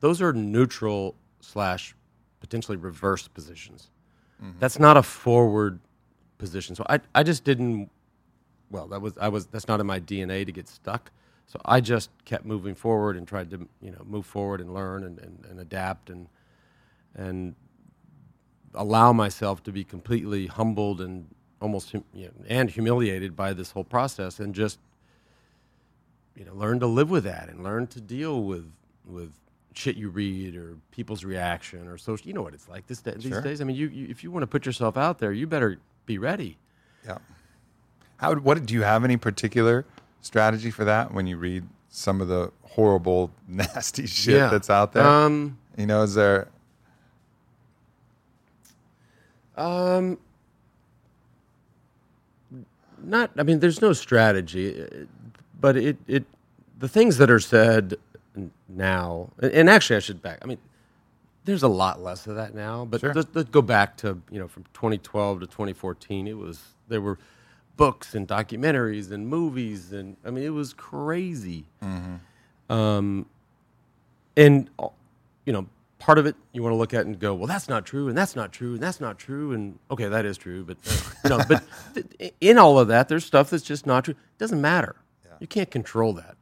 those 0.00 0.20
are 0.20 0.32
neutral 0.32 1.14
slash 1.40 1.94
potentially 2.40 2.76
reverse 2.76 3.28
positions. 3.28 3.90
That's 4.58 4.78
not 4.78 4.98
a 4.98 5.02
forward 5.02 5.80
position. 6.36 6.74
So 6.74 6.84
I 6.88 7.00
I 7.14 7.22
just 7.22 7.44
didn't. 7.44 7.90
Well, 8.70 8.86
that 8.88 9.00
was 9.00 9.16
I 9.18 9.28
was 9.28 9.46
that's 9.46 9.68
not 9.68 9.80
in 9.80 9.86
my 9.86 10.00
DNA 10.00 10.44
to 10.46 10.52
get 10.52 10.68
stuck. 10.68 11.10
So 11.46 11.60
I 11.64 11.80
just 11.80 12.10
kept 12.24 12.44
moving 12.44 12.74
forward 12.74 13.16
and 13.16 13.28
tried 13.28 13.50
to 13.50 13.68
you 13.80 13.90
know 13.90 14.02
move 14.04 14.26
forward 14.26 14.60
and 14.60 14.72
learn 14.72 15.04
and, 15.04 15.18
and, 15.18 15.44
and 15.48 15.60
adapt 15.60 16.10
and 16.10 16.28
and 17.14 17.54
allow 18.74 19.12
myself 19.12 19.62
to 19.64 19.72
be 19.72 19.84
completely 19.84 20.46
humbled 20.46 21.00
and 21.00 21.26
almost 21.60 21.92
hum- 21.92 22.04
you 22.12 22.26
know, 22.26 22.32
and 22.48 22.70
humiliated 22.70 23.36
by 23.36 23.52
this 23.52 23.70
whole 23.70 23.84
process 23.84 24.40
and 24.40 24.54
just 24.54 24.78
you 26.34 26.44
know 26.44 26.54
learn 26.54 26.80
to 26.80 26.86
live 26.86 27.10
with 27.10 27.24
that 27.24 27.48
and 27.48 27.62
learn 27.62 27.86
to 27.86 28.00
deal 28.00 28.42
with 28.42 28.70
with 29.06 29.32
shit 29.74 29.96
you 29.96 30.08
read 30.08 30.56
or 30.56 30.76
people's 30.90 31.24
reaction 31.24 31.86
or 31.86 31.98
social 31.98 32.26
you 32.26 32.32
know 32.32 32.42
what 32.42 32.54
it's 32.54 32.68
like 32.68 32.86
this 32.86 33.00
day, 33.00 33.12
these 33.16 33.40
days 33.42 33.60
i 33.60 33.64
mean 33.64 33.76
you, 33.76 33.88
you 33.88 34.08
if 34.08 34.22
you 34.24 34.30
want 34.30 34.42
to 34.42 34.46
put 34.46 34.66
yourself 34.66 34.96
out 34.96 35.18
there 35.18 35.32
you 35.32 35.46
better 35.46 35.78
be 36.06 36.18
ready 36.18 36.56
Yeah. 37.06 37.18
How? 38.24 38.34
What 38.36 38.64
do 38.64 38.72
you 38.72 38.82
have 38.82 39.04
any 39.04 39.18
particular 39.18 39.84
strategy 40.22 40.70
for 40.70 40.84
that 40.86 41.12
when 41.12 41.26
you 41.26 41.36
read 41.36 41.64
some 41.90 42.22
of 42.22 42.28
the 42.28 42.50
horrible, 42.62 43.30
nasty 43.48 44.06
shit 44.06 44.34
Yeah. 44.36 44.48
that's 44.48 44.70
out 44.70 44.92
there? 44.94 45.06
um 45.06 45.58
you 45.76 45.86
know, 45.86 46.02
is 46.02 46.14
there? 46.14 46.48
Um, 49.56 50.18
not. 53.02 53.30
I 53.36 53.42
mean, 53.42 53.58
there's 53.60 53.82
no 53.82 53.92
strategy, 53.92 54.82
uh, 54.82 55.04
but 55.60 55.76
it 55.76 55.96
it 56.06 56.24
the 56.78 56.88
things 56.88 57.18
that 57.18 57.30
are 57.30 57.40
said 57.40 57.94
now, 58.68 59.30
and- 59.40 59.52
and 59.52 59.70
actually, 59.70 59.96
I 59.96 60.00
should 60.00 60.22
back. 60.22 60.38
I 60.42 60.46
mean, 60.46 60.58
there's 61.44 61.62
a 61.62 61.68
lot 61.68 62.00
less 62.02 62.26
of 62.26 62.34
that 62.36 62.54
now. 62.54 62.84
But 62.84 63.00
Sure. 63.00 63.14
let's, 63.14 63.28
let's 63.34 63.50
go 63.50 63.62
back 63.62 63.96
to 63.98 64.20
you 64.30 64.38
know 64.38 64.48
from 64.48 64.64
2012 64.74 65.40
to 65.40 65.46
2014. 65.46 66.26
It 66.28 66.38
was 66.38 66.60
there 66.88 67.00
were 67.00 67.18
books 67.76 68.14
and 68.14 68.26
documentaries 68.28 69.10
and 69.10 69.28
movies, 69.28 69.92
and 69.92 70.16
I 70.24 70.30
mean, 70.30 70.44
it 70.44 70.50
was 70.52 70.72
crazy. 70.72 71.66
Um, 72.70 73.26
and 74.36 74.70
uh, 74.78 74.88
you 75.44 75.52
know 75.52 75.66
part 75.98 76.18
of 76.18 76.26
it 76.26 76.36
you 76.52 76.62
want 76.62 76.72
to 76.72 76.76
look 76.76 76.92
at 76.92 77.06
and 77.06 77.18
go 77.18 77.34
well 77.34 77.46
that's 77.46 77.68
not 77.68 77.86
true 77.86 78.08
and 78.08 78.18
that's 78.18 78.34
not 78.36 78.52
true 78.52 78.74
and 78.74 78.82
that's 78.82 79.00
not 79.00 79.18
true 79.18 79.52
and 79.52 79.78
okay 79.90 80.06
that 80.08 80.24
is 80.26 80.36
true 80.36 80.64
but 80.64 80.76
uh, 80.86 80.96
you 81.24 81.30
know 81.30 81.44
but 81.48 81.62
th- 81.94 82.34
in 82.40 82.58
all 82.58 82.78
of 82.78 82.88
that 82.88 83.08
there's 83.08 83.24
stuff 83.24 83.50
that's 83.50 83.62
just 83.62 83.86
not 83.86 84.04
true. 84.04 84.12
It 84.12 84.38
doesn't 84.38 84.60
matter. 84.60 84.96
You 85.40 85.46
can't 85.46 85.70
control 85.70 86.12
that. 86.14 86.36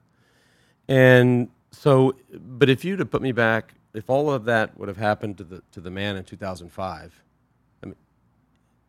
And 0.88 1.48
so 1.70 2.14
but 2.32 2.68
if 2.68 2.84
you'd 2.84 2.98
have 2.98 3.10
put 3.10 3.22
me 3.22 3.32
back 3.32 3.74
if 3.94 4.08
all 4.08 4.30
of 4.30 4.44
that 4.46 4.78
would 4.78 4.88
have 4.88 4.96
happened 4.96 5.38
to 5.38 5.44
the 5.44 5.62
to 5.72 5.80
the 5.80 5.90
man 5.90 6.16
in 6.16 6.24
2005 6.24 6.70
i 6.70 6.96
mean 7.02 7.22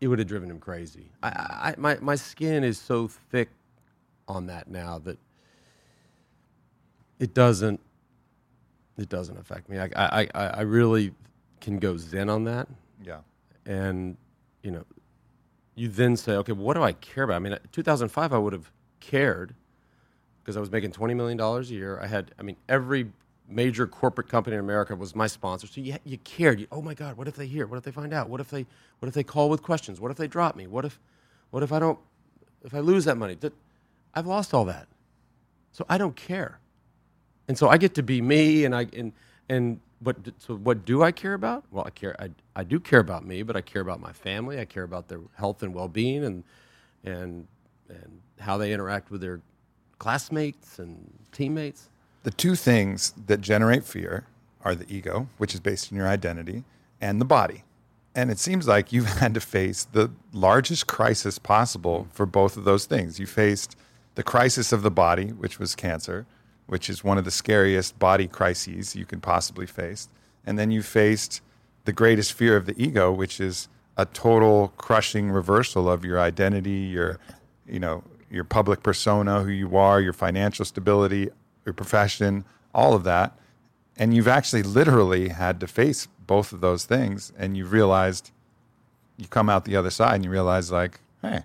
it 0.04 0.08
would 0.08 0.20
have 0.20 0.28
driven 0.28 0.50
him 0.50 0.60
crazy 0.60 1.10
I, 1.22 1.30
I 1.30 1.76
my 1.78 1.98
my 2.02 2.16
skin 2.16 2.64
is 2.64 2.80
so 2.80 3.08
thick 3.08 3.50
on 4.28 4.48
that 4.48 4.68
now 4.68 5.00
that 5.00 5.18
it 7.20 7.34
doesn't 7.34 7.80
it 8.98 9.10
doesn't 9.10 9.38
affect 9.38 9.70
me. 9.70 9.80
I, 9.80 9.90
I, 9.96 10.28
I, 10.36 10.48
I 10.48 10.62
really 10.62 11.14
can 11.62 11.80
go 11.80 11.98
zen 11.98 12.30
on 12.30 12.44
that. 12.46 12.68
Yeah. 13.04 13.20
And, 13.66 14.18
you 14.62 14.72
know, 14.72 14.86
you 15.76 15.88
then 15.88 16.16
say, 16.16 16.34
okay, 16.34 16.52
what 16.52 16.76
do 16.76 16.84
I 16.84 16.94
care 16.94 17.24
about? 17.24 17.36
I 17.36 17.40
mean, 17.40 17.58
2005, 17.72 18.34
I 18.34 18.38
would 18.38 18.54
have 18.54 18.72
cared 19.00 19.56
because 20.42 20.58
I 20.58 20.60
was 20.60 20.72
making 20.72 20.92
$20 20.92 21.16
million 21.16 21.40
a 21.40 21.62
year. 21.62 22.00
I 22.02 22.08
had, 22.08 22.32
I 22.38 22.44
mean, 22.44 22.58
every 22.70 23.12
major 23.54 23.88
corporate 23.88 24.30
company 24.30 24.56
in 24.56 24.60
America 24.60 24.96
was 24.96 25.16
my 25.16 25.28
sponsor. 25.28 25.68
So 25.68 25.82
you, 25.82 25.98
you 26.04 26.18
cared. 26.20 26.60
You, 26.60 26.68
oh 26.72 26.82
my 26.82 26.94
God, 26.94 27.18
what 27.18 27.28
if 27.28 27.36
they 27.36 27.48
hear? 27.48 27.68
What 27.68 27.78
if 27.78 27.84
they 27.84 27.92
find 27.92 28.14
out? 28.14 28.30
What 28.30 28.42
if 28.42 28.50
they, 28.50 28.66
what 29.00 29.08
if 29.08 29.14
they 29.14 29.24
call 29.24 29.50
with 29.50 29.64
questions? 29.64 30.02
What 30.02 30.12
if 30.12 30.18
they 30.18 30.28
drop 30.28 30.56
me? 30.56 30.68
What 30.68 30.86
if, 30.86 31.00
what 31.52 31.64
if 31.64 31.72
I 31.72 31.80
don't, 31.80 32.00
if 32.64 32.74
I 32.74 32.80
lose 32.80 33.06
that 33.06 33.18
money? 33.18 33.36
That, 33.36 33.54
I've 34.14 34.28
lost 34.28 34.54
all 34.54 34.66
that. 34.66 34.88
So 35.72 35.86
I 35.90 35.98
don't 35.98 36.16
care 36.16 36.60
and 37.48 37.58
so 37.58 37.70
I 37.70 37.78
get 37.78 37.96
to 37.96 38.04
be 38.04 38.22
me, 38.22 38.66
and 38.66 38.76
I 38.76 38.88
and 38.96 39.12
and 39.50 39.80
what 40.00 40.18
so 40.40 40.56
what 40.56 40.86
do 40.86 41.04
I 41.04 41.12
care 41.12 41.34
about? 41.34 41.64
Well, 41.72 41.84
I 41.86 41.90
care. 41.90 42.16
I 42.20 42.30
I 42.56 42.64
do 42.64 42.80
care 42.80 43.00
about 43.00 43.26
me, 43.26 43.44
but 43.44 43.56
I 43.56 43.62
care 43.62 43.82
about 43.82 44.00
my 44.00 44.14
family. 44.14 44.60
I 44.60 44.66
care 44.66 44.84
about 44.84 45.08
their 45.08 45.22
health 45.36 45.64
and 45.64 45.74
well 45.74 45.88
being, 45.88 46.24
and 46.24 46.44
and 47.04 47.48
and 47.90 48.22
how 48.40 48.58
they 48.58 48.74
interact 48.74 49.12
with 49.12 49.22
their 49.22 49.42
classmates 50.00 50.80
and 50.80 51.12
teammates. 51.32 51.90
The 52.24 52.32
two 52.32 52.56
things 52.56 53.14
that 53.28 53.42
generate 53.42 53.84
fear 53.84 54.26
are 54.64 54.76
the 54.76 54.92
ego, 54.94 55.28
which 55.38 55.54
is 55.54 55.60
based 55.60 55.92
on 55.92 55.98
your 55.98 56.08
identity, 56.08 56.64
and 57.02 57.20
the 57.20 57.26
body. 57.26 57.64
And 58.16 58.32
it 58.32 58.40
seems 58.40 58.68
like 58.68 58.94
you've 58.94 59.06
had 59.20 59.34
to 59.34 59.42
face 59.42 59.86
the 59.92 60.12
largest 60.32 60.88
crisis 60.88 61.38
possible 61.38 62.08
for 62.12 62.26
both 62.26 62.56
of 62.56 62.64
those 62.64 62.86
things. 62.86 63.20
You 63.20 63.26
faced 63.26 63.76
the 64.16 64.24
crisis 64.24 64.72
of 64.72 64.84
the 64.84 64.92
body, 64.92 65.28
which 65.28 65.60
was 65.60 65.76
cancer, 65.76 66.26
which 66.68 66.90
is 66.90 67.04
one 67.04 67.18
of 67.18 67.26
the 67.26 67.32
scariest 67.32 68.00
body 68.00 68.28
crises 68.28 68.96
you 68.96 69.06
can 69.06 69.20
possibly 69.20 69.66
face. 69.66 70.08
And 70.46 70.58
then 70.58 70.72
you 70.72 70.82
faced 70.82 71.42
the 71.86 71.94
greatest 71.94 72.34
fear 72.34 72.56
of 72.56 72.66
the 72.66 72.82
ego, 72.82 73.12
which 73.12 73.42
is 73.42 73.68
a 73.98 74.06
total 74.06 74.74
crushing 74.78 75.30
reversal 75.30 75.90
of 75.90 76.06
your 76.06 76.20
identity, 76.20 76.72
your, 76.72 77.20
you 77.68 77.80
know, 77.80 78.04
your 78.30 78.44
public 78.44 78.82
persona, 78.82 79.44
who 79.44 79.52
you 79.52 79.78
are, 79.78 80.02
your 80.02 80.14
financial 80.14 80.66
stability, 80.66 81.30
your 81.66 81.74
profession, 81.74 82.46
all 82.74 82.94
of 82.94 83.04
that. 83.04 83.38
And 83.96 84.16
you've 84.16 84.28
actually 84.28 84.64
literally 84.64 85.30
had 85.30 85.60
to 85.60 85.68
face 85.68 86.08
both 86.26 86.52
of 86.52 86.62
those 86.62 86.86
things. 86.86 87.32
And 87.38 87.56
you've 87.56 87.72
realized 87.72 88.32
you 89.18 89.28
come 89.28 89.50
out 89.50 89.66
the 89.66 89.76
other 89.76 89.92
side 89.92 90.16
and 90.16 90.26
you 90.26 90.32
realize, 90.32 90.72
like, 90.72 91.00
hey, 91.22 91.44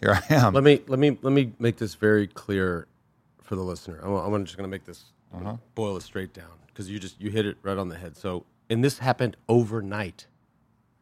here 0.00 0.18
I 0.28 0.34
am. 0.34 0.52
Let 0.54 0.64
me 0.64 0.82
let 0.88 0.98
me 0.98 1.18
let 1.22 1.32
me 1.32 1.52
make 1.58 1.76
this 1.76 1.94
very 1.94 2.26
clear 2.26 2.86
for 3.42 3.54
the 3.56 3.62
listener. 3.62 4.00
I'm, 4.02 4.12
I'm 4.34 4.44
just 4.44 4.56
going 4.56 4.68
to 4.68 4.70
make 4.70 4.84
this 4.84 5.04
gonna 5.32 5.60
boil 5.74 5.96
it 5.96 6.02
straight 6.02 6.32
down 6.32 6.50
because 6.66 6.90
you 6.90 6.98
just 6.98 7.20
you 7.20 7.30
hit 7.30 7.46
it 7.46 7.56
right 7.62 7.78
on 7.78 7.88
the 7.88 7.96
head. 7.96 8.16
So, 8.16 8.44
and 8.68 8.82
this 8.82 8.98
happened 8.98 9.36
overnight, 9.48 10.26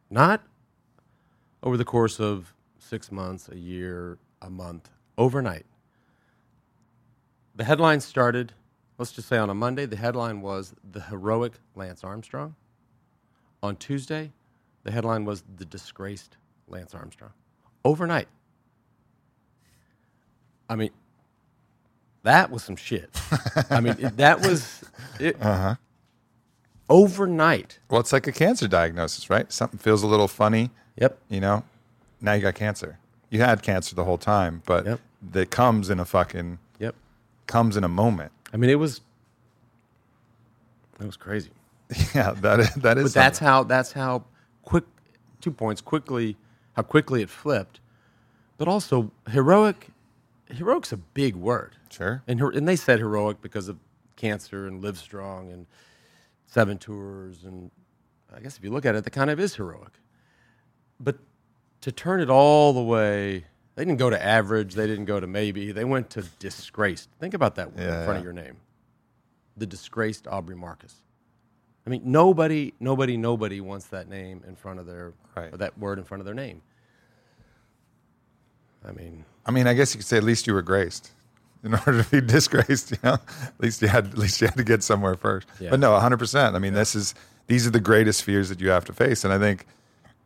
not 0.09 0.41
over 1.63 1.77
the 1.77 1.85
course 1.85 2.19
of 2.19 2.53
six 2.77 3.11
months, 3.11 3.49
a 3.49 3.57
year, 3.57 4.17
a 4.41 4.49
month. 4.49 4.89
Overnight. 5.17 5.65
The 7.59 7.65
headline 7.65 7.99
started. 7.99 8.53
Let's 8.97 9.11
just 9.11 9.27
say 9.27 9.37
on 9.37 9.49
a 9.49 9.53
Monday, 9.53 9.85
the 9.85 9.97
headline 9.97 10.39
was 10.39 10.73
the 10.93 11.01
heroic 11.01 11.51
Lance 11.75 12.05
Armstrong. 12.05 12.55
On 13.61 13.75
Tuesday, 13.75 14.31
the 14.83 14.91
headline 14.93 15.25
was 15.25 15.43
the 15.57 15.65
disgraced 15.65 16.37
Lance 16.69 16.95
Armstrong. 16.95 17.31
Overnight. 17.83 18.29
I 20.69 20.77
mean, 20.77 20.91
that 22.23 22.49
was 22.49 22.63
some 22.63 22.77
shit. 22.77 23.09
I 23.69 23.81
mean, 23.81 23.97
it, 23.99 24.15
that 24.15 24.39
was 24.39 24.85
it, 25.19 25.35
uh-huh. 25.41 25.75
overnight. 26.87 27.79
well, 27.89 27.99
it's 27.99 28.13
like 28.13 28.25
a 28.25 28.31
cancer 28.31 28.69
diagnosis, 28.69 29.29
right? 29.29 29.51
Something 29.51 29.79
feels 29.79 30.01
a 30.01 30.07
little 30.07 30.29
funny, 30.29 30.69
Yep. 30.95 31.19
you 31.27 31.41
know, 31.41 31.65
now 32.21 32.31
you 32.31 32.41
got 32.41 32.55
cancer. 32.55 32.99
You 33.29 33.41
had 33.41 33.61
cancer 33.61 33.95
the 33.95 34.05
whole 34.05 34.17
time, 34.17 34.61
but 34.65 34.85
Yep. 34.85 34.99
that 35.33 35.51
comes 35.51 35.89
in 35.89 35.99
a 35.99 36.05
fucking. 36.05 36.59
Comes 37.49 37.75
in 37.75 37.83
a 37.83 37.89
moment. 37.89 38.31
I 38.53 38.57
mean, 38.57 38.69
it 38.69 38.79
was 38.79 39.01
it 41.01 41.05
was 41.05 41.17
crazy. 41.17 41.51
Yeah, 42.15 42.33
that 42.41 42.59
is, 42.61 42.73
that 42.75 42.97
is 42.99 43.03
But 43.05 43.13
that's 43.15 43.39
how 43.39 43.63
that's 43.63 43.91
how 43.91 44.23
quick 44.63 44.85
two 45.41 45.51
points 45.51 45.81
quickly 45.81 46.37
how 46.73 46.83
quickly 46.83 47.21
it 47.23 47.29
flipped. 47.29 47.81
But 48.57 48.67
also 48.67 49.11
heroic 49.31 49.89
heroic's 50.49 50.91
a 50.91 50.97
big 50.97 51.35
word. 51.35 51.75
sure. 51.89 52.23
And 52.27 52.39
her, 52.39 52.49
and 52.51 52.67
they 52.67 52.75
said 52.75 52.99
heroic 52.99 53.41
because 53.41 53.67
of 53.67 53.77
cancer 54.15 54.67
and 54.67 54.81
live 54.81 54.97
strong 54.97 55.51
and 55.51 55.65
seven 56.47 56.77
tours, 56.77 57.43
and 57.43 57.71
I 58.35 58.39
guess 58.39 58.57
if 58.57 58.63
you 58.63 58.71
look 58.71 58.85
at 58.85 58.95
it, 58.95 59.03
that 59.03 59.11
kind 59.11 59.29
of 59.29 59.39
is 59.39 59.55
heroic. 59.55 59.93
But 60.99 61.17
to 61.81 61.91
turn 61.91 62.21
it 62.21 62.29
all 62.29 62.73
the 62.73 62.83
way, 62.83 63.45
they 63.75 63.85
didn't 63.85 63.99
go 63.99 64.09
to 64.09 64.21
average, 64.23 64.73
they 64.75 64.87
didn't 64.87 65.05
go 65.05 65.19
to 65.19 65.27
maybe, 65.27 65.71
they 65.71 65.85
went 65.85 66.09
to 66.11 66.21
disgraced. 66.39 67.09
Think 67.19 67.33
about 67.33 67.55
that 67.55 67.73
word 67.75 67.83
Yeah, 67.83 67.99
in 67.99 68.05
front 68.05 68.15
yeah. 68.15 68.17
of 68.17 68.23
your 68.23 68.33
name, 68.33 68.57
the 69.57 69.65
disgraced 69.65 70.27
Aubrey 70.27 70.55
Marcus. 70.55 70.95
I 71.87 71.89
mean, 71.89 72.01
nobody, 72.05 72.73
nobody, 72.79 73.17
nobody 73.17 73.61
wants 73.61 73.85
that 73.87 74.07
name 74.09 74.43
in 74.47 74.55
front 74.55 74.79
of 74.79 74.85
their, 74.85 75.13
Right. 75.35 75.53
or 75.53 75.57
that 75.57 75.77
word 75.77 75.97
in 75.97 76.03
front 76.05 76.19
of 76.21 76.25
their 76.25 76.35
name. 76.35 76.61
I 78.85 78.91
mean, 78.91 79.25
I 79.45 79.51
mean, 79.51 79.67
I 79.67 79.73
guess 79.73 79.93
you 79.93 79.99
could 79.99 80.07
say 80.07 80.17
at 80.17 80.23
least 80.23 80.47
you 80.47 80.53
were 80.53 80.61
graced. 80.61 81.11
In 81.63 81.73
order 81.85 82.03
to 82.03 82.09
be 82.09 82.21
disgraced, 82.21 82.91
you 82.91 82.97
know, 83.03 83.13
at 83.15 83.53
least 83.59 83.81
you 83.81 83.89
had 83.89 84.05
at 84.07 84.17
least 84.17 84.39
you 84.39 84.47
had 84.47 84.55
to 84.55 84.63
get 84.63 84.81
somewhere 84.83 85.15
first. 85.15 85.47
Yeah. 85.59 85.71
But 85.71 85.81
no, 85.81 85.91
100. 85.91 86.17
percent 86.17 86.55
I 86.55 86.59
mean, 86.59 86.73
this 86.73 86.95
is 86.95 87.13
these 87.47 87.67
are 87.67 87.69
the 87.69 87.81
greatest 87.81 88.23
fears 88.23 88.47
that 88.49 88.61
you 88.61 88.69
have 88.69 88.85
to 88.85 88.93
face, 88.93 89.25
and 89.25 89.33
I 89.33 89.37
think 89.39 89.65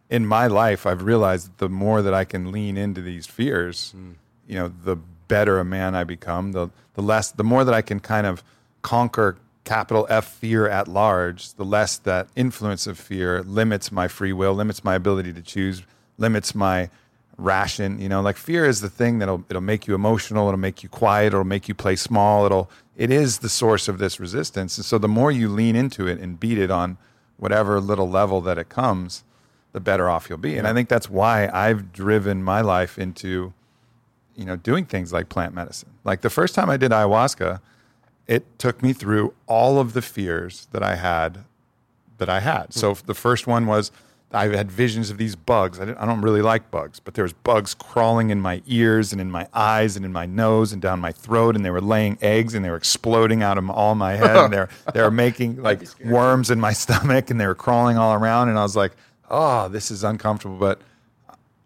in 0.09 0.25
my 0.25 0.47
life, 0.47 0.85
I've 0.85 1.03
realized 1.03 1.47
that 1.47 1.57
the 1.57 1.69
more 1.69 2.01
that 2.01 2.13
I 2.13 2.25
can 2.25 2.51
lean 2.51 2.77
into 2.77 3.01
these 3.01 3.25
fears, 3.25 3.91
hmm. 3.91 4.11
you 4.47 4.55
know, 4.55 4.67
the 4.67 4.95
better 5.27 5.59
a 5.59 5.65
man 5.65 5.95
I 5.95 6.03
become. 6.03 6.51
The 6.51 6.69
the 6.93 7.01
less, 7.01 7.31
the 7.31 7.43
more 7.43 7.63
that 7.63 7.73
I 7.73 7.81
can 7.81 7.99
kind 7.99 8.27
of 8.27 8.43
conquer 8.81 9.37
capital 9.63 10.05
F 10.09 10.25
fear 10.25 10.67
at 10.67 10.87
large, 10.87 11.53
the 11.53 11.65
less 11.65 11.97
that 11.99 12.27
influence 12.35 12.85
of 12.85 12.99
fear 12.99 13.41
limits 13.43 13.91
my 13.91 14.07
free 14.07 14.33
will, 14.33 14.53
limits 14.53 14.83
my 14.83 14.95
ability 14.95 15.33
to 15.33 15.41
choose, 15.41 15.83
limits 16.17 16.53
my 16.53 16.89
ration. 17.37 17.99
You 17.99 18.09
know, 18.09 18.21
like 18.21 18.37
fear 18.37 18.65
is 18.65 18.81
the 18.81 18.89
thing 18.89 19.19
that'll 19.19 19.43
it'll 19.49 19.61
make 19.61 19.87
you 19.87 19.95
emotional, 19.95 20.47
it'll 20.47 20.59
make 20.59 20.83
you 20.83 20.89
quiet, 20.89 21.27
it'll 21.27 21.43
make 21.43 21.67
you 21.67 21.73
play 21.73 21.95
small. 21.95 22.45
It'll 22.45 22.69
it 22.95 23.09
is 23.09 23.39
the 23.39 23.49
source 23.49 23.87
of 23.87 23.97
this 23.97 24.19
resistance. 24.19 24.77
And 24.77 24.85
so 24.85 24.97
the 24.97 25.07
more 25.07 25.31
you 25.31 25.49
lean 25.49 25.75
into 25.75 26.07
it 26.07 26.19
and 26.19 26.39
beat 26.39 26.57
it 26.57 26.69
on 26.69 26.97
whatever 27.37 27.79
little 27.79 28.09
level 28.09 28.39
that 28.41 28.57
it 28.57 28.69
comes, 28.69 29.23
the 29.73 29.79
better 29.79 30.09
off 30.09 30.29
you'll 30.29 30.37
be. 30.37 30.57
And 30.57 30.67
I 30.67 30.73
think 30.73 30.87
that's 30.87 31.09
why 31.09 31.49
I've 31.51 31.91
driven 31.91 32.43
my 32.43 32.61
life 32.61 32.97
into, 32.97 33.53
you 34.35 34.45
know, 34.45 34.55
doing 34.55 34.85
things 34.85 35.11
like 35.11 35.29
plant 35.29 35.53
medicine. 35.53 35.89
Like 36.03 36.21
the 36.21 36.29
first 36.29 36.55
time 36.55 36.69
I 36.69 36.77
did 36.77 36.91
ayahuasca, 36.91 37.59
it 38.27 38.57
took 38.57 38.81
me 38.81 38.93
through 38.93 39.33
all 39.47 39.79
of 39.79 39.93
the 39.93 40.01
fears 40.01 40.67
that 40.71 40.83
I 40.83 40.95
had 40.95 41.39
that 42.19 42.29
I 42.29 42.39
had. 42.39 42.73
So 42.73 42.93
the 42.93 43.15
first 43.15 43.47
one 43.47 43.65
was 43.65 43.91
I 44.31 44.47
had 44.47 44.71
visions 44.71 45.09
of 45.09 45.17
these 45.17 45.35
bugs. 45.35 45.79
I, 45.79 45.85
didn't, 45.85 45.97
I 45.97 46.05
don't 46.05 46.21
really 46.21 46.41
like 46.41 46.71
bugs, 46.71 46.99
but 46.99 47.13
there 47.13 47.23
was 47.23 47.33
bugs 47.33 47.73
crawling 47.73 48.31
in 48.31 48.41
my 48.41 48.63
ears 48.65 49.11
and 49.11 49.21
in 49.21 49.29
my 49.29 49.47
eyes 49.53 49.95
and 49.95 50.03
in 50.03 50.11
my 50.11 50.25
nose 50.25 50.73
and 50.73 50.81
down 50.81 50.99
my 50.99 51.11
throat, 51.11 51.55
and 51.55 51.63
they 51.63 51.69
were 51.69 51.81
laying 51.81 52.17
eggs 52.21 52.55
and 52.55 52.65
they 52.65 52.69
were 52.69 52.75
exploding 52.75 53.43
out 53.43 53.57
of 53.57 53.69
all 53.69 53.93
my 53.93 54.13
head, 54.13 54.35
and 54.35 54.53
they're 54.53 54.69
they 54.93 55.01
were 55.01 55.11
making 55.25 55.61
like 55.61 55.81
worms 56.03 56.49
in 56.49 56.59
my 56.59 56.73
stomach, 56.83 57.29
and 57.29 57.39
they 57.39 57.45
were 57.47 57.55
crawling 57.55 57.97
all 57.97 58.13
around, 58.13 58.49
and 58.49 58.57
I 58.57 58.63
was 58.63 58.75
like, 58.75 58.93
oh, 59.29 59.67
this 59.67 59.91
is 59.91 60.03
uncomfortable, 60.03 60.57
but 60.57 60.81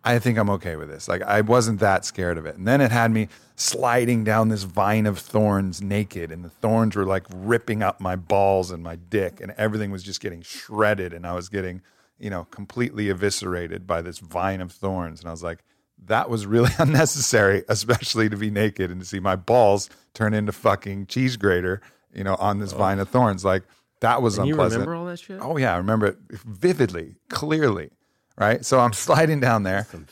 I 0.04 0.20
think 0.20 0.38
I'm 0.38 0.50
okay 0.52 0.78
with 0.78 0.90
this. 0.90 1.08
Like 1.08 1.22
I 1.22 1.42
wasn't 1.42 1.80
that 1.82 2.06
scared 2.06 2.38
of 2.38 2.46
it. 2.46 2.56
And 2.56 2.68
then 2.68 2.80
it 2.80 2.92
had 2.92 3.12
me 3.12 3.28
sliding 3.56 4.24
down 4.24 4.48
this 4.48 4.64
vine 4.64 5.06
of 5.06 5.20
thorns 5.20 5.82
naked 5.82 6.32
and 6.32 6.46
the 6.46 6.50
thorns 6.50 6.96
were 6.96 7.06
like 7.06 7.26
ripping 7.34 7.84
up 7.84 8.00
my 8.00 8.16
balls 8.16 8.72
and 8.72 8.82
my 8.84 8.96
dick 8.96 9.42
and 9.42 9.54
everything 9.58 9.92
was 9.92 10.04
just 10.04 10.22
getting 10.22 10.42
shredded 10.42 11.12
and 11.12 11.28
I 11.28 11.34
was 11.34 11.50
getting, 11.50 11.82
you 12.20 12.30
know, 12.30 12.46
completely 12.46 13.10
eviscerated 13.10 13.86
by 13.86 14.02
this 14.02 14.20
vine 14.20 14.62
of 14.62 14.72
thorns 14.72 15.20
and 15.20 15.28
I 15.28 15.32
was 15.32 15.44
like 15.44 15.60
that 16.06 16.30
was 16.30 16.46
really 16.46 16.72
unnecessary, 16.80 17.64
especially 17.68 18.30
to 18.30 18.38
be 18.38 18.50
naked 18.50 18.92
and 18.92 19.02
to 19.02 19.06
see 19.06 19.20
my 19.20 19.36
balls 19.36 19.90
turn 20.14 20.34
into 20.34 20.52
fucking 20.52 21.08
cheese 21.08 21.36
grater, 21.36 21.82
you 22.14 22.24
know, 22.24 22.36
on 22.36 22.60
this 22.60 22.72
vine 22.72 23.00
of 23.00 23.10
thorns. 23.10 23.44
Like 23.44 23.64
that 24.02 24.22
was 24.22 24.38
and 24.38 24.48
you 24.48 24.54
unpleasant. 24.54 24.82
remember 24.82 24.96
all 24.96 25.06
that 25.06 25.20
shit? 25.20 25.40
Oh 25.42 25.58
yeah, 25.58 25.74
I 25.74 25.78
remember 25.78 26.08
it 26.08 26.18
vividly, 26.30 27.16
clearly. 27.30 27.90
Right. 28.38 28.64
So 28.66 28.80
I'm 28.80 28.94
sliding 29.06 29.40
down 29.40 29.64
there. 29.64 29.88
Some 29.90 30.08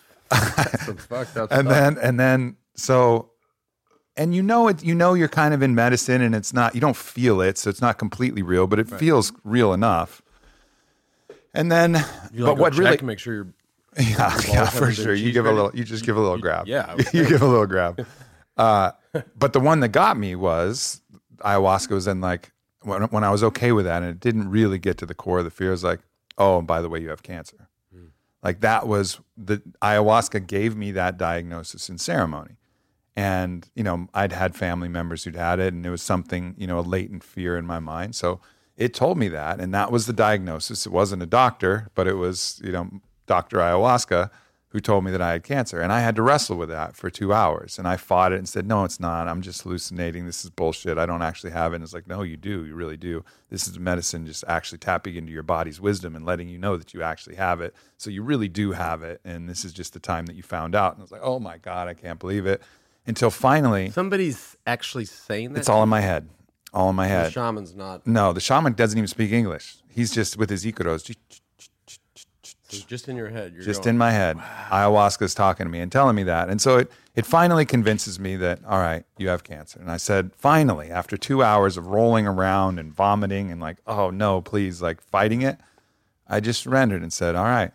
fucked 0.98 1.38
up 1.38 1.52
and 1.52 1.68
stuff. 1.68 1.70
then 1.70 1.98
and 2.02 2.20
then 2.20 2.58
so 2.76 3.32
and 4.18 4.34
you 4.34 4.42
know 4.42 4.68
it 4.68 4.84
you 4.84 4.96
know 4.96 5.14
you're 5.14 5.28
kind 5.28 5.54
of 5.54 5.62
in 5.62 5.76
medicine 5.76 6.22
and 6.22 6.34
it's 6.36 6.54
not 6.54 6.74
you 6.74 6.82
don't 6.82 6.96
feel 6.96 7.42
it 7.42 7.58
so 7.58 7.70
it's 7.70 7.82
not 7.82 7.98
completely 7.98 8.42
real 8.42 8.66
but 8.68 8.80
it 8.80 8.90
feels 8.90 9.32
real 9.44 9.72
enough 9.74 10.22
and 11.54 11.72
then 11.72 11.94
you 12.34 12.44
but 12.44 12.54
like, 12.54 12.58
what 12.58 12.74
go 12.74 12.80
really 12.80 12.92
check, 12.98 13.04
make 13.04 13.20
sure 13.20 13.34
you're 13.34 13.48
yeah, 14.00 14.38
yeah 14.48 14.66
for 14.66 14.92
sure 14.92 15.14
you 15.14 15.26
cheese 15.26 15.34
give 15.34 15.46
a 15.46 15.52
little 15.52 15.72
you 15.74 15.84
just 15.84 16.06
give 16.06 16.18
a 16.18 16.20
little 16.20 16.38
grab 16.38 16.68
yeah, 16.68 16.86
I 16.90 16.96
you 17.14 17.26
give 17.28 17.42
a 17.42 17.48
little 17.48 17.68
grab 17.68 18.06
uh, 18.58 18.92
but 19.38 19.54
the 19.54 19.60
one 19.60 19.80
that 19.82 19.90
got 19.90 20.18
me 20.18 20.36
was 20.36 21.02
ayahuasca 21.40 21.92
was 21.92 22.08
in 22.08 22.20
like 22.20 22.52
when, 22.86 23.04
when 23.04 23.24
i 23.24 23.30
was 23.30 23.44
okay 23.44 23.72
with 23.72 23.86
that 23.86 24.02
and 24.02 24.12
it 24.12 24.20
didn't 24.20 24.50
really 24.50 24.78
get 24.78 24.98
to 24.98 25.06
the 25.06 25.16
core 25.16 25.40
of 25.40 25.46
the 25.46 25.52
fear 25.52 25.70
it 25.70 25.72
was 25.72 25.84
like 25.84 26.00
oh 26.38 26.60
and 26.60 26.68
by 26.68 26.82
the 26.82 26.90
way 26.90 27.00
you 27.00 27.10
have 27.10 27.24
cancer. 27.24 27.70
Hmm. 27.94 28.08
Like 28.44 28.62
that 28.62 28.88
was 28.88 29.20
the 29.38 29.62
ayahuasca 29.82 30.48
gave 30.48 30.76
me 30.76 30.92
that 30.92 31.18
diagnosis 31.18 31.90
in 31.90 31.98
ceremony. 31.98 32.58
And 33.16 33.70
you 33.76 33.84
know 33.84 34.08
i'd 34.14 34.34
had 34.34 34.56
family 34.56 34.90
members 34.90 35.24
who'd 35.24 35.36
had 35.36 35.60
it 35.60 35.74
and 35.74 35.86
it 35.86 35.90
was 35.90 36.02
something 36.02 36.56
you 36.58 36.68
know 36.68 36.80
a 36.80 36.82
latent 36.82 37.24
fear 37.24 37.58
in 37.58 37.66
my 37.66 37.80
mind. 37.80 38.16
So 38.16 38.40
it 38.76 38.94
told 38.94 39.18
me 39.18 39.30
that 39.30 39.60
and 39.60 39.74
that 39.74 39.92
was 39.92 40.06
the 40.06 40.14
diagnosis. 40.14 40.86
It 40.86 40.92
wasn't 40.92 41.24
a 41.24 41.28
doctor 41.28 41.90
but 41.96 42.08
it 42.08 42.16
was 42.16 42.62
you 42.64 42.72
know 42.72 42.90
dr 43.28 43.58
ayahuasca 43.58 44.30
who 44.76 44.82
told 44.82 45.04
me 45.06 45.12
that 45.12 45.22
i 45.22 45.32
had 45.32 45.44
cancer 45.44 45.80
and 45.80 45.92
i 45.92 46.02
had 46.02 46.16
to 46.16 46.22
wrestle 46.22 46.58
with 46.58 46.70
that 46.70 46.96
for 46.96 47.10
two 47.10 47.34
hours 47.34 47.80
and 47.80 47.88
i 47.88 47.96
fought 47.96 48.32
it 48.34 48.38
and 48.38 48.50
said 48.50 48.68
no 48.68 48.84
it's 48.84 49.00
not. 49.00 49.28
I'm 49.28 49.42
just 49.42 49.62
hallucinating. 49.62 50.26
This 50.26 50.44
is 50.44 50.50
bullshit. 50.50 50.98
I 50.98 51.06
don't 51.06 51.22
actually 51.22 51.52
have 51.52 51.74
it. 51.74 51.78
And 51.78 51.84
it's 51.84 51.94
like 51.94 52.08
no 52.08 52.22
you 52.24 52.38
do. 52.38 52.66
You 52.66 52.76
really 52.76 52.98
do. 52.98 53.24
This 53.50 53.68
is 53.68 53.80
medicine 53.80 54.26
just 54.26 54.44
actually 54.48 54.80
tapping 54.80 55.16
into 55.16 55.32
your 55.32 55.44
body's 55.44 55.80
wisdom 55.80 56.16
and 56.16 56.26
letting 56.26 56.50
you 56.50 56.58
know 56.58 56.78
that 56.78 56.94
you 56.94 57.02
actually 57.02 57.36
have 57.36 57.62
it. 57.62 57.74
So 57.98 58.10
you 58.10 58.24
really 58.24 58.48
do 58.48 58.72
have 58.72 59.04
it 59.04 59.22
and 59.24 59.50
this 59.50 59.66
is 59.66 59.74
just 59.74 59.94
the 59.94 60.00
time 60.00 60.26
that 60.28 60.36
you 60.36 60.44
found 60.44 60.76
out. 60.76 60.94
And 60.94 61.02
i 61.02 61.04
was 61.04 61.12
like 61.12 61.22
oh 61.24 61.40
my 61.40 61.58
god 61.58 61.88
i 61.88 61.94
can't 61.94 62.20
believe 62.20 62.46
it. 62.46 62.62
Until 63.08 63.30
finally 63.30 63.90
somebody's 63.92 64.56
actually 64.66 65.06
saying 65.06 65.54
that. 65.54 65.60
it's 65.60 65.70
all 65.70 65.84
in 65.84 65.90
my 65.90 66.02
head. 66.02 66.30
All 66.74 66.90
in 66.90 66.96
my 66.96 67.08
head. 67.08 67.28
the 67.28 67.32
shaman's 67.32 67.76
not 67.76 68.06
no 68.06 68.34
the 68.34 68.42
shaman 68.42 68.74
doesn't 68.74 68.98
even 68.98 69.08
speak 69.08 69.32
english. 69.32 69.78
He's 69.90 70.12
just 70.12 70.38
with 70.38 70.50
his 70.50 70.66
icaros 70.66 71.04
so 72.82 72.86
just 72.88 73.08
in 73.08 73.16
your 73.16 73.30
head. 73.30 73.54
You're 73.54 73.64
just 73.64 73.84
going, 73.84 73.96
in 73.96 73.98
my 73.98 74.12
head. 74.12 74.38
Ayahuasca's 74.38 75.34
talking 75.34 75.66
to 75.66 75.72
me 75.72 75.80
and 75.80 75.92
telling 75.92 76.16
me 76.16 76.24
that. 76.24 76.50
And 76.50 76.62
so 76.62 76.78
it 76.78 76.92
it 77.16 77.26
finally 77.26 77.66
convinces 77.66 78.20
me 78.20 78.36
that 78.38 78.60
all 78.68 78.80
right 78.80 79.06
you 79.18 79.30
have 79.30 79.44
cancer. 79.44 79.80
And 79.80 79.90
i 79.90 79.98
said 79.98 80.32
finally 80.36 80.92
after 80.92 81.18
two 81.18 81.44
hours 81.44 81.78
of 81.78 81.88
rolling 81.88 82.28
around 82.28 82.80
and 82.80 82.94
vomiting 82.94 83.52
and 83.52 83.62
like 83.62 83.78
oh 83.88 84.10
no 84.10 84.42
please 84.42 84.82
like 84.82 85.02
fighting 85.02 85.42
it 85.42 85.58
i 86.28 86.40
just 86.40 86.62
surrendered 86.62 87.02
and 87.02 87.14
said 87.14 87.36
all 87.36 87.46
right 87.46 87.72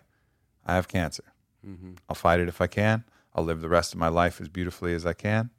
i 0.66 0.74
have 0.74 0.88
cancer. 0.88 1.24
Mm-hmm. 1.66 1.92
I'll 2.08 2.16
fight 2.16 2.40
it 2.40 2.48
if 2.48 2.60
i 2.60 2.66
can. 2.66 3.04
I'll 3.34 3.44
live 3.44 3.60
the 3.60 3.68
rest 3.68 3.92
of 3.92 3.98
my 3.98 4.08
life 4.08 4.40
as 4.40 4.48
beautifully 4.48 4.94
as 4.94 5.06
i 5.06 5.12
can. 5.12 5.50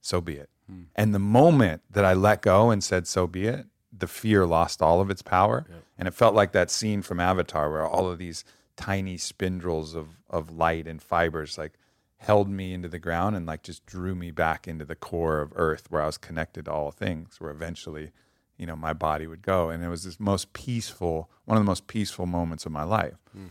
So 0.00 0.20
be 0.20 0.34
it. 0.34 0.48
Hmm. 0.70 0.82
And 0.94 1.14
the 1.14 1.18
moment 1.18 1.82
that 1.90 2.04
i 2.04 2.14
let 2.14 2.42
go 2.42 2.70
and 2.70 2.82
said 2.82 3.06
so 3.06 3.26
be 3.26 3.46
it 3.46 3.66
the 3.98 4.06
fear 4.06 4.46
lost 4.46 4.82
all 4.82 5.00
of 5.00 5.10
its 5.10 5.22
power. 5.22 5.66
And 5.98 6.06
it 6.06 6.14
felt 6.14 6.34
like 6.34 6.52
that 6.52 6.70
scene 6.70 7.02
from 7.02 7.20
avatar 7.20 7.70
where 7.70 7.86
all 7.86 8.10
of 8.10 8.18
these 8.18 8.44
tiny 8.76 9.16
spindles 9.16 9.94
of, 9.94 10.08
of 10.28 10.50
light 10.50 10.86
and 10.86 11.02
fibers 11.02 11.56
like 11.58 11.74
held 12.18 12.48
me 12.48 12.72
into 12.72 12.88
the 12.88 12.98
ground 12.98 13.36
and 13.36 13.46
like 13.46 13.62
just 13.62 13.84
drew 13.86 14.14
me 14.14 14.30
back 14.30 14.66
into 14.66 14.84
the 14.84 14.94
core 14.94 15.40
of 15.40 15.52
earth 15.56 15.90
where 15.90 16.02
i 16.02 16.06
was 16.06 16.18
connected 16.18 16.64
to 16.64 16.72
all 16.72 16.90
things 16.90 17.40
where 17.40 17.50
eventually 17.50 18.10
you 18.56 18.66
know 18.66 18.76
my 18.76 18.92
body 18.92 19.26
would 19.26 19.42
go. 19.42 19.70
And 19.70 19.84
it 19.84 19.88
was 19.88 20.04
this 20.04 20.18
most 20.18 20.52
peaceful 20.52 21.30
one 21.44 21.56
of 21.56 21.64
the 21.64 21.68
most 21.68 21.86
peaceful 21.86 22.26
moments 22.26 22.66
of 22.66 22.72
my 22.72 22.82
life. 22.82 23.16
Hmm. 23.32 23.46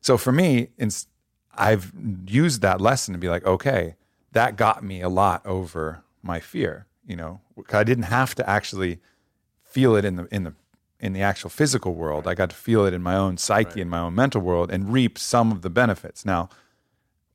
So 0.00 0.16
for 0.16 0.32
me, 0.32 0.68
I've 1.54 1.92
used 2.26 2.62
that 2.62 2.80
lesson 2.80 3.14
to 3.14 3.18
be 3.18 3.28
like, 3.28 3.44
okay, 3.44 3.96
that 4.32 4.56
got 4.56 4.84
me 4.84 5.00
a 5.00 5.08
lot 5.08 5.44
over 5.44 6.04
my 6.22 6.40
fear. 6.40 6.86
You 7.06 7.16
know, 7.16 7.40
I 7.72 7.84
didn't 7.84 8.04
have 8.04 8.34
to 8.36 8.48
actually 8.48 9.00
feel 9.62 9.96
it 9.96 10.04
in 10.04 10.16
the 10.16 10.28
in 10.30 10.44
the 10.44 10.54
in 11.00 11.12
the 11.12 11.22
actual 11.22 11.50
physical 11.50 11.94
world. 11.94 12.26
I 12.26 12.34
got 12.34 12.50
to 12.50 12.56
feel 12.56 12.84
it 12.84 12.94
in 12.94 13.02
my 13.02 13.16
own 13.16 13.36
psyche, 13.36 13.80
in 13.80 13.88
my 13.88 14.00
own 14.00 14.14
mental 14.14 14.40
world, 14.40 14.70
and 14.70 14.92
reap 14.92 15.18
some 15.18 15.52
of 15.52 15.62
the 15.62 15.70
benefits. 15.70 16.24
Now, 16.24 16.48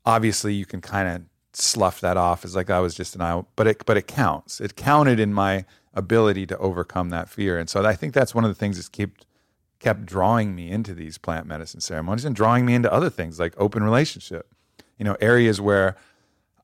obviously, 0.05 0.53
you 0.53 0.65
can 0.65 0.81
kind 0.81 1.07
of 1.07 1.21
slough 1.53 2.01
that 2.01 2.17
off 2.17 2.43
as 2.43 2.55
like 2.55 2.69
I 2.69 2.79
was 2.79 2.95
just 2.95 3.15
an 3.15 3.21
eye, 3.21 3.43
but 3.55 3.67
it 3.67 3.85
but 3.85 3.97
it 3.97 4.07
counts. 4.07 4.59
It 4.59 4.75
counted 4.75 5.19
in 5.19 5.33
my 5.33 5.65
ability 5.93 6.45
to 6.47 6.57
overcome 6.57 7.09
that 7.11 7.29
fear, 7.29 7.57
and 7.57 7.69
so 7.69 7.85
I 7.85 7.95
think 7.95 8.13
that's 8.13 8.35
one 8.35 8.43
of 8.43 8.49
the 8.49 8.55
things 8.55 8.77
that's 8.77 8.89
kept 8.89 9.25
kept 9.79 10.05
drawing 10.05 10.55
me 10.55 10.71
into 10.71 10.93
these 10.93 11.17
plant 11.17 11.45
medicine 11.45 11.81
ceremonies 11.81 12.23
and 12.25 12.35
drawing 12.35 12.65
me 12.65 12.73
into 12.73 12.91
other 12.91 13.09
things 13.09 13.39
like 13.39 13.53
open 13.57 13.83
relationship. 13.83 14.47
You 14.97 15.05
know, 15.05 15.17
areas 15.19 15.59
where 15.59 15.97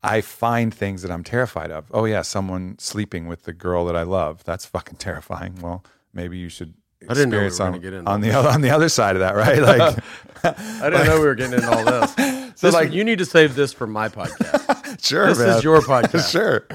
I 0.01 0.21
find 0.21 0.73
things 0.73 1.01
that 1.01 1.11
I'm 1.11 1.23
terrified 1.23 1.71
of. 1.71 1.91
Oh 1.91 2.05
yeah, 2.05 2.21
someone 2.21 2.77
sleeping 2.79 3.27
with 3.27 3.43
the 3.43 3.53
girl 3.53 3.85
that 3.85 3.95
I 3.95 4.03
love. 4.03 4.43
That's 4.43 4.65
fucking 4.65 4.95
terrifying. 4.99 5.55
Well, 5.61 5.83
maybe 6.13 6.37
you 6.37 6.49
should 6.49 6.73
I 7.07 7.13
didn't 7.13 7.29
know 7.29 7.39
we 7.39 7.59
on, 7.59 7.79
get 7.79 7.93
into 7.93 8.09
on 8.11 8.21
the 8.21 8.31
other 8.31 8.49
on 8.49 8.61
the 8.61 8.71
other 8.71 8.89
side 8.89 9.15
of 9.15 9.21
that, 9.21 9.35
right? 9.35 9.61
Like 10.43 10.53
I 10.81 10.89
didn't 10.89 11.05
know 11.07 11.19
we 11.19 11.25
were 11.25 11.35
getting 11.35 11.53
into 11.53 11.69
all 11.69 11.83
this. 11.83 12.15
So, 12.59 12.67
This- 12.67 12.73
like- 12.75 12.91
you 12.91 13.05
need 13.05 13.19
to 13.19 13.25
save 13.25 13.55
this 13.55 13.71
for 13.71 13.87
my 13.87 14.09
podcast. 14.09 15.01
sure, 15.05 15.27
This 15.27 15.39
man. 15.39 15.57
is 15.57 15.63
your 15.63 15.79
podcast. 15.79 16.29
sure. 16.29 16.65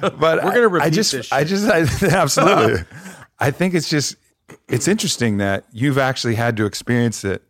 But 0.00 0.20
We're 0.20 0.38
gonna 0.38 0.50
I- 0.50 0.54
I 0.54 0.56
repeat 0.58 0.92
just 0.92 1.10
this 1.12 1.32
I 1.32 1.42
just 1.42 1.68
I, 1.68 1.80
absolutely. 2.16 2.84
I 3.40 3.50
think 3.50 3.74
it's 3.74 3.88
just 3.90 4.14
it's 4.68 4.86
interesting 4.86 5.38
that 5.38 5.64
you've 5.72 5.98
actually 5.98 6.36
had 6.36 6.56
to 6.58 6.64
experience 6.66 7.24
it 7.24 7.42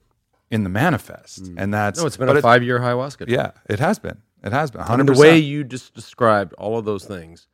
in 0.51 0.63
the 0.65 0.71
manifest, 0.71 1.47
and 1.59 1.73
that's 1.75 1.99
Mm. 1.99 2.03
No, 2.03 2.07
it's 2.07 2.17
been 2.17 2.29
a 2.31 2.41
five 2.41 2.63
year 2.63 2.79
ayahuasca. 2.79 3.17
trip. 3.19 3.29
Yeah, 3.29 3.51
it 3.69 3.79
has 3.79 3.99
been. 3.99 4.23
It 4.43 4.53
has 4.53 4.71
been. 4.71 4.81
I 4.81 4.85
Hundred 4.85 5.05
mean, 5.09 5.15
the 5.15 5.21
way 5.21 5.39
you 5.39 5.63
just 5.65 5.95
described 5.95 6.53
all 6.55 6.79
of 6.79 6.85
those 6.87 7.05
things, 7.05 7.47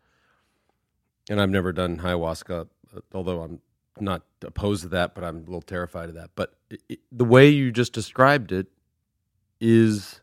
and 1.29 1.41
I've 1.41 1.51
never 1.51 1.73
done 1.73 1.99
ayahuasca, 1.99 2.69
although 3.13 3.43
I'm 3.43 3.61
not 4.01 4.23
opposed 4.43 4.83
to 4.83 4.89
that, 4.91 5.15
but 5.15 5.25
I'm 5.25 5.37
a 5.37 5.41
little 5.41 5.63
terrified 5.63 6.09
of 6.09 6.15
that. 6.17 6.31
But 6.35 6.55
it, 6.71 6.83
it, 6.89 6.99
the 7.13 7.25
way 7.25 7.49
you 7.49 7.71
just 7.73 7.93
described 7.93 8.53
it 8.53 8.67
is 9.61 10.21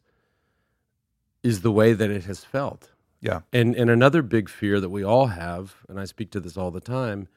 is 1.43 1.61
the 1.61 1.71
way 1.71 1.93
that 1.93 2.09
it 2.09 2.25
has 2.25 2.43
felt. 2.43 2.91
Yeah. 3.21 3.41
And 3.53 3.75
and 3.75 3.89
another 3.89 4.21
big 4.21 4.49
fear 4.49 4.79
that 4.79 4.89
we 4.89 5.03
all 5.03 5.27
have, 5.27 5.75
and 5.89 5.99
I 5.99 6.05
speak 6.05 6.31
to 6.31 6.39
this 6.39 6.57
all 6.57 6.71
the 6.71 6.79
time, 6.81 7.27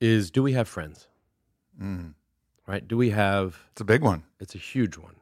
is 0.00 0.30
do 0.30 0.42
we 0.42 0.52
have 0.52 0.68
friends? 0.68 1.08
Mm. 1.80 2.14
Right? 2.66 2.86
Do 2.86 2.96
we 2.96 3.10
have 3.10 3.58
It's 3.72 3.80
a 3.80 3.84
big 3.84 4.02
one. 4.02 4.24
it's 4.40 4.54
a 4.54 4.58
huge 4.58 4.96
one. 4.98 5.16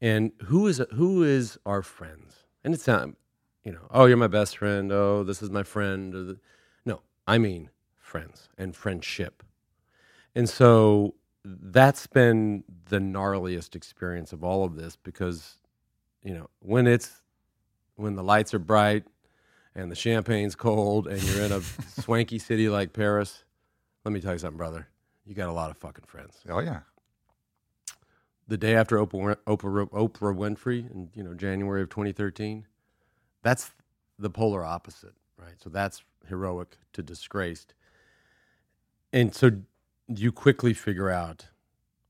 And 0.00 0.32
who 0.44 0.66
is 0.66 0.82
who 0.94 1.22
is 1.22 1.58
our 1.66 1.82
friends? 1.82 2.44
And 2.64 2.74
it's 2.74 2.86
not, 2.86 3.08
you 3.64 3.72
know, 3.72 3.86
oh, 3.90 4.04
you're 4.06 4.16
my 4.16 4.26
best 4.26 4.58
friend. 4.58 4.92
Oh, 4.92 5.22
this 5.24 5.42
is 5.42 5.50
my 5.50 5.62
friend. 5.62 6.14
or 6.14 6.22
the- 6.24 6.40
No, 6.84 7.00
I 7.26 7.38
mean 7.38 7.70
friends 7.98 8.48
and 8.58 8.74
friendship. 8.76 9.42
And 10.34 10.48
so 10.48 11.14
that's 11.44 12.06
been 12.06 12.64
the 12.88 12.98
gnarliest 12.98 13.74
experience 13.76 14.32
of 14.32 14.44
all 14.44 14.64
of 14.64 14.76
this 14.76 14.96
because, 14.96 15.56
you 16.22 16.34
know, 16.34 16.48
when 16.60 16.86
it's 16.86 17.22
when 17.96 18.14
the 18.16 18.22
lights 18.22 18.54
are 18.54 18.58
bright 18.58 19.04
and 19.74 19.90
the 19.90 19.96
champagne's 19.96 20.54
cold 20.54 21.06
and 21.08 21.22
you're 21.22 21.42
in 21.44 21.52
a 21.52 21.60
swanky 22.00 22.38
city 22.38 22.68
like 22.68 22.92
Paris, 22.92 23.44
let 24.04 24.12
me 24.12 24.20
tell 24.20 24.32
you 24.32 24.38
something, 24.38 24.56
brother. 24.58 24.88
You 25.26 25.34
got 25.34 25.48
a 25.48 25.52
lot 25.52 25.70
of 25.70 25.76
fucking 25.78 26.06
friends 26.06 26.38
Oh 26.48 26.60
yeah. 26.60 26.80
the 28.48 28.56
day 28.56 28.74
after 28.74 28.96
Oprah, 28.98 29.36
Oprah, 29.46 29.88
Oprah 29.90 30.36
Winfrey 30.36 30.90
in 30.90 31.10
you 31.14 31.22
know 31.22 31.34
January 31.34 31.82
of 31.82 31.88
2013, 31.90 32.66
that's 33.42 33.70
the 34.18 34.30
polar 34.30 34.64
opposite, 34.64 35.14
right? 35.38 35.54
So 35.62 35.70
that's 35.70 36.02
heroic 36.28 36.76
to 36.94 37.02
disgraced, 37.02 37.74
and 39.12 39.34
so 39.34 39.52
you 40.14 40.32
quickly 40.32 40.74
figure 40.74 41.10
out 41.10 41.46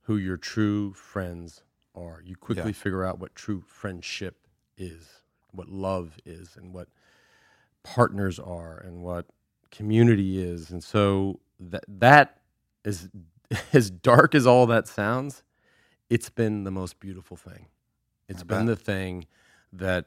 who 0.02 0.16
your 0.18 0.38
true 0.38 0.92
friends 0.94 1.62
are. 1.94 2.22
You 2.24 2.36
quickly 2.36 2.72
Yeah. 2.72 2.74
figure 2.74 3.04
out 3.04 3.20
what 3.20 3.34
true 3.36 3.62
friendship 3.66 4.46
is, 4.78 5.22
what 5.52 5.68
love 5.68 6.18
is, 6.26 6.56
and 6.56 6.74
what 6.74 6.88
partners 7.84 8.38
are, 8.40 8.78
and 8.78 9.02
what 9.02 9.26
community 9.70 10.42
is, 10.42 10.70
and 10.70 10.84
so 10.84 11.40
that 11.60 11.84
that 11.88 12.40
is 12.84 13.10
as 13.74 13.90
dark 13.90 14.34
as 14.34 14.46
all 14.46 14.66
that 14.66 14.88
sounds 14.88 15.42
it's 16.10 16.30
been 16.30 16.64
the 16.64 16.70
most 16.70 17.00
beautiful 17.00 17.36
thing. 17.36 17.66
It's 18.28 18.42
I 18.42 18.44
been 18.44 18.66
bet. 18.66 18.66
the 18.66 18.76
thing 18.76 19.26
that 19.72 20.06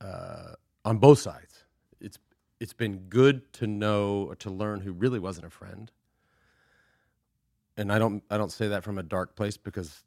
uh, 0.00 0.54
on 0.84 0.98
both 0.98 1.20
sides. 1.20 1.64
It's 2.00 2.18
it's 2.60 2.74
been 2.74 2.98
good 3.10 3.52
to 3.54 3.66
know 3.66 4.24
or 4.28 4.36
to 4.36 4.50
learn 4.50 4.80
who 4.80 4.92
really 4.92 5.18
wasn't 5.20 5.46
a 5.46 5.50
friend. 5.50 5.90
And 7.76 7.92
I 7.92 7.98
don't 7.98 8.22
I 8.30 8.36
don't 8.38 8.52
say 8.52 8.68
that 8.68 8.84
from 8.84 8.98
a 8.98 9.02
dark 9.02 9.36
place 9.36 9.56
because 9.56 10.04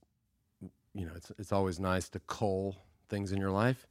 you 0.93 1.05
know 1.05 1.13
it's 1.15 1.31
it's 1.37 1.51
always 1.51 1.79
nice 1.79 2.09
to 2.09 2.19
cull 2.21 2.77
things 3.09 3.31
in 3.31 3.39
your 3.39 3.51
life. 3.51 3.87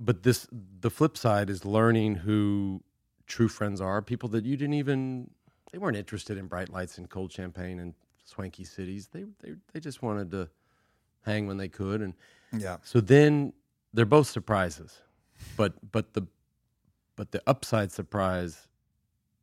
But 0.00 0.22
this 0.22 0.46
the 0.80 0.90
flip 0.90 1.16
side 1.16 1.50
is 1.50 1.64
learning 1.64 2.16
who 2.16 2.82
true 3.26 3.48
friends 3.48 3.80
are, 3.80 4.02
people 4.02 4.28
that 4.30 4.44
you 4.44 4.56
didn't 4.56 4.74
even 4.74 5.30
they 5.72 5.78
weren't 5.78 5.96
interested 5.96 6.38
in 6.38 6.46
bright 6.46 6.68
lights 6.70 6.98
and 6.98 7.08
cold 7.10 7.32
champagne 7.32 7.78
and 7.80 7.94
swanky 8.24 8.64
cities. 8.64 9.08
They 9.08 9.24
they 9.40 9.54
they 9.72 9.80
just 9.80 10.02
wanted 10.02 10.30
to 10.30 10.48
hang 11.22 11.46
when 11.46 11.56
they 11.56 11.68
could, 11.68 12.00
and 12.00 12.14
Yeah. 12.52 12.78
so 12.82 13.00
then 13.00 13.52
they're 13.92 14.04
both 14.06 14.28
surprises, 14.28 15.00
but 15.56 15.74
but 15.92 16.14
the 16.14 16.26
but 17.16 17.32
the 17.32 17.42
upside 17.46 17.92
surprise 17.92 18.66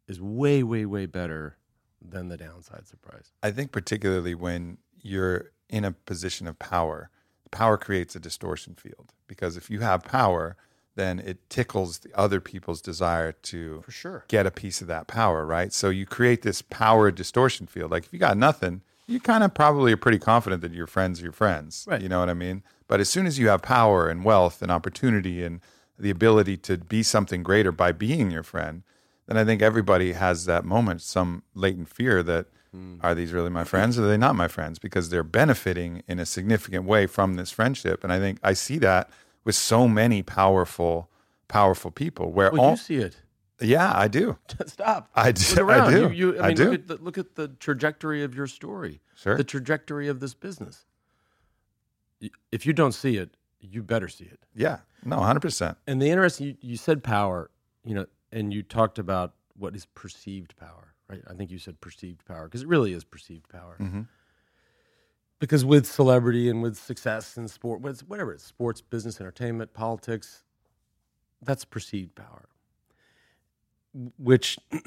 is 0.07 0.19
way 0.21 0.63
way 0.63 0.85
way 0.85 1.05
better 1.05 1.57
than 2.01 2.27
the 2.29 2.37
downside 2.37 2.87
surprise. 2.87 3.31
I 3.43 3.51
think 3.51 3.71
particularly 3.71 4.35
when 4.35 4.77
you're 5.01 5.51
in 5.69 5.85
a 5.85 5.91
position 5.91 6.47
of 6.47 6.59
power, 6.59 7.09
power 7.51 7.77
creates 7.77 8.15
a 8.15 8.19
distortion 8.19 8.75
field 8.75 9.13
because 9.27 9.57
if 9.57 9.69
you 9.69 9.79
have 9.81 10.03
power, 10.03 10.57
then 10.95 11.19
it 11.19 11.49
tickles 11.49 11.99
the 11.99 12.09
other 12.17 12.41
people's 12.41 12.81
desire 12.81 13.31
to 13.31 13.81
For 13.85 13.91
sure. 13.91 14.25
get 14.27 14.45
a 14.45 14.51
piece 14.51 14.81
of 14.81 14.87
that 14.87 15.07
power, 15.07 15.45
right? 15.45 15.71
So 15.71 15.89
you 15.89 16.05
create 16.05 16.41
this 16.41 16.61
power 16.61 17.11
distortion 17.11 17.65
field. 17.67 17.91
Like 17.91 18.05
if 18.05 18.13
you 18.13 18.19
got 18.19 18.37
nothing, 18.37 18.81
you 19.07 19.19
kind 19.19 19.43
of 19.43 19.53
probably 19.53 19.93
are 19.93 19.97
pretty 19.97 20.19
confident 20.19 20.61
that 20.61 20.73
your 20.73 20.87
friends 20.87 21.19
are 21.19 21.23
your 21.23 21.31
friends. 21.31 21.85
Right. 21.87 22.01
You 22.01 22.09
know 22.09 22.19
what 22.19 22.29
I 22.29 22.33
mean? 22.33 22.63
But 22.87 22.99
as 22.99 23.09
soon 23.09 23.25
as 23.25 23.39
you 23.39 23.47
have 23.49 23.61
power 23.61 24.09
and 24.09 24.25
wealth 24.25 24.61
and 24.61 24.71
opportunity 24.71 25.43
and 25.43 25.61
the 25.97 26.09
ability 26.09 26.57
to 26.57 26.77
be 26.77 27.03
something 27.03 27.43
greater 27.43 27.71
by 27.71 27.91
being 27.93 28.31
your 28.31 28.43
friend, 28.43 28.83
then 29.27 29.37
I 29.37 29.45
think 29.45 29.61
everybody 29.61 30.13
has 30.13 30.45
that 30.45 30.65
moment, 30.65 31.01
some 31.01 31.43
latent 31.53 31.89
fear 31.89 32.23
that 32.23 32.47
hmm. 32.71 32.95
are 33.01 33.15
these 33.15 33.31
really 33.31 33.49
my 33.49 33.63
friends 33.63 33.97
or 33.97 34.03
are 34.03 34.07
they 34.07 34.17
not 34.17 34.35
my 34.35 34.47
friends? 34.47 34.79
Because 34.79 35.09
they're 35.09 35.23
benefiting 35.23 36.03
in 36.07 36.19
a 36.19 36.25
significant 36.25 36.85
way 36.85 37.05
from 37.05 37.35
this 37.35 37.51
friendship. 37.51 38.03
And 38.03 38.11
I 38.11 38.19
think 38.19 38.39
I 38.43 38.53
see 38.53 38.77
that 38.79 39.09
with 39.43 39.55
so 39.55 39.87
many 39.87 40.21
powerful, 40.23 41.09
powerful 41.47 41.91
people 41.91 42.31
where 42.31 42.49
oh, 42.49 42.53
Well, 42.53 42.61
all, 42.61 42.71
you 42.71 42.77
see 42.77 42.95
it. 42.97 43.17
yeah, 43.59 43.91
I 43.95 44.07
do. 44.07 44.37
Stop. 44.65 45.09
I 45.15 45.31
do. 45.31 45.69
I 45.69 45.89
do. 45.89 46.01
You, 46.01 46.09
you, 46.09 46.39
I 46.39 46.45
I 46.45 46.47
mean, 46.49 46.57
do. 46.57 46.71
Look, 46.71 46.79
at 46.79 46.87
the, 46.87 46.97
look 46.97 47.17
at 47.17 47.35
the 47.35 47.47
trajectory 47.47 48.23
of 48.23 48.35
your 48.35 48.47
story. 48.47 49.01
Sure. 49.15 49.37
The 49.37 49.43
trajectory 49.43 50.07
of 50.07 50.19
this 50.19 50.33
business. 50.33 50.85
If 52.51 52.65
you 52.65 52.73
don't 52.73 52.91
see 52.91 53.17
it, 53.17 53.35
you 53.61 53.83
better 53.83 54.07
see 54.07 54.25
it. 54.25 54.39
Yeah, 54.55 54.79
no, 55.03 55.19
hundred 55.19 55.41
percent. 55.41 55.77
And 55.87 56.01
the 56.01 56.09
interesting, 56.09 56.47
you, 56.47 56.55
you 56.61 56.77
said 56.77 57.03
power, 57.03 57.49
you 57.83 57.95
know, 57.95 58.05
and 58.31 58.53
you 58.53 58.63
talked 58.63 58.97
about 58.99 59.33
what 59.57 59.75
is 59.75 59.85
perceived 59.85 60.55
power, 60.57 60.93
right? 61.09 61.21
I 61.29 61.33
think 61.33 61.51
you 61.51 61.57
said 61.59 61.81
perceived 61.81 62.25
power 62.25 62.45
because 62.45 62.61
it 62.63 62.67
really 62.67 62.93
is 62.93 63.03
perceived 63.03 63.49
power. 63.49 63.77
Mhm. 63.79 64.07
Because 65.39 65.65
with 65.65 65.87
celebrity 65.87 66.49
and 66.49 66.61
with 66.61 66.77
success 66.77 67.35
in 67.35 67.47
sport, 67.47 67.81
whatever 67.81 68.31
it's 68.31 68.43
sports, 68.43 68.79
business, 68.79 69.19
entertainment, 69.19 69.73
politics, 69.73 70.43
that's 71.41 71.65
perceived 71.65 72.15
power. 72.15 72.47
Which 74.17 74.57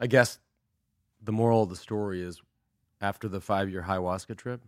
I 0.00 0.06
guess 0.08 0.38
the 1.22 1.32
moral 1.32 1.62
of 1.62 1.68
the 1.68 1.76
story 1.76 2.22
is 2.22 2.40
after 3.00 3.28
the 3.28 3.40
five 3.40 3.68
year 3.70 3.82
ayahuasca 3.82 4.36
trip, 4.36 4.62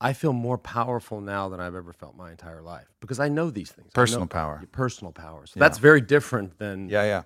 I 0.00 0.12
feel 0.12 0.32
more 0.32 0.58
powerful 0.58 1.20
now 1.20 1.48
than 1.48 1.58
I've 1.60 1.74
ever 1.74 1.92
felt 1.92 2.16
my 2.16 2.30
entire 2.30 2.62
life 2.62 2.86
because 3.00 3.18
I 3.18 3.28
know 3.28 3.50
these 3.50 3.72
things. 3.72 3.90
Personal 3.92 4.26
power. 4.28 4.62
personal 4.70 5.12
power. 5.12 5.46
So 5.46 5.54
Yeah. 5.56 5.60
that's 5.60 5.78
very 5.78 6.00
different 6.00 6.58
than 6.58 6.88
Yeah, 6.88 7.02
yeah. 7.04 7.22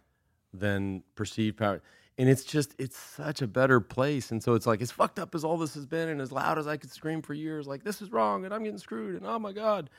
than 0.54 1.02
perceived 1.14 1.58
power. 1.58 1.82
And 2.18 2.28
it's 2.30 2.44
just 2.44 2.74
it's 2.78 2.96
such 2.96 3.42
a 3.42 3.46
better 3.46 3.80
place. 3.80 4.30
And 4.30 4.42
so 4.42 4.54
it's 4.54 4.66
like 4.66 4.80
as 4.80 4.90
fucked 4.90 5.18
up 5.18 5.34
as 5.34 5.44
all 5.44 5.58
this 5.58 5.74
has 5.74 5.84
been 5.86 6.08
and 6.08 6.20
as 6.20 6.32
loud 6.32 6.58
as 6.58 6.66
I 6.66 6.76
could 6.78 6.90
scream 6.90 7.20
for 7.22 7.34
years, 7.34 7.66
like 7.66 7.84
this 7.84 8.00
is 8.00 8.10
wrong 8.10 8.44
and 8.44 8.54
I'm 8.54 8.62
getting 8.62 8.78
screwed 8.78 9.16
and 9.16 9.26
oh 9.26 9.38
my 9.38 9.52
God. 9.52 9.90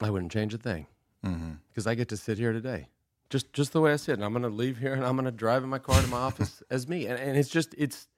I 0.00 0.10
wouldn't 0.10 0.32
change 0.32 0.52
a 0.54 0.58
thing. 0.58 0.86
Mm-hmm. 1.24 1.52
Because 1.68 1.86
I 1.86 1.94
get 1.94 2.08
to 2.08 2.16
sit 2.16 2.38
here 2.38 2.52
today. 2.52 2.88
Just 3.30 3.52
just 3.52 3.72
the 3.72 3.80
way 3.80 3.92
I 3.92 3.96
sit. 3.96 4.14
And 4.14 4.24
I'm 4.24 4.32
gonna 4.32 4.48
leave 4.48 4.78
here 4.78 4.94
and 4.94 5.04
I'm 5.04 5.16
gonna 5.16 5.30
drive 5.32 5.62
in 5.62 5.68
my 5.70 5.78
car 5.78 6.00
to 6.00 6.08
my 6.08 6.18
office 6.18 6.62
as 6.70 6.88
me. 6.88 7.06
And 7.06 7.18
and 7.20 7.36
it's 7.36 7.48
just 7.48 7.74
it's 7.78 8.08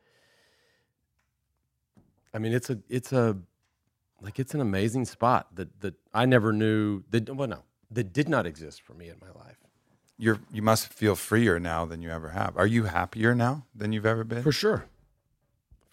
I 2.34 2.38
mean 2.38 2.52
it's 2.52 2.70
a 2.70 2.78
it's 2.88 3.12
a 3.12 3.36
like 4.20 4.38
it's 4.38 4.54
an 4.54 4.60
amazing 4.60 5.04
spot 5.04 5.54
that 5.56 5.80
that 5.80 5.94
I 6.12 6.26
never 6.26 6.52
knew 6.52 7.02
that 7.10 7.34
well 7.34 7.48
no, 7.48 7.62
that 7.90 8.12
did 8.12 8.28
not 8.28 8.46
exist 8.46 8.82
for 8.82 8.94
me 8.94 9.08
in 9.08 9.16
my 9.20 9.30
life. 9.30 9.58
You're 10.18 10.40
you 10.52 10.62
must 10.62 10.92
feel 10.92 11.14
freer 11.16 11.58
now 11.58 11.84
than 11.84 12.00
you 12.02 12.10
ever 12.10 12.30
have. 12.30 12.56
Are 12.56 12.66
you 12.66 12.84
happier 12.84 13.34
now 13.34 13.66
than 13.74 13.92
you've 13.92 14.06
ever 14.06 14.24
been? 14.24 14.42
For 14.42 14.52
sure. 14.52 14.86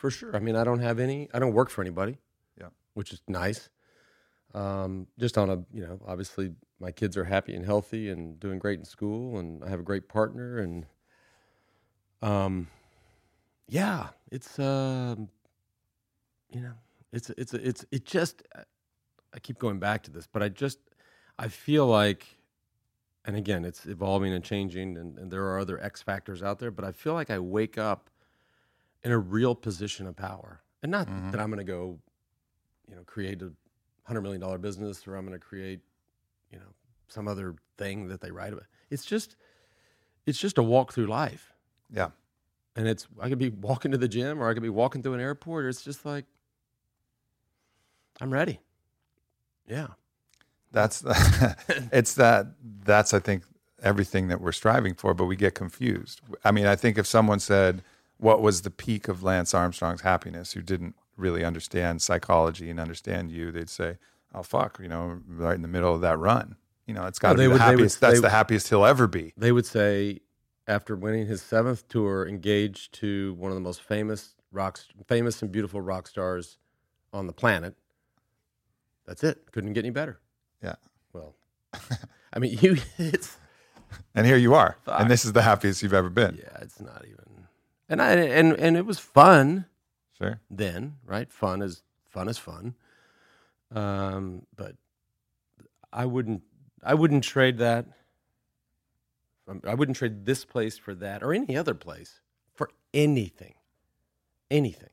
For 0.04 0.12
sure. 0.12 0.36
I 0.36 0.40
mean, 0.40 0.58
I 0.58 0.66
don't 0.66 0.80
have 0.82 1.00
any, 1.00 1.30
I 1.34 1.40
don't 1.40 1.54
work 1.54 1.70
for 1.70 1.82
anybody. 1.82 2.18
Yeah. 2.60 2.68
Which 2.94 3.14
is 3.14 3.22
nice. 3.30 3.70
Um, 4.54 5.08
just 5.18 5.38
on 5.38 5.50
a, 5.50 5.64
you 5.74 5.82
know, 5.82 5.98
obviously 6.06 6.56
my 6.78 6.92
kids 6.92 7.16
are 7.16 7.24
happy 7.24 7.56
and 7.56 7.66
healthy 7.66 8.10
and 8.10 8.38
doing 8.38 8.60
great 8.60 8.78
in 8.78 8.84
school 8.84 9.40
and 9.40 9.64
I 9.64 9.70
have 9.70 9.80
a 9.80 9.84
great 9.84 10.10
partner 10.10 10.58
and, 10.60 10.86
um, 12.22 12.68
yeah, 13.70 14.08
it's, 14.30 14.60
um, 14.60 15.30
you 16.54 16.62
know, 16.62 16.74
it's, 17.12 17.30
it's, 17.32 17.54
it's, 17.54 17.86
it 17.92 18.06
just, 18.06 18.44
I 19.34 19.40
keep 19.40 19.60
going 19.60 19.80
back 19.80 20.04
to 20.04 20.12
this, 20.12 20.28
but 20.32 20.42
I 20.44 20.50
just, 20.50 20.80
I 21.38 21.48
feel 21.48 21.88
like, 21.88 22.38
and 23.26 23.36
again, 23.36 23.66
it's 23.66 23.86
evolving 23.86 24.34
and 24.34 24.44
changing, 24.44 24.98
and, 24.98 25.18
and 25.18 25.32
there 25.32 25.46
are 25.46 25.60
other 25.60 25.82
X 25.82 26.02
factors 26.02 26.44
out 26.44 26.60
there, 26.60 26.72
but 26.72 26.86
I 26.86 26.92
feel 26.92 27.14
like 27.14 27.30
I 27.30 27.40
wake 27.40 27.78
up 27.78 28.10
in 29.04 29.12
a 29.12 29.18
real 29.18 29.56
position 29.56 30.08
of 30.08 30.16
power. 30.16 30.62
And 30.82 30.92
not 30.92 31.08
Mhm. 31.08 31.32
that 31.32 31.40
I'm 31.40 31.48
going 31.50 31.60
to 31.60 31.64
go, 31.64 32.00
you 32.90 32.96
know, 32.96 33.04
create 33.06 33.42
a 33.42 33.52
$100 34.10 34.22
million 34.22 34.62
business 34.62 35.08
or 35.08 35.16
I'm 35.16 35.26
going 35.26 35.40
to 35.40 35.46
create, 35.46 35.80
you 36.52 36.60
know, 36.60 36.74
some 37.08 37.28
other 37.28 37.56
thing 37.78 38.08
that 38.10 38.22
they 38.22 38.32
write 38.32 38.52
about. 38.54 38.66
It's 38.90 39.06
just, 39.06 39.36
it's 40.26 40.40
just 40.40 40.58
a 40.58 40.64
walk 40.64 40.94
through 40.94 41.08
life. 41.08 41.54
Yeah. 41.90 42.10
and 42.76 42.88
it's 42.88 43.08
I 43.20 43.30
could 43.30 43.38
be 43.40 43.50
walking 43.50 43.92
to 43.92 43.98
the 43.98 44.08
gym 44.08 44.42
or 44.42 44.50
I 44.50 44.54
could 44.54 44.64
be 44.64 44.70
walking 44.70 45.02
through 45.04 45.14
an 45.14 45.20
airport. 45.22 45.66
Or 45.66 45.70
it's 45.70 45.84
just 45.84 46.06
like 46.06 46.26
I'm 48.22 48.32
ready. 48.32 48.60
Yeah. 49.68 49.88
That's 50.72 51.04
it's 51.92 52.16
that 52.16 52.48
that's 52.84 53.14
I 53.14 53.20
think 53.20 53.44
everything 53.82 54.28
that 54.30 54.42
we're 54.42 54.52
striving 54.52 54.94
for, 54.96 55.14
but 55.14 55.26
we 55.26 55.36
get 55.36 55.54
confused. 55.56 56.22
I 56.44 56.52
mean, 56.52 56.66
I 56.66 56.76
think 56.76 56.98
if 56.98 57.06
someone 57.06 57.40
said 57.40 57.84
what 58.18 58.42
was 58.42 58.62
the 58.62 58.72
peak 58.72 59.08
of 59.08 59.24
Lance 59.24 59.54
Armstrong's 59.54 60.02
happiness, 60.02 60.54
who 60.54 60.62
didn't 60.62 60.96
really 61.18 61.44
understand 61.44 62.02
psychology 62.02 62.70
and 62.70 62.80
understand 62.80 63.32
you, 63.32 63.52
they'd 63.52 63.70
say, 63.70 63.98
"Oh 64.34 64.42
fuck," 64.44 64.80
you 64.82 64.88
know, 64.88 65.20
right 65.28 65.56
in 65.56 65.62
the 65.62 65.68
middle 65.68 65.94
of 65.94 66.02
that 66.02 66.18
run. 66.18 66.56
You 66.88 66.94
know, 66.94 67.06
it's 67.06 67.20
got 67.20 67.34
to 67.34 67.38
be 67.38 67.44
the 67.44 67.50
would- 67.52 67.62
they 67.62 67.66
would- 67.66 67.72
happiest. 67.72 68.00
that's 68.02 68.22
the 68.22 68.30
happiest 68.30 68.70
he'll 68.70 68.86
ever 68.86 69.08
be. 69.08 69.34
They 69.38 69.52
would 69.52 69.66
say 69.66 70.22
after 70.68 70.96
winning 70.96 71.28
his 71.28 71.42
seventh 71.42 71.88
tour, 71.90 72.28
engaged 72.28 72.94
to 72.96 73.34
one 73.36 73.52
of 73.52 73.56
the 73.56 73.62
most 73.62 73.82
famous 73.82 74.36
rocks, 74.52 74.88
famous 75.08 75.42
and 75.42 75.52
beautiful 75.52 75.82
rock 75.82 76.08
stars 76.08 76.58
on 77.12 77.28
the 77.28 77.34
planet. 77.34 77.76
That's 79.06 79.24
it. 79.24 79.52
Couldn't 79.52 79.74
get 79.74 79.84
any 79.86 79.92
better. 79.92 80.20
Yeah. 80.64 80.76
Well, 81.14 81.36
I 82.34 82.40
mean, 82.40 82.58
you. 82.62 82.78
It's 82.98 83.38
And 84.16 84.26
here 84.26 84.38
you 84.38 84.54
are, 84.56 84.78
Fuck. 84.86 85.02
and 85.02 85.10
this 85.12 85.24
is 85.26 85.34
the 85.34 85.42
happiest 85.44 85.84
you've 85.84 85.94
ever 85.94 86.10
been. 86.10 86.36
yeah. 86.42 86.58
It's 86.62 86.80
not 86.82 87.04
even. 87.06 87.48
And 87.90 88.02
I 88.02 88.12
and 88.14 88.54
and 88.54 88.76
it 88.78 88.86
was 88.86 88.98
fun 89.00 89.66
Sure. 90.18 90.40
then, 90.50 90.96
right? 91.06 91.32
Fun 91.32 91.62
is 91.62 91.84
fun 92.10 92.28
is 92.30 92.38
fun. 92.38 92.76
Um, 93.72 94.44
but 94.56 94.76
I 95.92 96.06
wouldn't. 96.06 96.42
I 96.84 96.94
wouldn't 96.96 97.24
trade 97.24 97.58
that. 97.60 97.86
um, 99.48 99.62
I 99.68 99.74
wouldn't 99.76 99.98
trade 99.98 100.26
this 100.26 100.44
place 100.46 100.78
for 100.78 100.96
that 100.96 101.22
or 101.24 101.34
any 101.34 101.56
other 101.58 101.74
place 101.74 102.20
for 102.56 102.70
anything, 102.94 103.56
anything. 104.50 104.90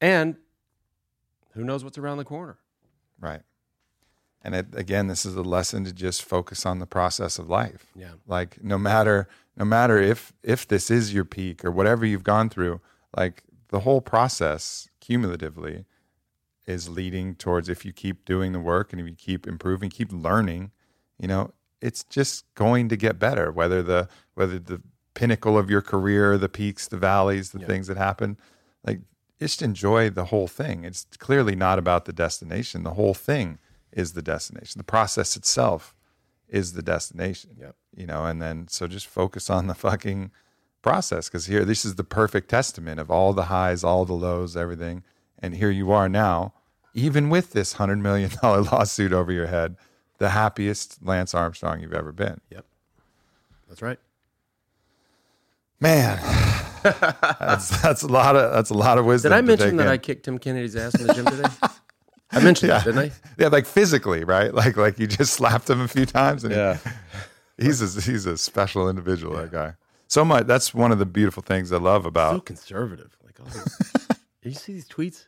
And 0.00 0.36
who 1.52 1.64
knows 1.64 1.84
what's 1.84 1.98
around 1.98 2.18
the 2.18 2.24
corner? 2.24 2.58
Right. 3.20 3.42
And 4.42 4.54
it, 4.54 4.66
again, 4.74 5.08
this 5.08 5.26
is 5.26 5.34
a 5.34 5.42
lesson 5.42 5.84
to 5.84 5.92
just 5.92 6.22
focus 6.22 6.64
on 6.64 6.78
the 6.78 6.86
process 6.86 7.38
of 7.38 7.48
life. 7.48 7.86
Yeah. 7.94 8.12
Like 8.26 8.62
no 8.62 8.78
matter 8.78 9.28
no 9.56 9.64
matter 9.64 9.98
if 9.98 10.32
if 10.42 10.66
this 10.68 10.90
is 10.90 11.12
your 11.12 11.24
peak 11.24 11.64
or 11.64 11.70
whatever 11.70 12.06
you've 12.06 12.22
gone 12.24 12.48
through, 12.48 12.80
like 13.16 13.42
the 13.68 13.80
whole 13.80 14.00
process 14.00 14.88
cumulatively 15.00 15.84
is 16.66 16.88
leading 16.88 17.34
towards 17.34 17.68
if 17.68 17.84
you 17.84 17.92
keep 17.92 18.24
doing 18.24 18.52
the 18.52 18.60
work 18.60 18.92
and 18.92 19.00
if 19.00 19.08
you 19.08 19.14
keep 19.14 19.46
improving, 19.46 19.90
keep 19.90 20.12
learning, 20.12 20.70
you 21.18 21.26
know, 21.26 21.50
it's 21.80 22.04
just 22.04 22.44
going 22.54 22.88
to 22.90 22.96
get 22.96 23.18
better. 23.18 23.50
Whether 23.50 23.82
the 23.82 24.08
whether 24.34 24.58
the 24.58 24.80
pinnacle 25.14 25.58
of 25.58 25.68
your 25.68 25.82
career, 25.82 26.38
the 26.38 26.48
peaks, 26.48 26.86
the 26.86 26.96
valleys, 26.96 27.50
the 27.50 27.58
Yeah. 27.60 27.66
things 27.66 27.88
that 27.88 27.96
happen, 27.96 28.38
like 28.86 29.00
just 29.38 29.62
enjoy 29.62 30.10
the 30.10 30.26
whole 30.26 30.48
thing. 30.48 30.84
It's 30.84 31.06
clearly 31.18 31.54
not 31.54 31.78
about 31.78 32.04
the 32.04 32.12
destination. 32.12 32.82
The 32.82 32.94
whole 32.94 33.14
thing 33.14 33.58
is 33.92 34.12
the 34.12 34.22
destination. 34.22 34.78
The 34.78 34.84
process 34.84 35.36
itself 35.36 35.94
is 36.48 36.72
the 36.72 36.82
destination. 36.82 37.56
Yep. 37.58 37.76
You 37.96 38.06
know, 38.06 38.24
and 38.24 38.40
then 38.42 38.68
so 38.68 38.86
just 38.86 39.06
focus 39.06 39.50
on 39.50 39.66
the 39.66 39.74
fucking 39.74 40.30
process 40.82 41.28
because 41.28 41.46
here 41.46 41.64
this 41.64 41.84
is 41.84 41.96
the 41.96 42.04
perfect 42.04 42.48
testament 42.48 43.00
of 43.00 43.10
all 43.10 43.32
the 43.32 43.44
highs, 43.44 43.84
all 43.84 44.04
the 44.04 44.12
lows, 44.12 44.56
everything. 44.56 45.02
And 45.38 45.54
here 45.54 45.70
you 45.70 45.92
are 45.92 46.08
now, 46.08 46.54
even 46.94 47.30
with 47.30 47.52
this 47.52 47.74
hundred 47.74 47.98
million 47.98 48.30
dollar 48.42 48.62
lawsuit 48.62 49.12
over 49.12 49.32
your 49.32 49.46
head, 49.46 49.76
the 50.18 50.30
happiest 50.30 50.98
Lance 51.02 51.34
Armstrong 51.34 51.80
you've 51.80 51.94
ever 51.94 52.12
been. 52.12 52.40
Yep. 52.50 52.64
That's 53.68 53.82
right. 53.82 53.98
Man, 55.80 56.18
that's 57.40 57.82
that's 57.82 58.02
a 58.02 58.06
lot 58.08 58.36
of 58.36 58.52
that's 58.52 58.70
a 58.70 58.74
lot 58.74 58.98
of 58.98 59.04
wisdom. 59.04 59.30
Did 59.32 59.36
I 59.38 59.40
mention 59.42 59.76
that 59.76 59.86
in. 59.86 59.92
I 59.92 59.96
kicked 59.98 60.24
Tim 60.24 60.38
Kennedy's 60.38 60.76
ass 60.76 60.94
in 61.00 61.06
the 61.06 61.14
gym 61.14 61.24
today? 61.26 61.48
I 62.30 62.40
mentioned 62.40 62.68
Yeah. 62.70 62.80
it, 62.80 62.84
didn't 62.84 62.98
I? 62.98 63.12
Yeah, 63.38 63.48
like 63.48 63.64
physically, 63.66 64.24
right? 64.24 64.52
Like 64.54 64.76
like 64.76 64.98
you 64.98 65.06
just 65.06 65.32
slapped 65.34 65.68
him 65.70 65.80
a 65.80 65.88
few 65.88 66.06
times, 66.06 66.44
and 66.44 66.52
he- 66.52 66.58
Yeah. 66.58 66.78
he's 67.58 67.80
a, 67.82 68.00
he's 68.00 68.26
a 68.26 68.36
special 68.36 68.88
individual. 68.88 69.36
That 69.36 69.50
guy. 69.50 69.74
So 70.08 70.24
much. 70.24 70.46
That's 70.46 70.72
one 70.74 70.92
of 70.92 70.98
the 70.98 71.06
beautiful 71.06 71.42
things 71.42 71.72
I 71.72 71.76
love 71.78 72.06
about 72.06 72.34
So 72.34 72.40
conservative. 72.40 73.16
Like, 73.24 73.36
oh, 73.44 74.14
you 74.42 74.52
see 74.52 74.72
these 74.74 74.88
tweets? 74.88 75.26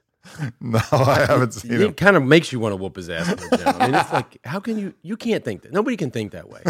No, 0.60 0.78
I 0.92 1.24
haven't 1.26 1.54
seen 1.54 1.72
it. 1.72 1.80
It 1.80 1.96
kind 1.96 2.14
of 2.14 2.22
makes 2.22 2.52
you 2.52 2.60
want 2.60 2.72
to 2.72 2.76
whoop 2.76 2.96
his 2.96 3.08
ass 3.08 3.30
in 3.32 3.36
the 3.38 3.56
gym. 3.56 3.68
I 3.68 3.86
mean, 3.86 3.94
it's 3.94 4.12
like, 4.12 4.36
how 4.44 4.60
can 4.60 4.78
you? 4.78 4.92
You 5.00 5.16
can't 5.16 5.42
think 5.42 5.62
that. 5.62 5.72
Nobody 5.72 5.96
can 5.96 6.10
think 6.10 6.32
that 6.32 6.48
way. 6.50 6.60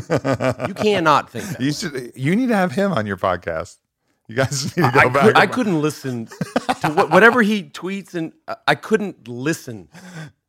You 0.68 0.74
cannot 0.74 1.30
think 1.30 1.46
that. 1.48 1.60
You 1.60 1.66
way. 1.68 1.72
should. 1.72 2.12
You 2.14 2.36
need 2.36 2.48
to 2.48 2.56
have 2.56 2.70
him 2.70 2.92
on 2.92 3.06
your 3.06 3.16
podcast. 3.16 3.78
You 4.30 4.36
guys 4.36 4.76
need 4.76 4.84
to 4.84 4.90
go 4.92 5.00
I, 5.00 5.08
back. 5.08 5.36
I 5.36 5.46
couldn't 5.48 5.82
listen 5.82 6.26
to 6.26 6.92
what, 6.94 7.10
whatever 7.10 7.42
he 7.42 7.64
tweets, 7.64 8.14
and 8.14 8.32
I- 8.46 8.56
I 8.68 8.74
couldn't 8.76 9.26
listen. 9.26 9.88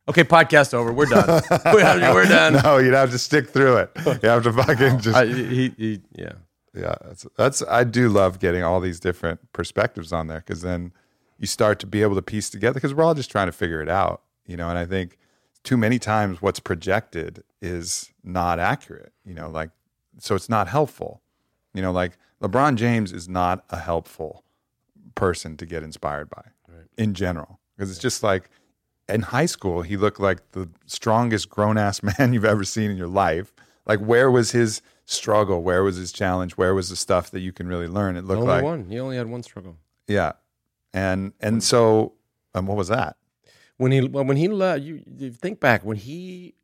Okay, 0.08 0.22
podcast 0.22 0.72
over. 0.72 0.92
We're 0.92 1.06
done. 1.06 1.42
We're, 1.64 2.14
we're 2.14 2.24
done. 2.26 2.60
No, 2.62 2.78
you'd 2.78 2.94
have 2.94 3.10
to 3.10 3.18
stick 3.18 3.48
through 3.48 3.78
it. 3.78 3.90
You 4.22 4.28
have 4.28 4.44
to 4.44 4.52
fucking 4.52 5.00
just. 5.00 5.16
I, 5.16 5.26
he, 5.26 5.72
he, 5.76 6.00
yeah. 6.16 6.32
yeah, 6.74 6.94
that's 7.04 7.26
that's. 7.36 7.62
I 7.68 7.82
do 7.82 8.08
love 8.08 8.38
getting 8.38 8.62
all 8.62 8.80
these 8.80 9.00
different 9.00 9.40
perspectives 9.52 10.12
on 10.12 10.28
there 10.28 10.38
because 10.38 10.62
then 10.62 10.92
you 11.38 11.48
start 11.48 11.80
to 11.80 11.86
be 11.88 12.02
able 12.02 12.14
to 12.14 12.22
piece 12.22 12.50
together 12.50 12.74
because 12.74 12.94
we're 12.94 13.02
all 13.02 13.14
just 13.14 13.30
trying 13.32 13.46
to 13.46 13.52
figure 13.52 13.82
it 13.82 13.88
out, 13.88 14.22
you 14.46 14.56
know. 14.56 14.68
And 14.68 14.78
I 14.78 14.86
think 14.86 15.18
too 15.64 15.76
many 15.76 15.98
times 15.98 16.40
what's 16.40 16.60
projected 16.60 17.42
is 17.60 18.12
not 18.22 18.60
accurate, 18.60 19.12
you 19.24 19.34
know. 19.34 19.50
Like 19.50 19.70
so, 20.18 20.34
it's 20.36 20.48
not 20.48 20.68
helpful, 20.68 21.20
you 21.74 21.82
know. 21.82 21.92
Like 21.92 22.18
LeBron 22.42 22.76
James 22.76 23.12
is 23.12 23.28
not 23.28 23.64
a 23.70 23.78
helpful 23.78 24.44
person 25.14 25.56
to 25.58 25.66
get 25.66 25.82
inspired 25.82 26.28
by 26.30 26.42
in 26.98 27.14
general. 27.14 27.60
Because 27.76 27.90
it's 27.90 28.00
just 28.00 28.22
like 28.22 28.50
in 29.08 29.22
high 29.22 29.46
school 29.46 29.82
he 29.82 29.96
looked 29.96 30.20
like 30.20 30.52
the 30.52 30.68
strongest 30.86 31.48
grown 31.48 31.78
ass 31.78 32.02
man 32.18 32.32
you've 32.32 32.44
ever 32.44 32.64
seen 32.64 32.90
in 32.90 32.96
your 32.96 33.08
life. 33.08 33.52
Like 33.86 34.00
where 34.00 34.30
was 34.30 34.50
his 34.52 34.82
struggle? 35.06 35.62
Where 35.62 35.82
was 35.82 35.96
his 35.96 36.12
challenge? 36.12 36.52
Where 36.56 36.74
was 36.74 36.88
the 36.90 36.96
stuff 36.96 37.30
that 37.30 37.40
you 37.40 37.52
can 37.52 37.66
really 37.66 37.88
learn? 37.88 38.16
It 38.16 38.24
looked 38.24 38.40
Only 38.42 38.54
like 38.54 38.64
one. 38.64 38.84
He 38.86 38.98
only 39.00 39.16
had 39.16 39.26
one 39.28 39.42
struggle. 39.42 39.76
yeah. 40.06 40.32
And 40.94 41.32
and 41.40 41.62
so 41.62 42.12
and 42.54 42.68
what 42.68 42.76
was 42.76 42.88
that? 42.88 43.16
When 43.78 43.92
he 43.92 44.00
when 44.02 44.36
he 44.36 44.48
left, 44.48 44.82
you, 44.82 45.02
you 45.16 45.30
think 45.30 45.58
back 45.58 45.84
when 45.84 45.96
he 45.96 46.54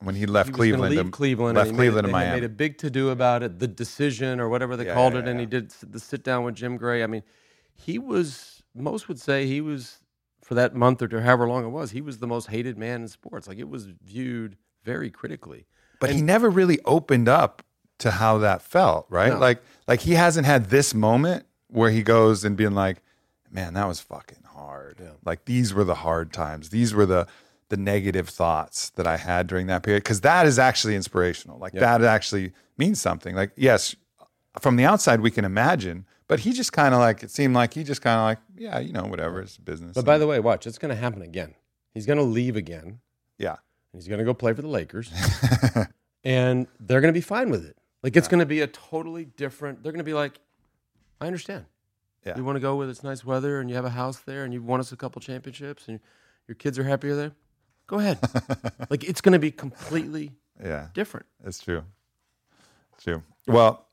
when 0.00 0.14
he 0.14 0.26
left 0.26 0.48
he 0.50 0.54
cleveland 0.54 0.94
leave 0.94 1.10
Cleveland, 1.10 1.56
left 1.56 1.68
and 1.70 1.76
he 1.76 1.80
made, 1.80 1.86
Cleveland 1.88 2.06
it- 2.06 2.10
to 2.10 2.12
Miami. 2.12 2.40
made 2.40 2.44
a 2.44 2.48
big 2.48 2.78
to 2.78 2.90
do 2.90 3.10
about 3.10 3.42
it, 3.42 3.58
the 3.58 3.66
decision 3.68 4.38
or 4.40 4.48
whatever 4.48 4.76
they 4.76 4.86
Yeah, 4.86 4.94
called 4.94 5.14
yeah, 5.14 5.20
it, 5.20 5.28
and 5.28 5.38
yeah. 5.38 5.44
he 5.44 5.46
did 5.46 5.70
the 5.82 5.98
sit 6.00 6.22
down 6.22 6.44
with 6.44 6.54
Jim 6.54 6.76
Gray. 6.76 7.02
I 7.02 7.06
mean, 7.06 7.22
he 7.74 7.98
was 7.98 8.62
most 8.74 9.08
would 9.08 9.20
say 9.20 9.46
he 9.46 9.60
was 9.60 9.98
for 10.42 10.54
that 10.54 10.74
month 10.74 11.02
or 11.02 11.08
two, 11.08 11.18
however 11.20 11.48
long 11.48 11.64
it 11.64 11.68
was, 11.70 11.90
he 11.90 12.00
was 12.00 12.18
the 12.18 12.26
most 12.26 12.46
hated 12.48 12.78
man 12.78 13.02
in 13.02 13.08
sports. 13.08 13.48
Like 13.48 13.58
it 13.58 13.68
was 13.68 13.86
viewed 14.04 14.56
very 14.84 15.10
critically. 15.10 15.66
but 16.00 16.10
he 16.10 16.22
never 16.22 16.48
really 16.48 16.78
opened 16.84 17.28
up 17.28 17.62
to 17.98 18.12
how 18.12 18.38
that 18.38 18.62
felt 18.62 19.04
right 19.10 19.32
No. 19.32 19.38
like 19.40 19.60
like 19.88 20.00
he 20.02 20.12
hasn't 20.14 20.46
had 20.46 20.66
this 20.70 20.94
moment 20.94 21.44
where 21.66 21.90
he 21.90 22.04
goes 22.04 22.44
and 22.44 22.56
being 22.56 22.72
like 22.72 23.02
man 23.50 23.74
that 23.74 23.88
was 23.88 23.98
fucking 24.00 24.44
hard 24.54 25.02
like 25.24 25.44
these 25.46 25.74
were 25.74 25.82
the 25.82 25.96
hard 25.96 26.32
times 26.32 26.68
these 26.70 26.94
were 26.94 27.04
the 27.04 27.26
the 27.68 27.76
negative 27.76 28.28
thoughts 28.28 28.90
that 28.90 29.06
i 29.06 29.16
had 29.16 29.46
during 29.46 29.66
that 29.66 29.82
period 29.82 30.02
because 30.02 30.20
that 30.22 30.46
is 30.46 30.58
actually 30.58 30.94
inspirational 30.96 31.58
like 31.58 31.72
that 31.74 32.02
actually 32.02 32.52
means 32.76 33.00
something 33.00 33.34
like 33.34 33.50
yes 33.56 33.94
from 34.60 34.76
the 34.76 34.84
outside 34.84 35.20
we 35.20 35.30
can 35.30 35.44
imagine 35.44 36.06
but 36.28 36.40
he 36.40 36.52
just 36.52 36.72
kind 36.72 36.94
of 36.94 37.00
like 37.00 37.22
it 37.22 37.30
seemed 37.30 37.54
like 37.54 37.74
he 37.74 37.82
just 37.84 38.00
kind 38.02 38.18
of 38.18 38.24
like 38.24 38.38
yeah 38.56 38.78
you 38.78 38.92
know 38.92 39.04
whatever 39.04 39.40
it's 39.40 39.56
business 39.58 39.94
But 39.94 40.04
by 40.04 40.18
the 40.18 40.26
way, 40.26 40.40
watch, 40.40 40.66
it's 40.66 40.78
going 40.78 40.90
to 40.94 41.00
happen 41.00 41.22
again. 41.22 41.54
He's 41.94 42.04
going 42.06 42.18
to 42.18 42.22
leave 42.24 42.54
again. 42.56 43.00
yeah 43.38 43.56
And 43.92 44.00
He's 44.02 44.08
going 44.08 44.18
to 44.18 44.24
go 44.24 44.34
play 44.34 44.52
for 44.52 44.60
the 44.62 44.68
Lakers, 44.68 45.10
and 46.24 46.66
they're 46.80 47.00
going 47.00 47.12
to 47.12 47.18
be 47.18 47.22
fine 47.22 47.50
with 47.50 47.64
it. 47.64 47.76
Like 48.02 48.16
it's 48.16 48.28
going 48.28 48.40
to 48.40 48.46
be 48.46 48.60
a 48.60 48.66
totally 48.66 49.24
different. 49.24 49.82
They're 49.82 49.92
going 49.92 49.98
to 49.98 50.04
be 50.04 50.14
like, 50.14 50.38
I 51.20 51.26
understand. 51.26 51.64
Yeah. 52.26 52.36
You 52.36 52.44
want 52.44 52.56
to 52.56 52.60
go 52.60 52.76
where 52.76 52.88
it's 52.88 53.02
nice 53.02 53.24
weather, 53.24 53.60
and 53.60 53.70
you 53.70 53.76
have 53.76 53.84
a 53.86 53.90
house 53.90 54.18
there, 54.18 54.44
and 54.44 54.52
you've 54.52 54.64
won 54.66 54.80
us 54.80 54.92
a 54.92 54.96
couple 54.96 55.20
championships, 55.20 55.88
and 55.88 55.98
your 56.46 56.56
kids 56.56 56.78
are 56.78 56.84
happier 56.84 57.14
there. 57.16 57.32
Go 57.88 57.98
ahead. 57.98 58.18
like 58.90 59.02
it's 59.02 59.20
going 59.20 59.32
to 59.32 59.38
be 59.38 59.50
completely 59.50 60.32
yeah 60.62 60.88
different. 60.94 61.26
It's 61.44 61.58
true. 61.58 61.82
It's 62.94 63.04
true. 63.04 63.22
Well, 63.46 63.86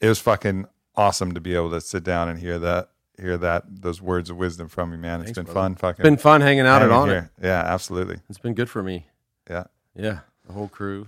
it 0.00 0.08
was 0.08 0.18
fucking 0.18 0.66
awesome 0.96 1.32
to 1.34 1.40
be 1.40 1.54
able 1.54 1.70
to 1.70 1.80
sit 1.80 2.04
down 2.04 2.28
and 2.28 2.38
hear 2.38 2.58
that, 2.58 2.90
hear 3.18 3.36
that, 3.38 3.64
those 3.68 4.02
words 4.02 4.30
of 4.30 4.36
wisdom 4.36 4.68
from 4.68 4.92
you, 4.92 4.98
man. 4.98 5.20
It's 5.20 5.28
Thanks, 5.28 5.38
been 5.38 5.44
brother. 5.44 5.60
fun. 5.60 5.74
Fucking 5.76 6.02
It's 6.04 6.10
been 6.10 6.16
fun 6.16 6.40
hanging 6.40 6.66
out 6.66 6.82
and 6.82 6.90
hanging 6.90 7.10
on 7.10 7.16
it. 7.16 7.24
Yeah, 7.42 7.60
absolutely. 7.60 8.18
It's 8.28 8.38
been 8.38 8.54
good 8.54 8.68
for 8.68 8.82
me. 8.82 9.06
Yeah. 9.48 9.64
Yeah, 9.94 10.20
the 10.46 10.52
whole 10.52 10.68
crew. 10.68 11.06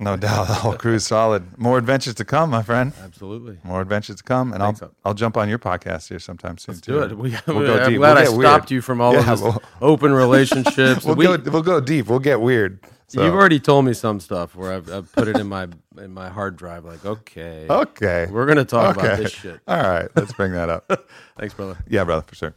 No 0.00 0.16
doubt. 0.16 0.46
The 0.48 0.54
whole 0.54 0.74
crew's 0.74 1.06
solid. 1.06 1.58
More 1.58 1.76
adventures 1.76 2.14
to 2.16 2.24
come, 2.24 2.50
my 2.50 2.62
friend. 2.62 2.92
Absolutely. 3.02 3.58
More 3.64 3.80
adventures 3.80 4.16
to 4.16 4.22
come, 4.22 4.52
and 4.52 4.62
I'll 4.62 4.72
Thanks. 4.72 4.94
I'll 5.04 5.14
jump 5.14 5.36
on 5.36 5.48
your 5.48 5.58
podcast 5.58 6.08
here 6.08 6.18
sometime 6.20 6.56
soon 6.58 6.74
Let's 6.74 6.86
too. 6.86 6.92
do 6.92 7.02
it. 7.02 7.18
We, 7.18 7.30
We'll 7.46 7.66
go 7.66 7.78
I'm 7.82 7.90
deep. 7.90 7.98
glad 7.98 8.14
We'll 8.14 8.18
I 8.18 8.24
stopped 8.24 8.64
weird. 8.66 8.70
you 8.70 8.80
from 8.82 9.00
all 9.00 9.12
Yeah, 9.12 9.20
of 9.20 9.26
this 9.26 9.40
we'll- 9.42 9.62
open 9.80 10.12
relationships. 10.12 11.04
We'll 11.04 11.16
We- 11.16 11.24
go 11.24 11.36
we'll 11.50 11.62
go 11.62 11.80
deep. 11.80 12.06
We'll 12.06 12.18
get 12.20 12.40
weird. 12.40 12.78
So- 13.08 13.24
You've 13.24 13.34
already 13.34 13.58
told 13.58 13.86
me 13.86 13.92
some 13.94 14.20
stuff 14.20 14.54
where 14.54 14.72
I've, 14.74 14.92
I've 14.92 15.10
put 15.12 15.28
it 15.28 15.36
in 15.38 15.48
my 15.48 15.66
in 15.98 16.12
my 16.14 16.28
hard 16.28 16.56
drive. 16.56 16.84
Like, 16.84 17.04
okay, 17.04 17.66
okay. 17.68 18.28
we're 18.30 18.46
gonna 18.46 18.64
talk 18.66 18.96
about 18.96 19.18
this 19.18 19.32
shit. 19.32 19.60
All 19.66 19.76
right, 19.82 20.08
let's 20.14 20.32
bring 20.34 20.52
that 20.52 20.68
up. 20.68 21.08
Thanks, 21.38 21.54
brother. 21.54 21.78
yeah, 21.88 22.04
brother, 22.04 22.22
for 22.26 22.34
sure. 22.34 22.54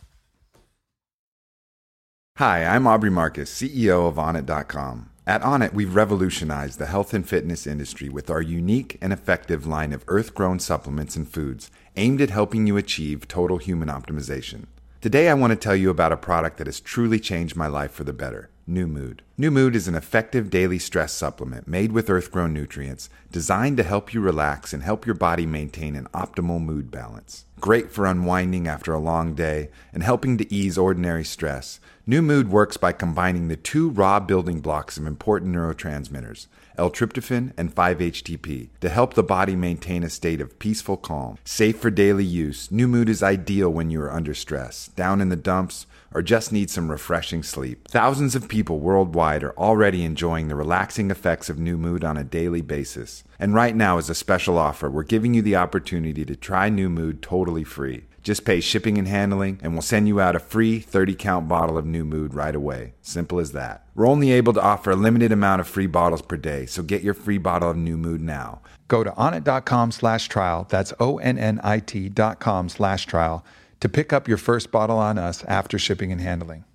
Hi, 2.38 2.66
I'm 2.66 2.86
Aubrey 2.88 3.10
Marcus, 3.12 3.52
CEO 3.54 4.08
of 4.08 4.16
Onnit.com. 4.16 5.10
At 5.28 5.44
Onnit, 5.44 5.74
we've 5.74 5.94
revolutionized 5.94 6.80
the 6.80 6.88
health 6.88 7.14
and 7.14 7.28
fitness 7.28 7.68
industry 7.68 8.10
with 8.10 8.32
our 8.32 8.42
unique 8.42 8.98
and 9.02 9.14
effective 9.14 9.68
line 9.68 9.94
of 9.94 10.04
earth 10.08 10.34
grown 10.34 10.58
supplements 10.58 11.16
and 11.16 11.30
foods 11.30 11.70
aimed 11.96 12.22
at 12.22 12.32
helping 12.32 12.66
you 12.66 12.76
achieve 12.76 13.28
total 13.28 13.60
human 13.60 13.88
optimization. 13.88 14.66
Today, 15.00 15.30
I 15.30 15.36
want 15.36 15.52
to 15.52 15.58
tell 15.58 15.76
you 15.76 15.92
about 15.92 16.12
a 16.12 16.18
product 16.18 16.58
that 16.58 16.66
has 16.66 16.80
truly 16.80 17.20
changed 17.20 17.56
my 17.56 17.68
life 17.68 17.92
for 17.92 18.04
the 18.04 18.14
better 18.14 18.50
New 18.66 18.88
Mood. 18.88 19.22
New 19.38 19.52
Mood 19.52 19.76
is 19.76 19.88
an 19.88 19.96
effective 19.96 20.50
daily 20.50 20.80
stress 20.80 21.14
supplement 21.14 21.68
made 21.68 21.92
with 21.92 22.10
earth 22.10 22.32
grown 22.32 22.54
nutrients 22.54 23.10
designed 23.32 23.78
to 23.78 23.84
help 23.84 24.14
you 24.14 24.22
relax 24.22 24.74
and 24.74 24.82
help 24.82 25.06
your 25.06 25.16
body 25.16 25.46
maintain 25.46 25.96
an 25.96 26.08
optimal 26.14 26.62
mood 26.62 26.90
balance. 26.90 27.46
Great 27.60 27.92
for 27.92 28.06
unwinding 28.06 28.68
after 28.68 28.94
a 28.94 29.00
long 29.00 29.34
day 29.36 29.70
and 29.94 30.02
helping 30.04 30.38
to 30.38 30.52
ease 30.54 30.78
ordinary 30.78 31.24
stress. 31.24 31.80
New 32.12 32.22
Mood 32.22 32.50
works 32.50 32.76
by 32.76 32.92
combining 32.92 33.48
the 33.48 33.56
two 33.56 33.90
raw 33.90 34.20
building 34.20 34.60
blocks 34.60 34.98
of 34.98 35.08
important 35.08 35.56
neurotransmitters, 35.56 36.48
L-tryptophan 36.78 37.54
and 37.56 37.74
5-HTP, 37.74 38.68
to 38.82 38.90
help 38.90 39.14
the 39.14 39.24
body 39.24 39.56
maintain 39.56 40.04
a 40.04 40.10
state 40.10 40.42
of 40.42 40.60
peaceful 40.60 40.98
calm. 40.98 41.38
Safe 41.46 41.80
for 41.80 41.90
daily 41.90 42.26
use, 42.26 42.70
New 42.70 42.90
Mood 42.90 43.08
is 43.08 43.24
ideal 43.24 43.70
when 43.70 43.90
you 43.90 44.02
are 44.02 44.12
under 44.12 44.34
stress, 44.34 44.90
down 44.90 45.22
in 45.22 45.30
the 45.30 45.38
dumps, 45.38 45.86
or 46.14 46.22
just 46.22 46.52
need 46.52 46.70
some 46.70 46.92
refreshing 46.92 47.44
sleep. 47.44 47.88
Thousands 47.88 48.36
of 48.36 48.50
people 48.50 48.80
worldwide 48.80 49.42
are 49.42 49.58
already 49.58 50.04
enjoying 50.04 50.50
the 50.50 50.56
relaxing 50.56 51.12
effects 51.12 51.50
of 51.50 51.60
New 51.60 51.78
Mood 51.78 52.04
on 52.04 52.18
a 52.18 52.26
daily 52.26 52.62
basis. 52.62 53.24
And 53.40 53.54
right 53.54 53.74
now, 53.74 53.98
as 53.98 54.10
a 54.10 54.16
special 54.16 54.58
offer, 54.58 54.90
we're 54.90 55.04
giving 55.04 55.34
you 55.34 55.42
the 55.42 55.56
opportunity 55.56 56.26
to 56.26 56.36
try 56.36 56.68
New 56.68 56.90
Mood 56.90 57.22
totally 57.22 57.64
free. 57.64 58.04
Just 58.24 58.46
pay 58.46 58.60
shipping 58.60 58.98
and 58.98 59.08
handling, 59.08 59.60
and 59.64 59.74
we'll 59.74 59.82
send 59.82 60.08
you 60.08 60.20
out 60.20 60.36
a 60.36 60.40
free 60.40 60.80
30 60.80 61.16
count 61.16 61.48
bottle 61.48 61.78
of 61.78 61.86
New 61.86 62.06
Mood 62.06 62.34
right 62.36 62.56
away. 62.56 62.94
Simple 63.02 63.40
as 63.40 63.52
that. 63.54 63.88
We're 63.96 64.08
only 64.08 64.32
able 64.32 64.54
to 64.54 64.62
offer 64.62 64.92
a 64.92 64.96
limited 64.96 65.32
amount 65.32 65.62
of 65.62 65.68
free 65.68 65.88
bottles 65.88 66.22
per 66.22 66.38
day, 66.38 66.68
so 66.68 66.84
get 66.84 67.02
your 67.02 67.16
free 67.16 67.40
bottle 67.40 67.72
of 67.72 67.78
New 67.78 67.98
Mood 67.98 68.22
now. 68.22 68.62
Go 68.88 69.04
to 69.04 69.12
onnit.com 69.12 69.92
slash 69.92 70.28
trial. 70.28 70.68
That's 70.70 70.94
O-N-N-I-T 71.00 72.10
dot 72.10 72.40
com 72.40 72.70
slash 72.70 73.06
trial 73.06 73.44
to 73.80 73.90
pick 73.90 74.14
up 74.14 74.28
your 74.28 74.38
first 74.38 74.72
bottle 74.72 74.98
on 74.98 75.18
us 75.18 75.44
after 75.46 75.80
shipping 75.80 76.12
and 76.12 76.22
handling. 76.22 76.66